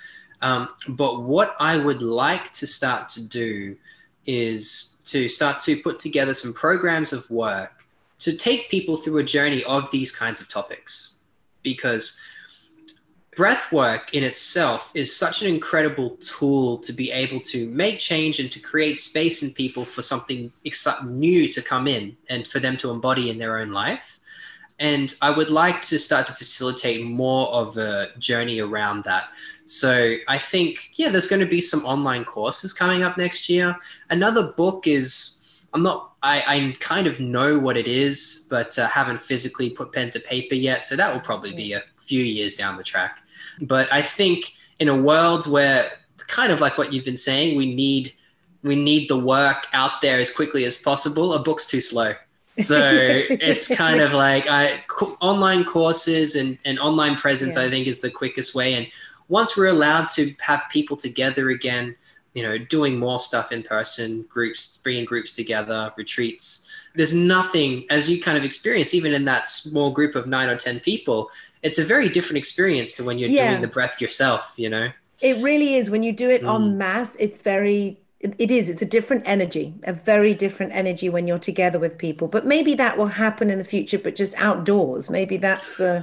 Um, 0.42 0.70
but 0.88 1.22
what 1.22 1.54
I 1.60 1.78
would 1.78 2.02
like 2.02 2.50
to 2.54 2.66
start 2.66 3.08
to 3.10 3.24
do 3.24 3.76
is 4.26 4.98
to 5.04 5.28
start 5.28 5.58
to 5.60 5.80
put 5.82 5.98
together 5.98 6.34
some 6.34 6.52
programs 6.52 7.12
of 7.12 7.28
work 7.30 7.86
to 8.20 8.36
take 8.36 8.70
people 8.70 8.96
through 8.96 9.18
a 9.18 9.24
journey 9.24 9.62
of 9.64 9.90
these 9.90 10.14
kinds 10.14 10.40
of 10.40 10.48
topics. 10.48 11.18
Because 11.62 12.20
breath 13.36 13.72
work 13.72 14.14
in 14.14 14.22
itself 14.22 14.92
is 14.94 15.14
such 15.14 15.42
an 15.42 15.48
incredible 15.48 16.10
tool 16.16 16.78
to 16.78 16.92
be 16.92 17.10
able 17.10 17.40
to 17.40 17.68
make 17.70 17.98
change 17.98 18.38
and 18.38 18.50
to 18.52 18.60
create 18.60 19.00
space 19.00 19.42
in 19.42 19.50
people 19.52 19.84
for 19.84 20.02
something 20.02 20.52
new 21.04 21.48
to 21.48 21.62
come 21.62 21.86
in 21.88 22.16
and 22.30 22.46
for 22.46 22.60
them 22.60 22.76
to 22.76 22.90
embody 22.90 23.30
in 23.30 23.38
their 23.38 23.58
own 23.58 23.72
life 23.72 24.20
and 24.78 25.14
I 25.22 25.30
would 25.30 25.50
like 25.50 25.82
to 25.82 25.98
start 25.98 26.26
to 26.26 26.32
facilitate 26.32 27.04
more 27.04 27.48
of 27.48 27.76
a 27.76 28.08
journey 28.18 28.60
around 28.60 29.04
that. 29.04 29.28
So 29.66 30.16
I 30.28 30.38
think, 30.38 30.90
yeah, 30.94 31.08
there's 31.08 31.26
going 31.26 31.40
to 31.40 31.46
be 31.46 31.60
some 31.60 31.84
online 31.84 32.24
courses 32.24 32.72
coming 32.72 33.02
up 33.02 33.16
next 33.16 33.48
year. 33.48 33.76
Another 34.10 34.52
book 34.52 34.86
is, 34.86 35.66
I'm 35.72 35.82
not, 35.82 36.12
I, 36.22 36.44
I 36.46 36.76
kind 36.80 37.06
of 37.06 37.20
know 37.20 37.58
what 37.58 37.76
it 37.76 37.88
is, 37.88 38.46
but 38.50 38.78
uh, 38.78 38.86
haven't 38.88 39.20
physically 39.20 39.70
put 39.70 39.92
pen 39.92 40.10
to 40.10 40.20
paper 40.20 40.54
yet. 40.54 40.84
So 40.84 40.96
that 40.96 41.12
will 41.12 41.20
probably 41.20 41.54
be 41.54 41.72
a 41.72 41.82
few 41.98 42.22
years 42.22 42.54
down 42.54 42.76
the 42.76 42.84
track. 42.84 43.20
But 43.60 43.92
I 43.92 44.02
think 44.02 44.52
in 44.78 44.88
a 44.88 44.96
world 44.96 45.46
where, 45.46 45.90
kind 46.18 46.52
of 46.52 46.60
like 46.60 46.78
what 46.78 46.92
you've 46.92 47.04
been 47.04 47.16
saying, 47.16 47.56
we 47.56 47.74
need 47.74 48.12
we 48.62 48.76
need 48.76 49.08
the 49.08 49.18
work 49.18 49.66
out 49.74 50.00
there 50.00 50.18
as 50.18 50.34
quickly 50.34 50.64
as 50.64 50.78
possible. 50.78 51.34
A 51.34 51.38
book's 51.38 51.66
too 51.66 51.82
slow. 51.82 52.14
So 52.58 52.78
it's 52.80 53.74
kind 53.76 54.00
of 54.00 54.12
like 54.14 54.46
I, 54.48 54.82
online 55.20 55.64
courses 55.64 56.34
and, 56.34 56.56
and 56.64 56.78
online 56.78 57.16
presence, 57.16 57.56
yeah. 57.56 57.64
I 57.64 57.70
think, 57.70 57.86
is 57.86 58.00
the 58.00 58.10
quickest 58.10 58.54
way. 58.54 58.72
And 58.74 58.86
once 59.28 59.56
we're 59.56 59.66
allowed 59.66 60.08
to 60.08 60.32
have 60.40 60.64
people 60.70 60.96
together 60.96 61.50
again, 61.50 61.96
you 62.34 62.42
know, 62.42 62.58
doing 62.58 62.98
more 62.98 63.18
stuff 63.18 63.52
in 63.52 63.62
person, 63.62 64.22
groups, 64.28 64.78
bringing 64.78 65.04
groups 65.04 65.32
together, 65.32 65.92
retreats. 65.96 66.68
There's 66.94 67.14
nothing, 67.14 67.86
as 67.90 68.10
you 68.10 68.20
kind 68.20 68.36
of 68.36 68.44
experience, 68.44 68.92
even 68.92 69.12
in 69.12 69.24
that 69.26 69.46
small 69.46 69.90
group 69.90 70.14
of 70.14 70.26
nine 70.26 70.48
or 70.48 70.56
10 70.56 70.80
people, 70.80 71.30
it's 71.62 71.78
a 71.78 71.84
very 71.84 72.08
different 72.08 72.38
experience 72.38 72.92
to 72.94 73.04
when 73.04 73.18
you're 73.18 73.30
yeah. 73.30 73.50
doing 73.50 73.62
the 73.62 73.68
breath 73.68 74.00
yourself, 74.00 74.54
you 74.56 74.68
know? 74.68 74.90
It 75.22 75.42
really 75.42 75.76
is. 75.76 75.90
When 75.90 76.02
you 76.02 76.12
do 76.12 76.28
it 76.28 76.42
mm. 76.42 76.54
en 76.54 76.76
masse, 76.76 77.16
it's 77.16 77.38
very 77.38 78.00
it 78.38 78.50
is 78.50 78.70
it's 78.70 78.80
a 78.80 78.86
different 78.86 79.22
energy 79.26 79.74
a 79.82 79.92
very 79.92 80.34
different 80.34 80.72
energy 80.72 81.10
when 81.10 81.26
you're 81.26 81.38
together 81.38 81.78
with 81.78 81.98
people 81.98 82.26
but 82.26 82.46
maybe 82.46 82.74
that 82.74 82.96
will 82.96 83.06
happen 83.06 83.50
in 83.50 83.58
the 83.58 83.64
future 83.64 83.98
but 83.98 84.14
just 84.14 84.34
outdoors 84.38 85.10
maybe 85.10 85.36
that's 85.36 85.76
the 85.76 86.02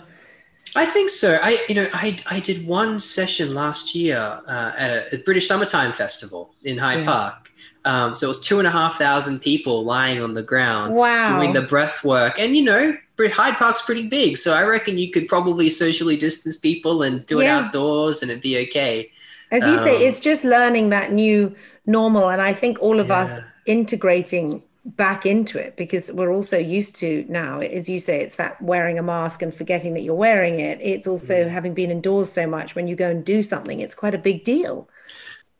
I 0.76 0.86
think 0.86 1.10
so. 1.10 1.38
I, 1.42 1.64
you 1.68 1.76
know, 1.76 1.88
I, 1.94 2.18
I 2.30 2.40
did 2.40 2.66
one 2.66 3.00
session 3.00 3.54
last 3.54 3.94
year 3.94 4.18
uh, 4.48 4.72
at 4.78 5.14
a, 5.14 5.16
a, 5.16 5.20
British 5.20 5.48
Summertime 5.48 5.92
Festival 5.92 6.54
in 6.64 6.78
Hyde 6.78 7.00
yeah. 7.00 7.06
Park. 7.06 7.52
Um, 7.84 8.16
so 8.16 8.28
it 8.28 8.30
was 8.30 8.40
two 8.40 8.60
and 8.60 8.68
a 8.68 8.72
half 8.72 8.96
thousand 8.96 9.40
people 9.40 9.84
lying 9.84 10.22
on 10.22 10.34
the 10.34 10.44
ground 10.44 10.94
wow. 10.94 11.36
doing 11.36 11.54
the 11.54 11.64
breath 11.64 12.04
work. 12.04 12.40
And, 12.40 12.56
you 12.56 12.64
know, 12.64 12.96
Hyde 13.20 13.56
Park's 13.56 13.82
pretty 13.82 14.08
big. 14.08 14.38
So 14.38 14.54
I 14.54 14.64
reckon 14.64 14.98
you 14.98 15.12
could 15.12 15.28
probably 15.28 15.70
socially 15.70 16.18
distance 16.18 16.58
people 16.58 17.04
and 17.04 17.26
do 17.26 17.40
yeah. 17.40 17.44
it 17.44 17.66
outdoors 17.66 18.22
and 18.22 18.32
it'd 18.32 18.42
be 18.42 18.58
okay. 18.68 19.12
As 19.52 19.64
you 19.64 19.74
um, 19.74 19.78
say, 19.78 19.92
it's 20.08 20.20
just 20.20 20.46
learning 20.46 20.90
that 20.90 21.12
new 21.12 21.56
normal. 21.86 22.30
And 22.30 22.42
I 22.42 22.54
think 22.54 22.80
all 22.82 23.00
of 23.00 23.10
yeah. 23.10 23.20
us 23.20 23.40
integrating 23.66 24.64
back 24.84 25.26
into 25.26 25.60
it 25.60 25.78
because 25.78 26.12
we're 26.12 26.34
also 26.34 26.58
used 26.58 26.96
to 26.98 27.26
now, 27.30 27.60
as 27.60 27.88
you 27.88 28.00
say, 28.00 28.20
it's 28.20 28.36
that 28.36 28.62
wearing 28.62 28.98
a 28.98 29.04
mask 29.04 29.42
and 29.42 29.54
forgetting 29.54 29.94
that 29.94 30.02
you're 30.02 30.16
wearing 30.16 30.60
it. 30.60 30.80
It's 30.82 31.08
also 31.08 31.42
yeah. 31.42 31.48
having 31.48 31.74
been 31.74 31.92
indoors 31.92 32.32
so 32.32 32.48
much 32.48 32.76
when 32.76 32.88
you 32.88 32.96
go 32.96 33.10
and 33.10 33.24
do 33.24 33.42
something, 33.42 33.80
it's 33.80 33.96
quite 33.96 34.16
a 34.16 34.18
big 34.18 34.44
deal. 34.44 34.90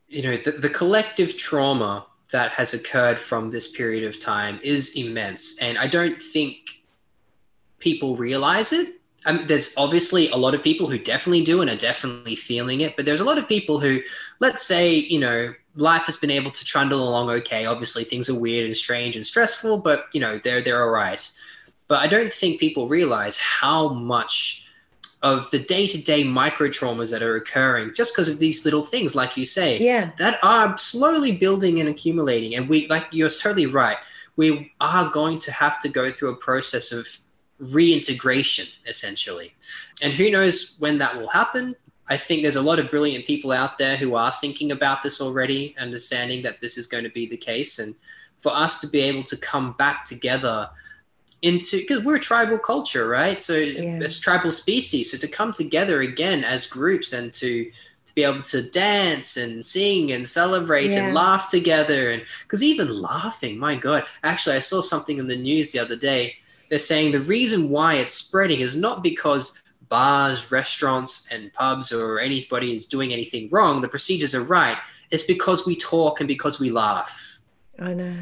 You 0.08 0.22
know, 0.22 0.36
the, 0.36 0.52
the 0.52 0.68
collective 0.68 1.36
trauma 1.36 2.06
that 2.32 2.50
has 2.52 2.74
occurred 2.74 3.18
from 3.18 3.50
this 3.50 3.70
period 3.70 4.04
of 4.04 4.18
time 4.18 4.58
is 4.62 4.96
immense. 4.96 5.60
And 5.60 5.78
I 5.78 5.86
don't 5.86 6.20
think 6.20 6.56
people 7.78 8.16
realize 8.16 8.72
it. 8.72 9.00
I 9.24 9.32
mean, 9.32 9.46
there's 9.46 9.76
obviously 9.76 10.30
a 10.30 10.36
lot 10.36 10.54
of 10.54 10.64
people 10.64 10.88
who 10.88 10.98
definitely 10.98 11.44
do 11.44 11.60
and 11.60 11.70
are 11.70 11.76
definitely 11.76 12.34
feeling 12.34 12.80
it, 12.80 12.96
but 12.96 13.06
there's 13.06 13.20
a 13.20 13.24
lot 13.24 13.38
of 13.38 13.48
people 13.48 13.78
who, 13.78 14.00
let's 14.40 14.62
say, 14.62 14.94
you 14.94 15.20
know, 15.20 15.54
life 15.76 16.02
has 16.02 16.16
been 16.16 16.30
able 16.30 16.50
to 16.50 16.64
trundle 16.64 17.08
along 17.08 17.30
okay. 17.30 17.66
Obviously, 17.66 18.04
things 18.04 18.28
are 18.28 18.38
weird 18.38 18.66
and 18.66 18.76
strange 18.76 19.16
and 19.16 19.24
stressful, 19.24 19.78
but 19.78 20.06
you 20.12 20.20
know, 20.20 20.38
they're 20.38 20.60
they're 20.60 20.82
all 20.82 20.90
right. 20.90 21.30
But 21.88 22.00
I 22.00 22.06
don't 22.06 22.32
think 22.32 22.60
people 22.60 22.88
realize 22.88 23.38
how 23.38 23.88
much 23.90 24.66
of 25.22 25.48
the 25.52 25.58
day-to-day 25.58 26.24
micro 26.24 26.68
traumas 26.68 27.10
that 27.12 27.22
are 27.22 27.36
occurring 27.36 27.92
just 27.94 28.12
because 28.12 28.28
of 28.28 28.38
these 28.38 28.64
little 28.64 28.82
things 28.82 29.14
like 29.14 29.36
you 29.36 29.46
say 29.46 29.78
yeah 29.78 30.10
that 30.18 30.36
are 30.42 30.76
slowly 30.76 31.32
building 31.32 31.78
and 31.78 31.88
accumulating 31.88 32.56
and 32.56 32.68
we 32.68 32.88
like 32.88 33.06
you're 33.12 33.28
totally 33.28 33.66
right 33.66 33.98
we 34.36 34.72
are 34.80 35.10
going 35.10 35.38
to 35.38 35.52
have 35.52 35.80
to 35.80 35.88
go 35.88 36.10
through 36.10 36.30
a 36.30 36.36
process 36.36 36.90
of 36.90 37.06
reintegration 37.72 38.66
essentially 38.86 39.54
and 40.02 40.12
who 40.12 40.28
knows 40.28 40.76
when 40.80 40.98
that 40.98 41.16
will 41.16 41.28
happen 41.28 41.76
i 42.12 42.16
think 42.16 42.42
there's 42.42 42.56
a 42.56 42.62
lot 42.70 42.78
of 42.78 42.90
brilliant 42.90 43.26
people 43.26 43.50
out 43.52 43.78
there 43.78 43.96
who 43.96 44.14
are 44.14 44.32
thinking 44.32 44.72
about 44.72 45.02
this 45.02 45.20
already 45.20 45.74
understanding 45.78 46.42
that 46.42 46.60
this 46.60 46.78
is 46.78 46.86
going 46.86 47.04
to 47.04 47.10
be 47.10 47.26
the 47.26 47.36
case 47.36 47.78
and 47.78 47.94
for 48.42 48.52
us 48.54 48.80
to 48.80 48.88
be 48.88 49.00
able 49.00 49.22
to 49.22 49.36
come 49.36 49.72
back 49.72 50.04
together 50.04 50.68
into 51.42 51.78
because 51.78 52.04
we're 52.04 52.16
a 52.16 52.20
tribal 52.20 52.58
culture, 52.58 53.08
right? 53.08 53.42
So 53.42 53.54
yeah. 53.54 53.98
it's 54.00 54.20
tribal 54.20 54.50
species. 54.50 55.10
So 55.10 55.18
to 55.18 55.28
come 55.28 55.52
together 55.52 56.00
again 56.00 56.44
as 56.44 56.66
groups 56.66 57.12
and 57.12 57.32
to 57.34 57.70
to 58.06 58.14
be 58.14 58.24
able 58.24 58.42
to 58.42 58.62
dance 58.62 59.36
and 59.36 59.64
sing 59.64 60.12
and 60.12 60.26
celebrate 60.26 60.92
yeah. 60.92 61.06
and 61.06 61.14
laugh 61.14 61.50
together 61.50 62.10
and 62.10 62.24
because 62.42 62.62
even 62.62 63.00
laughing, 63.00 63.58
my 63.58 63.74
God, 63.76 64.04
actually 64.22 64.56
I 64.56 64.60
saw 64.60 64.80
something 64.80 65.18
in 65.18 65.28
the 65.28 65.36
news 65.36 65.72
the 65.72 65.78
other 65.78 65.96
day. 65.96 66.36
They're 66.68 66.78
saying 66.78 67.12
the 67.12 67.20
reason 67.20 67.68
why 67.68 67.94
it's 67.94 68.14
spreading 68.14 68.60
is 68.60 68.76
not 68.76 69.02
because 69.02 69.61
bars, 69.92 70.50
restaurants, 70.50 71.30
and 71.30 71.52
pubs 71.52 71.92
or 71.92 72.18
anybody 72.18 72.74
is 72.74 72.86
doing 72.86 73.12
anything 73.12 73.46
wrong. 73.50 73.82
The 73.82 73.88
procedures 73.88 74.34
are 74.34 74.42
right. 74.42 74.78
It's 75.10 75.22
because 75.22 75.66
we 75.66 75.76
talk 75.76 76.20
and 76.20 76.26
because 76.26 76.58
we 76.58 76.70
laugh. 76.70 77.40
I 77.78 77.92
know. 77.92 78.16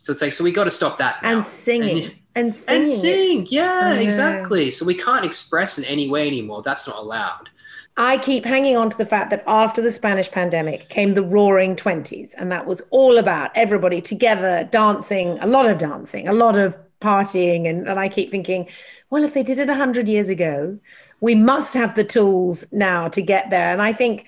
So 0.00 0.12
it's 0.12 0.22
like, 0.22 0.32
so 0.32 0.42
we 0.42 0.50
got 0.50 0.64
to 0.64 0.70
stop 0.70 0.96
that. 0.96 1.22
Now. 1.22 1.32
And 1.32 1.44
singing. 1.44 2.04
And, 2.34 2.46
and 2.46 2.54
sing. 2.54 2.76
And 2.76 2.86
sing. 2.86 3.46
Yeah, 3.50 3.96
exactly. 3.96 4.70
So 4.70 4.86
we 4.86 4.94
can't 4.94 5.26
express 5.26 5.78
in 5.78 5.84
any 5.84 6.08
way 6.08 6.26
anymore. 6.26 6.62
That's 6.62 6.88
not 6.88 6.96
allowed. 6.96 7.50
I 7.98 8.16
keep 8.16 8.46
hanging 8.46 8.78
on 8.78 8.88
to 8.88 8.96
the 8.96 9.04
fact 9.04 9.28
that 9.28 9.44
after 9.46 9.82
the 9.82 9.90
Spanish 9.90 10.30
pandemic 10.30 10.88
came 10.88 11.12
the 11.12 11.22
roaring 11.22 11.76
20s, 11.76 12.34
and 12.38 12.50
that 12.50 12.66
was 12.66 12.80
all 12.90 13.18
about 13.18 13.50
everybody 13.54 14.00
together 14.00 14.66
dancing, 14.70 15.38
a 15.40 15.46
lot 15.46 15.66
of 15.66 15.76
dancing, 15.76 16.28
a 16.28 16.32
lot 16.32 16.56
of 16.56 16.74
partying. 17.02 17.68
And, 17.68 17.86
and 17.86 18.00
I 18.00 18.08
keep 18.08 18.30
thinking, 18.30 18.70
well, 19.10 19.24
if 19.24 19.34
they 19.34 19.42
did 19.42 19.58
it 19.58 19.68
100 19.68 20.08
years 20.08 20.30
ago, 20.30 20.78
we 21.20 21.34
must 21.34 21.74
have 21.74 21.94
the 21.94 22.04
tools 22.04 22.66
now 22.72 23.08
to 23.08 23.22
get 23.22 23.50
there. 23.50 23.72
And 23.72 23.82
I 23.82 23.92
think 23.92 24.26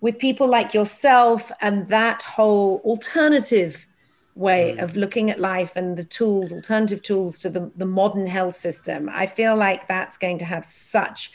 with 0.00 0.18
people 0.18 0.48
like 0.48 0.72
yourself 0.72 1.52
and 1.60 1.88
that 1.88 2.22
whole 2.22 2.80
alternative 2.84 3.86
way 4.34 4.74
mm. 4.76 4.82
of 4.82 4.96
looking 4.96 5.30
at 5.30 5.38
life 5.38 5.72
and 5.76 5.96
the 5.96 6.04
tools, 6.04 6.52
alternative 6.52 7.02
tools 7.02 7.38
to 7.40 7.50
the, 7.50 7.70
the 7.76 7.86
modern 7.86 8.26
health 8.26 8.56
system, 8.56 9.10
I 9.12 9.26
feel 9.26 9.56
like 9.56 9.86
that's 9.86 10.16
going 10.16 10.38
to 10.38 10.44
have 10.46 10.64
such 10.64 11.30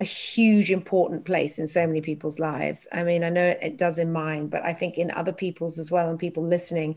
a 0.00 0.04
huge 0.04 0.70
important 0.70 1.24
place 1.24 1.58
in 1.58 1.66
so 1.66 1.86
many 1.86 2.00
people's 2.00 2.38
lives. 2.38 2.86
I 2.92 3.04
mean, 3.04 3.24
I 3.24 3.30
know 3.30 3.46
it, 3.46 3.58
it 3.62 3.76
does 3.78 3.98
in 3.98 4.12
mine, 4.12 4.48
but 4.48 4.64
I 4.64 4.72
think 4.72 4.98
in 4.98 5.10
other 5.12 5.32
people's 5.32 5.78
as 5.78 5.90
well 5.90 6.08
and 6.10 6.18
people 6.18 6.44
listening, 6.44 6.96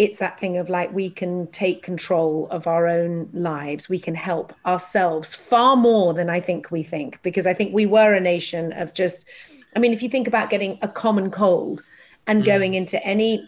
it's 0.00 0.18
that 0.18 0.40
thing 0.40 0.56
of 0.56 0.70
like 0.70 0.90
we 0.94 1.10
can 1.10 1.46
take 1.48 1.82
control 1.82 2.48
of 2.50 2.66
our 2.66 2.88
own 2.88 3.28
lives 3.34 3.88
we 3.88 3.98
can 3.98 4.14
help 4.14 4.54
ourselves 4.64 5.34
far 5.34 5.76
more 5.76 6.14
than 6.14 6.30
i 6.30 6.40
think 6.40 6.70
we 6.70 6.82
think 6.82 7.20
because 7.22 7.46
i 7.46 7.52
think 7.52 7.74
we 7.74 7.84
were 7.84 8.14
a 8.14 8.20
nation 8.20 8.72
of 8.72 8.94
just 8.94 9.26
i 9.76 9.78
mean 9.78 9.92
if 9.92 10.02
you 10.02 10.08
think 10.08 10.26
about 10.26 10.48
getting 10.48 10.78
a 10.80 10.88
common 10.88 11.30
cold 11.30 11.82
and 12.26 12.42
mm. 12.42 12.46
going 12.46 12.72
into 12.74 13.02
any 13.04 13.46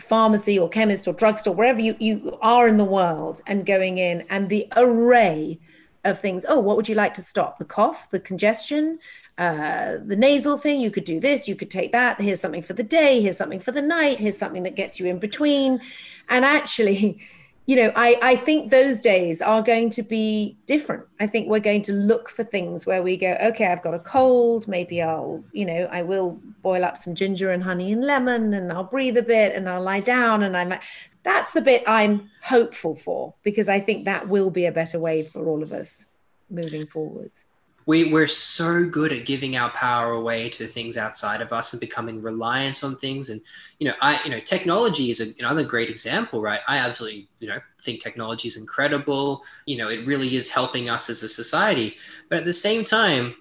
pharmacy 0.00 0.58
or 0.58 0.68
chemist 0.68 1.06
or 1.06 1.12
drugstore, 1.12 1.54
wherever 1.54 1.80
you, 1.80 1.94
you 1.98 2.38
are 2.42 2.66
in 2.66 2.76
the 2.76 2.84
world, 2.84 3.42
and 3.46 3.66
going 3.66 3.98
in 3.98 4.24
and 4.30 4.48
the 4.48 4.66
array 4.76 5.58
of 6.04 6.18
things. 6.18 6.44
Oh, 6.48 6.58
what 6.58 6.76
would 6.76 6.88
you 6.88 6.94
like 6.94 7.14
to 7.14 7.22
stop? 7.22 7.58
The 7.58 7.64
cough, 7.64 8.08
the 8.10 8.20
congestion, 8.20 8.98
uh, 9.40 9.96
the 10.04 10.16
nasal 10.16 10.58
thing. 10.58 10.82
You 10.82 10.90
could 10.90 11.04
do 11.04 11.18
this, 11.18 11.48
you 11.48 11.56
could 11.56 11.70
take 11.70 11.92
that. 11.92 12.20
Here's 12.20 12.40
something 12.40 12.60
for 12.60 12.74
the 12.74 12.82
day, 12.82 13.22
here's 13.22 13.38
something 13.38 13.58
for 13.58 13.72
the 13.72 13.80
night, 13.80 14.20
here's 14.20 14.36
something 14.36 14.64
that 14.64 14.76
gets 14.76 15.00
you 15.00 15.06
in 15.06 15.18
between. 15.18 15.80
And 16.28 16.44
actually, 16.44 17.18
you 17.66 17.76
know, 17.76 17.90
I, 17.96 18.18
I 18.20 18.36
think 18.36 18.70
those 18.70 19.00
days 19.00 19.40
are 19.40 19.62
going 19.62 19.88
to 19.90 20.02
be 20.02 20.58
different. 20.66 21.04
I 21.20 21.26
think 21.26 21.48
we're 21.48 21.58
going 21.58 21.80
to 21.82 21.92
look 21.94 22.28
for 22.28 22.44
things 22.44 22.84
where 22.84 23.02
we 23.02 23.16
go, 23.16 23.34
okay, 23.40 23.68
I've 23.68 23.82
got 23.82 23.94
a 23.94 23.98
cold. 24.00 24.68
Maybe 24.68 25.00
I'll, 25.00 25.42
you 25.52 25.64
know, 25.64 25.88
I 25.90 26.02
will 26.02 26.38
boil 26.60 26.84
up 26.84 26.98
some 26.98 27.14
ginger 27.14 27.50
and 27.50 27.62
honey 27.62 27.92
and 27.92 28.04
lemon 28.04 28.52
and 28.52 28.70
I'll 28.70 28.84
breathe 28.84 29.16
a 29.16 29.22
bit 29.22 29.54
and 29.54 29.70
I'll 29.70 29.82
lie 29.82 30.00
down. 30.00 30.42
And 30.42 30.54
I'm, 30.54 30.74
that's 31.22 31.52
the 31.52 31.62
bit 31.62 31.82
I'm 31.86 32.28
hopeful 32.42 32.94
for 32.94 33.32
because 33.42 33.70
I 33.70 33.80
think 33.80 34.04
that 34.04 34.28
will 34.28 34.50
be 34.50 34.66
a 34.66 34.72
better 34.72 34.98
way 34.98 35.22
for 35.22 35.46
all 35.46 35.62
of 35.62 35.72
us 35.72 36.06
moving 36.50 36.86
forwards 36.86 37.44
we, 37.86 38.12
we're 38.12 38.26
so 38.26 38.88
good 38.88 39.12
at 39.12 39.26
giving 39.26 39.56
our 39.56 39.70
power 39.70 40.12
away 40.12 40.48
to 40.50 40.66
things 40.66 40.96
outside 40.96 41.40
of 41.40 41.52
us 41.52 41.72
and 41.72 41.80
becoming 41.80 42.20
reliant 42.22 42.84
on 42.84 42.96
things. 42.96 43.30
And 43.30 43.40
you 43.78 43.88
know 43.88 43.94
i 44.00 44.22
you 44.24 44.30
know 44.30 44.40
technology 44.40 45.10
is 45.10 45.20
a, 45.20 45.34
another 45.38 45.64
great 45.64 45.88
example 45.88 46.40
right? 46.40 46.60
I 46.68 46.78
absolutely 46.78 47.28
you 47.40 47.48
know 47.48 47.58
think 47.80 48.00
technology 48.00 48.48
is 48.48 48.56
incredible. 48.56 49.42
You 49.66 49.78
know 49.78 49.88
it 49.88 50.06
really 50.06 50.34
is 50.36 50.50
helping 50.50 50.88
us 50.88 51.08
as 51.10 51.22
a 51.22 51.28
society. 51.28 51.96
But 52.28 52.38
at 52.38 52.44
the 52.44 52.52
same 52.52 52.84
time 52.84 53.34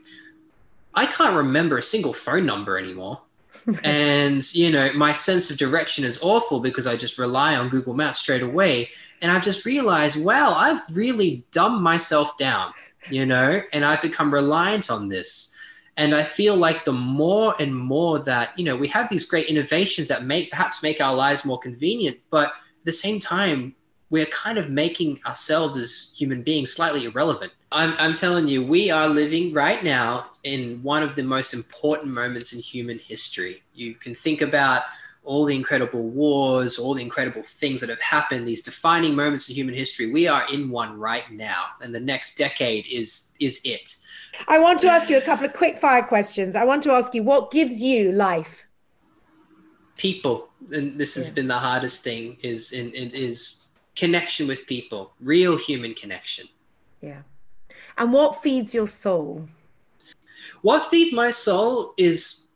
i 0.96 1.06
can't 1.06 1.36
remember 1.36 1.78
a 1.78 1.84
single 1.84 2.14
phone 2.14 2.46
number 2.46 2.78
anymore. 2.78 3.22
And 3.84 4.42
you 4.56 4.72
know 4.72 4.92
my 4.94 5.14
sense 5.14 5.52
of 5.52 5.58
direction 5.58 6.04
is 6.06 6.24
awful 6.24 6.60
because 6.60 6.88
i 6.88 6.96
just 6.96 7.18
rely 7.20 7.56
on 7.56 7.70
google 7.70 7.94
maps 7.94 8.20
straight 8.22 8.42
away. 8.42 8.90
And 9.22 9.32
i've 9.32 9.44
just 9.44 9.66
realized 9.66 10.24
wow 10.24 10.54
i've 10.56 10.82
really 10.96 11.44
dumbed 11.52 11.84
myself 11.84 12.38
down 12.38 12.74
you 13.12 13.26
know, 13.26 13.62
and 13.74 13.86
I've 13.86 14.02
become 14.02 14.34
reliant 14.34 14.90
on 14.90 15.10
this. 15.10 15.56
And 15.98 16.16
I 16.16 16.24
feel 16.24 16.56
like 16.56 16.86
the 16.86 16.94
more 16.94 17.54
and 17.60 17.76
more 17.76 18.20
that, 18.20 18.58
you 18.58 18.64
know, 18.64 18.76
we 18.76 18.88
have 18.88 19.10
these 19.10 19.26
great 19.26 19.48
innovations 19.48 20.08
that 20.08 20.24
make 20.24 20.50
perhaps 20.50 20.82
make 20.82 21.02
our 21.02 21.14
lives 21.14 21.44
more 21.44 21.60
convenient, 21.60 22.18
but 22.30 22.48
at 22.48 22.86
the 22.86 22.94
same 22.94 23.20
time, 23.20 23.76
we're 24.10 24.26
kind 24.28 24.58
of 24.58 24.70
making 24.70 25.20
ourselves 25.26 25.76
as 25.76 26.16
human 26.18 26.42
beings 26.42 26.72
slightly 26.72 27.06
irrelevant. 27.06 27.52
I'm, 27.72 27.94
I'm 28.00 28.14
telling 28.14 28.48
you, 28.48 28.64
we 28.64 28.90
are 28.90 29.08
living 29.08 29.54
right 29.54 29.84
now 29.84 30.32
in 30.44 30.82
one 30.82 31.04
of 31.04 31.16
the 31.16 31.24
most 31.24 31.54
important 31.54 32.14
moments 32.14 32.54
in 32.54 32.62
human 32.62 32.98
history. 32.98 33.62
You 33.74 33.94
can 33.94 34.16
think 34.16 34.42
about 34.42 34.84
all 35.30 35.46
the 35.46 35.56
incredible 35.56 36.10
wars, 36.10 36.80
all 36.80 36.96
the 36.96 37.04
incredible 37.04 37.44
things 37.44 37.82
that 37.82 37.90
have 37.90 38.02
happened, 38.02 38.48
these 38.48 38.64
defining 38.64 39.16
moments 39.16 39.48
in 39.48 39.54
human 39.54 39.76
history. 39.76 40.12
We 40.12 40.28
are 40.28 40.44
in 40.52 40.72
one 40.72 40.98
right 40.98 41.32
now, 41.32 41.66
and 41.82 41.94
the 41.94 42.00
next 42.00 42.36
decade 42.36 42.88
is 42.88 43.36
is 43.40 43.62
it. 43.64 43.98
I 44.48 44.58
want 44.58 44.80
to 44.80 44.88
ask 44.88 45.08
you 45.08 45.18
a 45.18 45.22
couple 45.22 45.46
of 45.46 45.54
quick 45.54 45.78
fire 45.78 46.02
questions. 46.02 46.56
I 46.56 46.64
want 46.64 46.82
to 46.84 46.92
ask 46.92 47.14
you 47.14 47.22
what 47.22 47.52
gives 47.52 47.84
you 47.84 48.12
life? 48.12 48.64
People, 49.98 50.50
and 50.72 51.00
this 51.00 51.14
has 51.14 51.30
yeah. 51.30 51.36
been 51.36 51.48
the 51.48 51.60
hardest 51.60 52.04
thing 52.04 52.38
is 52.42 52.74
in, 52.74 52.92
in 52.94 53.12
is 53.12 53.68
connection 53.96 54.48
with 54.48 54.66
people, 54.66 55.14
real 55.22 55.58
human 55.58 55.94
connection. 55.94 56.48
Yeah. 57.02 57.22
And 58.00 58.12
what 58.12 58.42
feeds 58.42 58.74
your 58.74 58.88
soul? 58.88 59.48
What 60.64 60.90
feeds 60.90 61.14
my 61.14 61.30
soul 61.30 61.94
is 61.98 62.49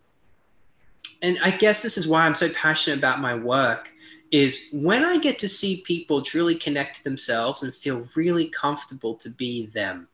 and 1.23 1.39
I 1.41 1.51
guess 1.51 1.81
this 1.81 1.97
is 1.97 2.07
why 2.07 2.25
I'm 2.25 2.35
so 2.35 2.49
passionate 2.49 2.97
about 2.97 3.21
my 3.21 3.33
work 3.33 3.89
is 4.29 4.69
when 4.73 5.05
I 5.05 5.17
get 5.17 5.39
to 5.39 5.47
see 5.47 5.81
people 5.85 6.21
truly 6.21 6.55
connect 6.55 6.97
to 6.97 7.03
themselves 7.03 7.63
and 7.63 7.73
feel 7.73 8.05
really 8.15 8.49
comfortable 8.49 9.15
to 9.15 9.29
be 9.29 9.67
them. 9.67 10.07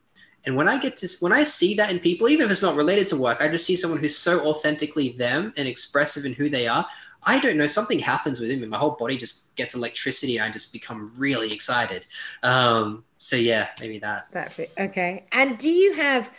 And 0.46 0.56
when 0.56 0.70
I 0.70 0.80
get 0.80 0.96
to 0.98 1.10
when 1.20 1.34
I 1.34 1.44
see 1.44 1.74
that 1.76 1.92
in 1.92 2.00
people, 2.00 2.30
even 2.30 2.46
if 2.46 2.52
it's 2.52 2.62
not 2.62 2.76
related 2.76 3.08
to 3.08 3.18
work, 3.18 3.42
I 3.42 3.48
just 3.48 3.66
see 3.66 3.76
someone 3.76 4.00
who's 4.00 4.18
so 4.18 4.46
authentically 4.46 5.10
them 5.10 5.52
and 5.58 5.68
expressive 5.68 6.26
in 6.26 6.34
who 6.34 6.48
they 6.48 6.68
are. 6.68 6.86
I 7.24 7.40
don't 7.40 7.58
know, 7.58 7.68
something 7.68 8.00
happens 8.00 8.40
with 8.40 8.50
me. 8.50 8.66
My 8.66 8.78
whole 8.78 8.92
body 8.92 9.18
just 9.18 9.54
gets 9.56 9.76
electricity 9.76 10.38
and 10.38 10.46
I 10.50 10.54
just 10.54 10.72
become 10.72 11.12
really 11.18 11.52
excited. 11.52 12.06
Um, 12.44 13.04
so 13.18 13.36
yeah, 13.36 13.70
maybe 13.80 14.00
that. 14.00 14.32
That 14.32 14.58
okay. 14.80 15.26
And 15.32 15.58
do 15.58 15.70
you 15.70 15.94
have 15.94 16.32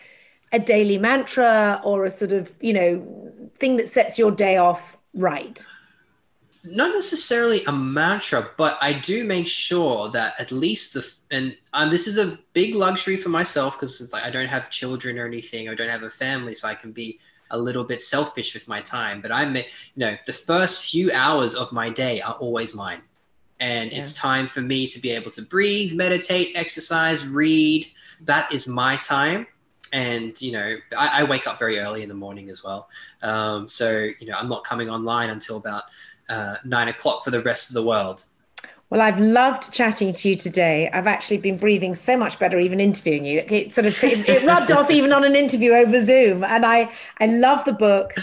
a 0.53 0.59
daily 0.59 0.97
mantra 0.97 1.81
or 1.85 2.05
a 2.05 2.11
sort 2.11 2.33
of, 2.33 2.55
you 2.61 2.73
know, 2.73 3.31
thing 3.61 3.77
that 3.77 3.89
sets 3.89 4.19
your 4.19 4.31
day 4.33 4.57
off 4.57 4.97
right? 5.15 5.65
Not 6.65 6.95
necessarily 6.95 7.65
a 7.65 7.73
mantra, 7.73 8.51
but 8.59 8.77
I 8.83 8.93
do 8.93 9.25
make 9.25 9.49
sure 9.49 10.11
that 10.11 10.39
at 10.39 10.53
least 10.53 10.95
the 10.95 11.11
and 11.31 11.57
um, 11.73 11.89
this 11.89 12.07
is 12.07 12.19
a 12.19 12.39
big 12.53 12.75
luxury 12.75 13.17
for 13.17 13.31
myself 13.31 13.77
because 13.77 14.01
it's 14.01 14.13
like 14.13 14.25
I 14.25 14.31
don't 14.31 14.49
have 14.49 14.69
children 14.69 15.19
or 15.19 15.27
anything, 15.27 15.69
I 15.69 15.75
don't 15.75 15.89
have 15.89 16.03
a 16.03 16.11
family, 16.11 16.55
so 16.55 16.69
I 16.69 16.75
can 16.75 16.93
be 16.93 17.19
a 17.51 17.59
little 17.59 17.85
bit 17.85 18.01
selfish 18.01 18.53
with 18.53 18.69
my 18.69 18.81
time. 18.81 19.23
But 19.23 19.33
I'm, 19.33 19.57
you 19.57 19.65
know, 19.97 20.17
the 20.27 20.35
first 20.35 20.91
few 20.91 21.11
hours 21.13 21.55
of 21.55 21.73
my 21.73 21.89
day 21.89 22.21
are 22.21 22.35
always 22.35 22.75
mine, 22.75 23.01
and 23.59 23.91
yeah. 23.91 23.99
it's 23.99 24.13
time 24.13 24.47
for 24.47 24.61
me 24.61 24.87
to 24.89 25.01
be 25.01 25.13
able 25.13 25.31
to 25.33 25.43
breathe, 25.43 25.95
meditate, 25.95 26.53
exercise, 26.57 27.27
read. 27.27 27.87
That 28.21 28.53
is 28.53 28.67
my 28.67 28.97
time 28.97 29.47
and 29.93 30.41
you 30.41 30.53
know 30.53 30.77
I, 30.97 31.23
I, 31.23 31.25
wake 31.25 31.47
up 31.47 31.59
very 31.59 31.79
early 31.79 32.03
in 32.03 32.09
the 32.09 32.15
morning 32.15 32.49
as 32.49 32.63
well. 32.63 32.89
Um, 33.23 33.69
so 33.69 34.09
you 34.19 34.27
know 34.27 34.35
i'm 34.35 34.49
not 34.49 34.65
coming 34.65 34.89
online 34.89 35.31
until 35.31 35.57
about 35.57 35.85
uh, 36.29 36.57
nine 36.65 36.89
o'clock 36.89 37.25
for 37.25 37.31
the 37.31 37.41
rest 37.41 37.71
of 37.71 37.75
the 37.75 37.83
world 37.83 38.25
well, 38.91 39.01
I've 39.01 39.21
loved 39.21 39.73
chatting 39.73 40.13
to 40.13 40.29
you 40.29 40.35
today. 40.35 40.91
I've 40.93 41.07
actually 41.07 41.39
been 41.39 41.57
breathing 41.57 41.95
so 41.95 42.17
much 42.17 42.41
better, 42.41 42.59
even 42.59 42.81
interviewing 42.81 43.25
you. 43.25 43.45
It 43.47 43.73
sort 43.73 43.87
of 43.87 44.03
it, 44.03 44.29
it 44.29 44.45
rubbed 44.45 44.73
off 44.73 44.91
even 44.91 45.13
on 45.13 45.25
an 45.25 45.37
interview 45.37 45.73
over 45.73 46.05
Zoom. 46.05 46.43
And 46.43 46.67
I 46.67 46.91
I 47.21 47.27
love 47.27 47.65
the 47.65 47.73
book. 47.73 48.15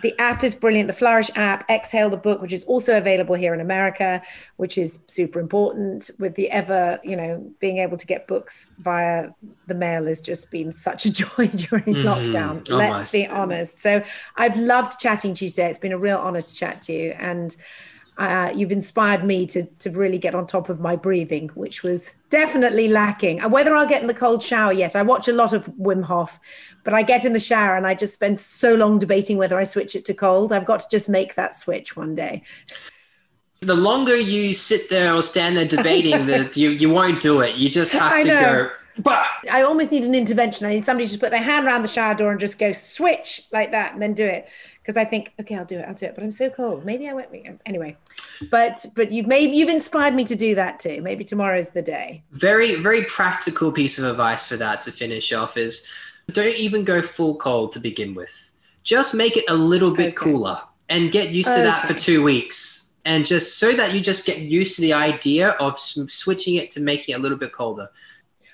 The 0.00 0.18
app 0.18 0.44
is 0.44 0.54
brilliant. 0.54 0.86
The 0.86 0.94
Flourish 0.94 1.28
app, 1.34 1.68
Exhale 1.68 2.08
the 2.08 2.16
book, 2.16 2.40
which 2.40 2.52
is 2.52 2.64
also 2.64 2.96
available 2.96 3.34
here 3.34 3.52
in 3.52 3.60
America, 3.60 4.22
which 4.56 4.78
is 4.78 5.02
super 5.08 5.40
important. 5.40 6.10
With 6.18 6.36
the 6.36 6.50
ever, 6.50 7.00
you 7.02 7.16
know, 7.16 7.52
being 7.58 7.78
able 7.78 7.96
to 7.98 8.06
get 8.06 8.26
books 8.26 8.70
via 8.78 9.30
the 9.66 9.74
mail 9.74 10.06
has 10.06 10.22
just 10.22 10.50
been 10.50 10.72
such 10.72 11.04
a 11.04 11.12
joy 11.22 11.48
during 11.48 11.84
mm, 11.84 12.04
lockdown. 12.04 12.68
Let's 12.70 13.12
be 13.12 13.26
honest. 13.26 13.80
So 13.80 14.02
I've 14.36 14.56
loved 14.56 15.00
chatting 15.00 15.34
to 15.34 15.44
you 15.44 15.50
today. 15.50 15.68
It's 15.68 15.78
been 15.78 15.92
a 15.92 15.98
real 15.98 16.18
honor 16.18 16.40
to 16.40 16.54
chat 16.54 16.80
to 16.82 16.92
you. 16.94 17.10
And 17.18 17.54
uh, 18.18 18.52
you've 18.54 18.72
inspired 18.72 19.24
me 19.24 19.46
to 19.46 19.64
to 19.64 19.90
really 19.90 20.18
get 20.18 20.34
on 20.34 20.46
top 20.46 20.68
of 20.68 20.80
my 20.80 20.96
breathing, 20.96 21.48
which 21.54 21.84
was 21.84 22.12
definitely 22.30 22.88
lacking. 22.88 23.40
And 23.40 23.52
whether 23.52 23.74
I'll 23.74 23.86
get 23.86 24.02
in 24.02 24.08
the 24.08 24.14
cold 24.14 24.42
shower 24.42 24.72
yet, 24.72 24.96
I 24.96 25.02
watch 25.02 25.28
a 25.28 25.32
lot 25.32 25.52
of 25.52 25.66
Wim 25.66 26.02
Hof, 26.02 26.40
but 26.82 26.94
I 26.94 27.02
get 27.02 27.24
in 27.24 27.32
the 27.32 27.40
shower 27.40 27.76
and 27.76 27.86
I 27.86 27.94
just 27.94 28.14
spend 28.14 28.40
so 28.40 28.74
long 28.74 28.98
debating 28.98 29.38
whether 29.38 29.56
I 29.56 29.62
switch 29.62 29.94
it 29.94 30.04
to 30.06 30.14
cold. 30.14 30.52
I've 30.52 30.66
got 30.66 30.80
to 30.80 30.88
just 30.90 31.08
make 31.08 31.36
that 31.36 31.54
switch 31.54 31.96
one 31.96 32.16
day. 32.16 32.42
The 33.60 33.76
longer 33.76 34.16
you 34.16 34.52
sit 34.52 34.90
there 34.90 35.14
or 35.14 35.22
stand 35.22 35.56
there 35.56 35.66
debating, 35.66 36.26
that 36.26 36.56
you 36.62 36.70
you 36.70 36.90
won't 36.90 37.22
do 37.22 37.40
it. 37.40 37.54
You 37.54 37.70
just 37.70 37.92
have 37.92 38.22
to 38.22 38.28
go. 38.28 38.70
Bah! 38.98 39.24
I 39.50 39.62
almost 39.62 39.92
need 39.92 40.04
an 40.04 40.14
intervention. 40.14 40.66
I 40.66 40.74
need 40.74 40.84
somebody 40.84 41.06
to 41.06 41.12
just 41.12 41.20
put 41.20 41.30
their 41.30 41.42
hand 41.42 41.66
around 41.66 41.82
the 41.82 41.88
shower 41.88 42.14
door 42.14 42.32
and 42.32 42.40
just 42.40 42.58
go 42.58 42.72
switch 42.72 43.42
like 43.52 43.70
that 43.70 43.92
and 43.92 44.02
then 44.02 44.12
do 44.12 44.26
it. 44.26 44.48
Because 44.82 44.96
I 44.96 45.04
think, 45.04 45.32
okay, 45.38 45.54
I'll 45.54 45.64
do 45.64 45.78
it, 45.78 45.84
I'll 45.86 45.94
do 45.94 46.06
it. 46.06 46.14
But 46.14 46.24
I'm 46.24 46.30
so 46.30 46.50
cold. 46.50 46.84
Maybe 46.84 47.08
I 47.08 47.12
won't. 47.12 47.28
Anyway, 47.66 47.96
but 48.50 48.84
but 48.94 49.10
you've 49.10 49.26
maybe 49.26 49.56
you've 49.56 49.68
inspired 49.68 50.14
me 50.14 50.24
to 50.24 50.36
do 50.36 50.54
that 50.54 50.78
too. 50.78 51.00
Maybe 51.02 51.24
tomorrow's 51.24 51.68
the 51.70 51.82
day. 51.82 52.22
Very 52.32 52.76
very 52.76 53.04
practical 53.04 53.72
piece 53.72 53.98
of 53.98 54.04
advice 54.04 54.46
for 54.46 54.56
that 54.56 54.82
to 54.82 54.92
finish 54.92 55.32
off 55.32 55.56
is 55.56 55.86
don't 56.32 56.56
even 56.56 56.84
go 56.84 57.02
full 57.02 57.36
cold 57.36 57.72
to 57.72 57.80
begin 57.80 58.14
with. 58.14 58.52
Just 58.82 59.14
make 59.14 59.36
it 59.36 59.44
a 59.48 59.54
little 59.54 59.94
bit 59.94 60.08
okay. 60.08 60.12
cooler 60.12 60.60
and 60.88 61.12
get 61.12 61.30
used 61.30 61.48
to 61.48 61.54
okay. 61.54 61.64
that 61.64 61.86
for 61.86 61.94
two 61.94 62.22
weeks. 62.22 62.94
And 63.04 63.24
just 63.24 63.58
so 63.58 63.72
that 63.72 63.94
you 63.94 64.00
just 64.00 64.26
get 64.26 64.38
used 64.38 64.76
to 64.76 64.82
the 64.82 64.92
idea 64.92 65.50
of 65.60 65.78
switching 65.78 66.56
it 66.56 66.70
to 66.72 66.80
making 66.80 67.14
it 67.14 67.18
a 67.18 67.20
little 67.22 67.38
bit 67.38 67.52
colder. 67.52 67.90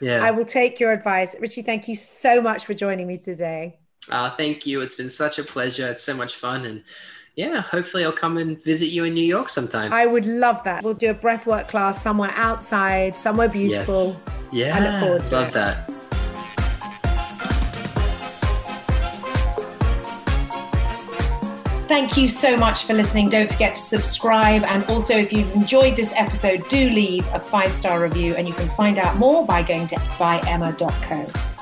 Yeah. 0.01 0.23
I 0.23 0.31
will 0.31 0.45
take 0.45 0.79
your 0.79 0.93
advice. 0.93 1.35
Richie, 1.41 1.63
thank 1.63 1.89
you 1.89 1.97
so 1.97 2.41
much 2.41 2.65
for 2.65 2.75
joining 2.75 3.07
me 3.07 3.17
today. 3.17 3.79
Uh, 4.11 4.31
thank 4.31 4.67
you. 4.67 4.81
It's 4.81 4.97
been 4.97 5.11
such 5.11 5.39
a 5.39 5.45
pleasure. 5.45 5.89
It's 5.89 6.03
so 6.03 6.17
much 6.17 6.35
fun. 6.35 6.67
And 6.67 6.85
yeah, 7.37 7.61
hopefully 7.61 8.05
I'll 8.05 8.13
come 8.13 8.37
and 8.37 8.63
visit 8.63 8.87
you 8.87 9.05
in 9.05 9.15
New 9.15 9.25
York 9.25 9.49
sometime. 9.49 9.93
I 9.93 10.07
would 10.07 10.27
love 10.27 10.63
that. 10.63 10.85
We'll 10.85 10.95
do 10.95 11.11
a 11.11 11.15
breathwork 11.15 11.69
class 11.69 12.01
somewhere 12.01 12.31
outside, 12.35 13.17
somewhere 13.17 13.49
beautiful. 13.49 14.07
Yes. 14.07 14.21
Yeah. 14.53 14.77
I 14.77 14.81
look 14.81 15.01
forward 15.01 15.25
to 15.25 15.35
love 15.35 15.49
it. 15.49 15.55
that. 15.55 15.91
Thank 21.89 22.17
you 22.17 22.29
so 22.29 22.57
much 22.57 22.85
for 22.85 22.95
listening. 22.95 23.29
Don't 23.29 23.51
forget 23.51 23.75
to 23.75 23.81
subscribe. 23.81 24.63
And 24.65 24.85
also, 24.85 25.15
if 25.15 25.33
you've 25.33 25.53
enjoyed 25.55 25.97
this 25.97 26.13
episode, 26.17 26.69
do 26.69 26.89
leave 26.89 27.27
a 27.33 27.39
five 27.39 27.73
star 27.73 28.01
review. 28.01 28.35
And 28.35 28.49
you 28.49 28.55
can 28.55 28.69
find 28.71 28.99
out 28.99 29.17
more 29.17 29.45
by 29.47 29.63
going 29.63 29.87
to 29.89 29.97
byemma.co. 29.97 31.54